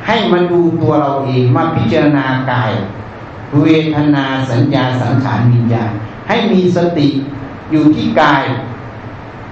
[0.07, 2.73] ให้มันดูตัวเราเองมาพิจารณากาย
[3.63, 5.91] เวทนาสัญญาสังขารวิญญาณ
[6.29, 7.09] ให้มีสติ
[7.71, 8.43] อยู่ที่กาย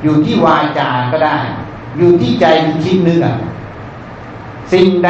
[0.02, 1.36] อยู่ที่วาจาก็ได้
[1.98, 2.44] อยู่ที่ใจ
[2.84, 3.36] คิดนึกอะ
[4.72, 5.08] สิ่งใด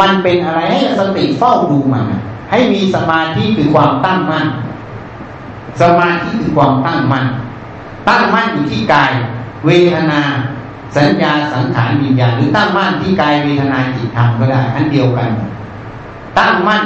[0.00, 2.06] มันเป็นอะไรให้สติเฝ้าดูมัน
[2.50, 4.46] ให้มีสมาธิคือความตั้งมั่น
[5.80, 7.26] สมาธิคือความตั้งมั่น
[8.08, 9.12] ตั้งมั่นอยู่ที่กาย
[9.66, 10.20] เวทนา
[10.96, 15.30] สัญญาสังขารวิญญาณหรือตั้งมั่นที่กายเวทนาจิตธรรมก็ได้อันเดียวกัน
[16.38, 16.82] ตั้งมั่น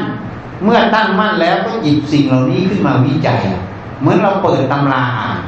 [0.65, 3.41] เมื่อตั้งมั่นแล้วก็หยิบสิ่งเหล่านี้ขึ้นมาวิจัย
[4.01, 5.39] เหมือนเราเปิดตำราอ่าน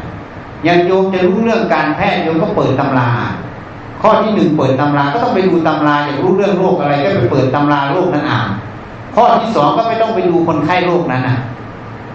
[0.65, 3.09] อย่างโยมจะรู้เรื่องการแพทย์โยมก็เปิดตำรา
[4.03, 8.49] ข้อที่หนึ่งเปิดตำราก็ต้องไปดูตำราอยากรู้เรื่องโรคอะไรก็ไปเปิดตำราโรคนั้นอ่าน
[9.15, 11.39] ข้อที่สองก็ไม่ต้องไปดูคนไข้โรคนั้นอะ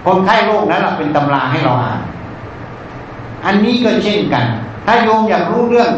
[0.06, 1.99] คนไข้โรคนั้นเป็นตำราให้เราอ่าน
[3.45, 4.45] อันนี้ก็เช่นกัน
[4.86, 5.90] ถ้าโยมอยากรู้เรื่อง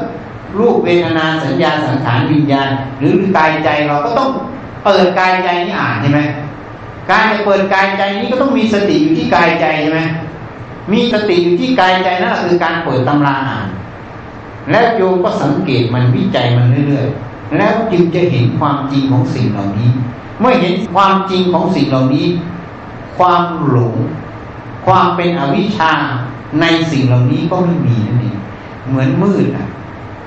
[0.60, 2.70] รูปเวทนาสัญญาสังขารวิญญาณ
[3.00, 4.30] หรือกายใจเราก็ต้อง
[4.84, 6.22] เปิดกายใจนี้อ่านใช่ไหม
[7.10, 10.02] การจะเปิดกายใจนี้ก็ต้องมีสติอยู่ที่กายใจใช่ไหม
[10.92, 13.68] มีสติอยู่ที่กายใจนั่นคือการเปิดตำราอ่าน
[14.72, 19.90] แล้วโยมก็สังเกตมันวิจัยมันเรื่อยๆแล้วจึงจะเห็นความจริงของสิ่งเหล่านี้
[20.40, 22.28] เมื่อเห็นความจริงของสิ่งเหล่านี้
[23.18, 23.96] ความหลง
[24.86, 25.94] ความเป็นอวิชชา
[26.62, 28.38] ในสิ่งเหล่านี้ก็ไม่มีนั่นเอง
[28.88, 29.68] เหมือนมืดอะ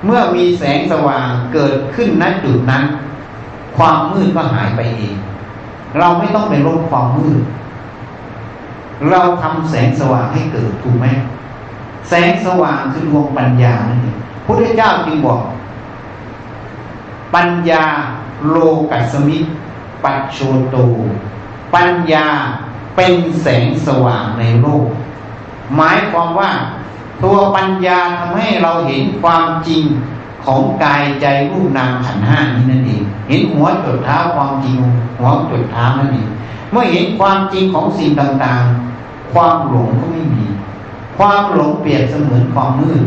[0.05, 2.83] เมื่อมีแสงสว่างเกิดขึ้นณจุดนั้น
[3.77, 5.15] ความมืดก็หายไปเอง
[5.97, 7.41] เราไม่ต้องไปลบความมืด
[9.09, 11.07] เราทำแสงสว่างให้เกิดถูกไหม
[12.09, 15.41] แสงสว่างคือดวงปัญญานั่นเองพุทธเจ้าจึงบอก
[17.35, 17.85] ปัญญา
[18.49, 18.57] โล
[18.91, 19.37] กัสมิ
[20.03, 20.39] ปัจโช
[20.69, 20.75] โต
[21.75, 22.27] ปัญญา
[22.95, 24.87] เป็นแสงสว่างในโลก
[25.75, 26.51] หมายความว่า
[27.23, 29.83] ตัวปัญญาทำให้เราเห็นความจริง
[30.45, 34.75] ของกายใจรูปนามขันห้านี้นั่นเอง เห็นหัวจุดเท้าความจริง
[35.17, 36.27] หัวจุดเท้านั่นเอง
[36.71, 40.45] เมื่อเห็นความจริงของสิ่งต่างๆ ความหลงก็ไม่มี
[41.17, 43.01] ความหลงเปรียบเสมือนความมืด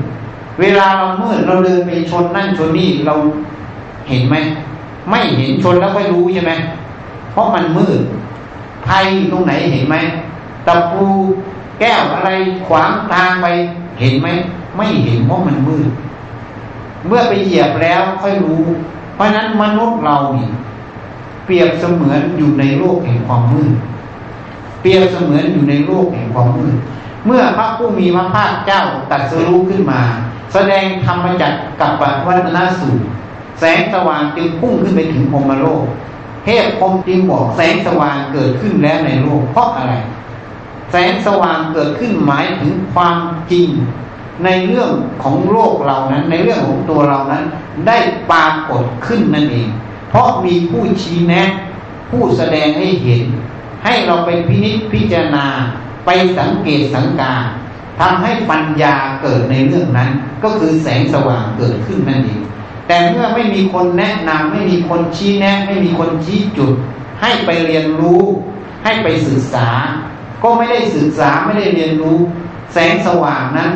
[0.61, 3.15] เวลาเรามืดเราเดินไปชนนั่นชนนี่เรา
[4.09, 4.37] เห็นไหม
[5.11, 6.53] ไม่เห็นชนแล้วไม่รู้ใช่ไหม
[7.33, 8.01] เพราะมันมืด
[8.87, 9.97] ภัยตรงไหนเห็นไหม
[10.67, 11.05] ตะปู
[11.81, 12.31] แก้วอะไร
[12.67, 13.47] ขวางทางไป
[14.03, 14.29] เห็นไหม
[14.77, 15.91] ไม่เห็นเพราะมันมืด
[17.07, 18.63] เมื่อไปเหยียบแล้วค่อยรู้
[19.15, 20.49] เพราะนั้นมนุษย์เรานี่
[21.45, 23.73] เปรียบเสมือนอยู่ในโลกแห่งความมืด
[24.81, 26.75] เปรียบเสมือนอยู่ในโลกแห่งความมืด
[27.27, 30.01] เมื่อพระผู้มีพระภาคเจ้าตัดสรู้ขึ้นมา
[30.53, 31.93] แสดงธรรมจักกับ
[32.27, 33.05] วัฒนสูตร
[33.61, 35.85] แสงสว่างจึงพุ่งขึ้นไปถึงพรมโลก
[36.45, 39.95] เทพพรมจึงบอกแสงสว่างเกิดขึ้นแล้วในโลกเพราะอะไร
[40.93, 43.17] แสงสว่างเกิดขึ้นหมายถึงความ
[43.53, 43.69] จริง
[44.45, 44.91] ในเรื่อง
[45.23, 47.45] ของโลกเรานั้น ในเรื่องของตัวเรานั้น
[47.87, 47.99] ได้
[48.31, 49.69] ปรากฏขึ้นนั่นเอง
[50.09, 51.49] เพราะมีผู้ชี้แนะ
[52.11, 53.23] ผู้แสดงให้เห็น
[53.85, 55.47] ให้เราไปพินิจพิจารณา
[56.07, 57.35] ไปสังเกตสังกา
[58.01, 60.11] ทำให้ปัญญาเกิดในเรื่องนั้น
[60.45, 62.41] ก็คือแสงสว่างเกิดขึ้นนั่นเอง
[62.87, 66.73] แต่เมื่อไม่มีคนแนะนำไม่มีคนชี้แนะ ไม่มีคนชี้จุด
[67.21, 68.23] ให้ไปเรียนรู้
[68.85, 69.69] ให้ไปศึกษา
[70.43, 72.19] ก็ไม่ได้ศึกษาไม่ได้เรียนรู้
[72.73, 73.73] แสงสว่างนั้น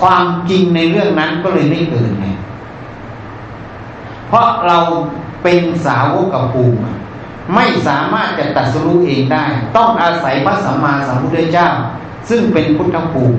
[0.00, 2.26] ความจริงในเรื่องนั้นก็เลยไม่เกิดไง
[4.28, 4.78] เพราะเรา
[5.42, 6.78] เป็นสาวกกับภูมิ
[7.54, 9.44] ไม่สามารถจะตัดสู้เองได้
[9.76, 11.68] ต้องอาศัยพระสัมมาสัมพุทธเจ้า
[12.28, 13.36] ซึ่งเป็นพุทธภูมิ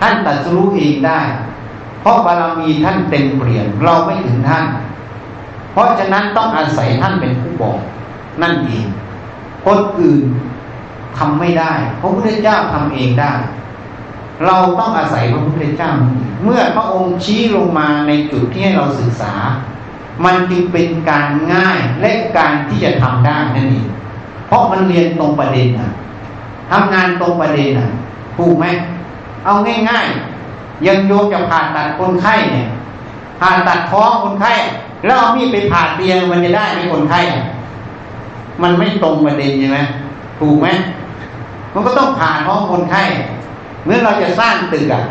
[0.00, 1.20] ท่านตัดสู้เองได้
[2.00, 4.64] เพราะบารมีท่านเต็มเปลี่ยนเราไม่ถึงท่าน
[5.72, 7.78] เพราะฉะนั้นต้องอาศัยท่านเป็นผู้บอก
[8.42, 8.86] นั่นเอง
[9.66, 10.24] คนอื่น
[11.18, 13.32] ทำไม่ได้พระพุทธเจ้าทำเองได้
[14.44, 15.90] เราต้องอาศัยพระพุทธเจ้า
[16.44, 19.32] เมื่อพระองค์ชี้ลงมาในจุดที่ให้เราศึกษา
[20.24, 23.88] มันจึงเป็นการง่ายและการที่จะทำได้นั่นเอง
[24.46, 25.90] เพราะมันเรียนตรงประเด็นนะ
[26.70, 27.90] ทำงานตรงประเด็นนะ
[28.38, 28.66] ถูกไหม
[29.44, 29.54] เอา
[29.90, 32.68] ง่ายๆยังโยมจะผ่าตัดคนไข้เนี่ย
[33.40, 34.52] ผ่าตัดท้องคนไข้
[35.04, 37.20] แล้วเอามีดไปผ่าเตียงมันจะได้ไหมคนไข้
[38.62, 39.78] มันไม่ตรงประเด็นใช่ไหม
[40.40, 40.68] ถูกไหม
[41.74, 43.02] มันก็ต้องผ่าท้องคนไข้
[43.84, 45.04] เมื่อเราจะสร้างตึกอะ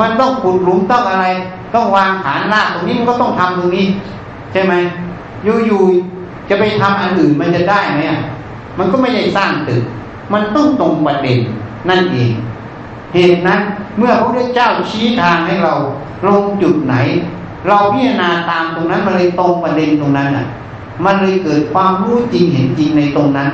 [0.00, 1.26] มันต้องขุดหลุมต้องอะไร
[1.74, 3.86] ต้องวางฐานรากตรงนี้มันก็ต้องทำตรงนี้
[4.52, 4.74] ใช่ไหม
[5.44, 8.20] อยู่ๆจะไปทำอันอื่นมันจะได้ไหมอะ
[8.78, 9.82] มันก็ไม่ได้สร้างตึก
[10.32, 11.38] มันต้องตรงประเด็น
[11.88, 12.32] นั่นเอง
[13.14, 13.60] เหตุนั้น
[13.98, 15.74] เมื่อพระพุทธเจ้าชี้ทางให้เรา
[16.26, 16.94] ลงจุดไหน
[17.68, 20.46] เราพิจารณาตามตรงนั้นมันเลยตรงประเด็นตรงนั้นอะ
[21.04, 23.50] มันเลยเกิดความรู้จริงเห็นจริงในตรงนั้น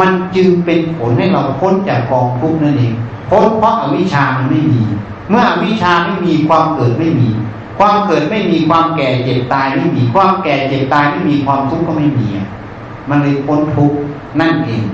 [0.00, 2.94] มันจึงเป็นผลให้เราพ้นจากกองทุกข์นั่นเอง
[3.30, 4.82] พ้นเพราะอาวิชามันไม่มี
[5.28, 7.28] เมื่ออวิชาไม่มีความเกิดไม่มี
[7.78, 12.26] ความเกิดไม่มีความแก่เจ็บตายไม่มี ความแก่เจ็บตายไม่มีความทุกข์ก็ไม่มี
[13.08, 13.98] มันเลยพ้นทุกข์
[14.40, 14.84] นั่นเอง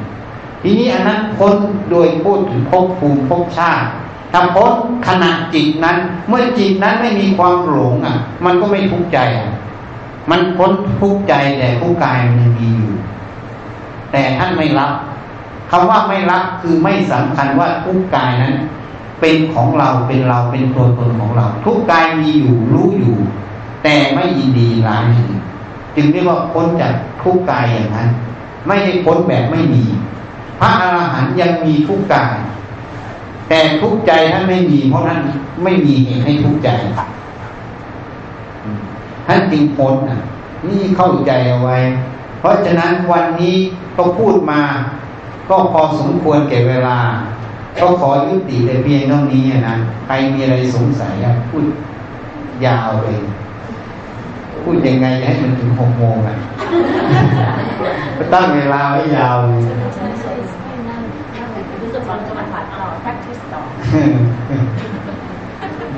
[0.62, 1.55] ทีนี้อันนั้นพ้น
[1.91, 3.87] โดยพูดถึงภพภูมิภพชาติ
[4.33, 4.73] ถ้าพ้น
[5.09, 5.97] ขณะจิตนั้น
[6.29, 9.51] เมื่อจิตนั้นไม่มีความหลงอะ มันก็ไม่ทุกข์ใจอะ
[10.31, 10.70] มันพ้น
[11.01, 12.93] ทุกข์ใจแต่ทุกข์กายมันยังมีอยู่
[14.12, 14.93] แต่ท่านไม่รับ
[15.70, 18.55] คำว่าไม่รับคือไม่สำคัญว่าทุกกายนั้น
[19.20, 23.16] เป็นของเราเป็นเราเป็นตัวตนของเรา ทุกกายมีอยู่รู้อยู่
[23.85, 25.05] แต่ไม่ยินดีร้าย
[25.97, 28.09] จึงเรียกว่าพ้นจากทุกกายอย่างนั้น
[28.66, 29.82] ไม่ได้พ้นแบบไม่มี
[30.60, 32.36] พระอรหันต์ยังมีทุกกาย
[33.48, 35.20] แต่ทุกใจท่านไม่มี เพราะนั้น
[35.64, 36.68] ไม่มีเหตุให้ทุกใจ
[39.26, 40.20] ท่านจึงพ้นอะ
[40.68, 41.76] นี่เข้าใจเอาไว้
[42.40, 43.56] เพราะฉะนั้นวันนี้
[43.97, 44.62] ก็พูดมา
[45.51, 46.98] ก็พอสมควรแก่เวลา
[47.81, 51.65] ก็ขอยุติแต่เพียงเท่านี้นะใครมีอะไรสงสัยอะพูด
[52.66, 53.19] ยาวเลย
[54.65, 56.36] พูดยังไงให้มันถึงหกโมงอะ
[58.32, 59.60] ตั้งเวลาไว้ยาวเลย
[61.82, 63.60] รู้สึกว่าจะมาผ่านต่อ practice ต่อ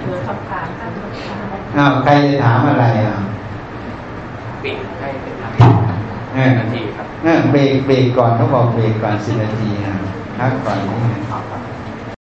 [0.03, 3.17] เพื่อขับผ่านการขับผ่านอ้าวใครจะถามอะไรอะ
[4.63, 5.09] เบรกให้
[5.89, 9.95] เป็นนาเออทีครับเออเบรกเบรกก่อนเขาบอกเบรกก่อนสิบนาทีนะ
[10.39, 11.43] พักก่อนนิดนึงครับ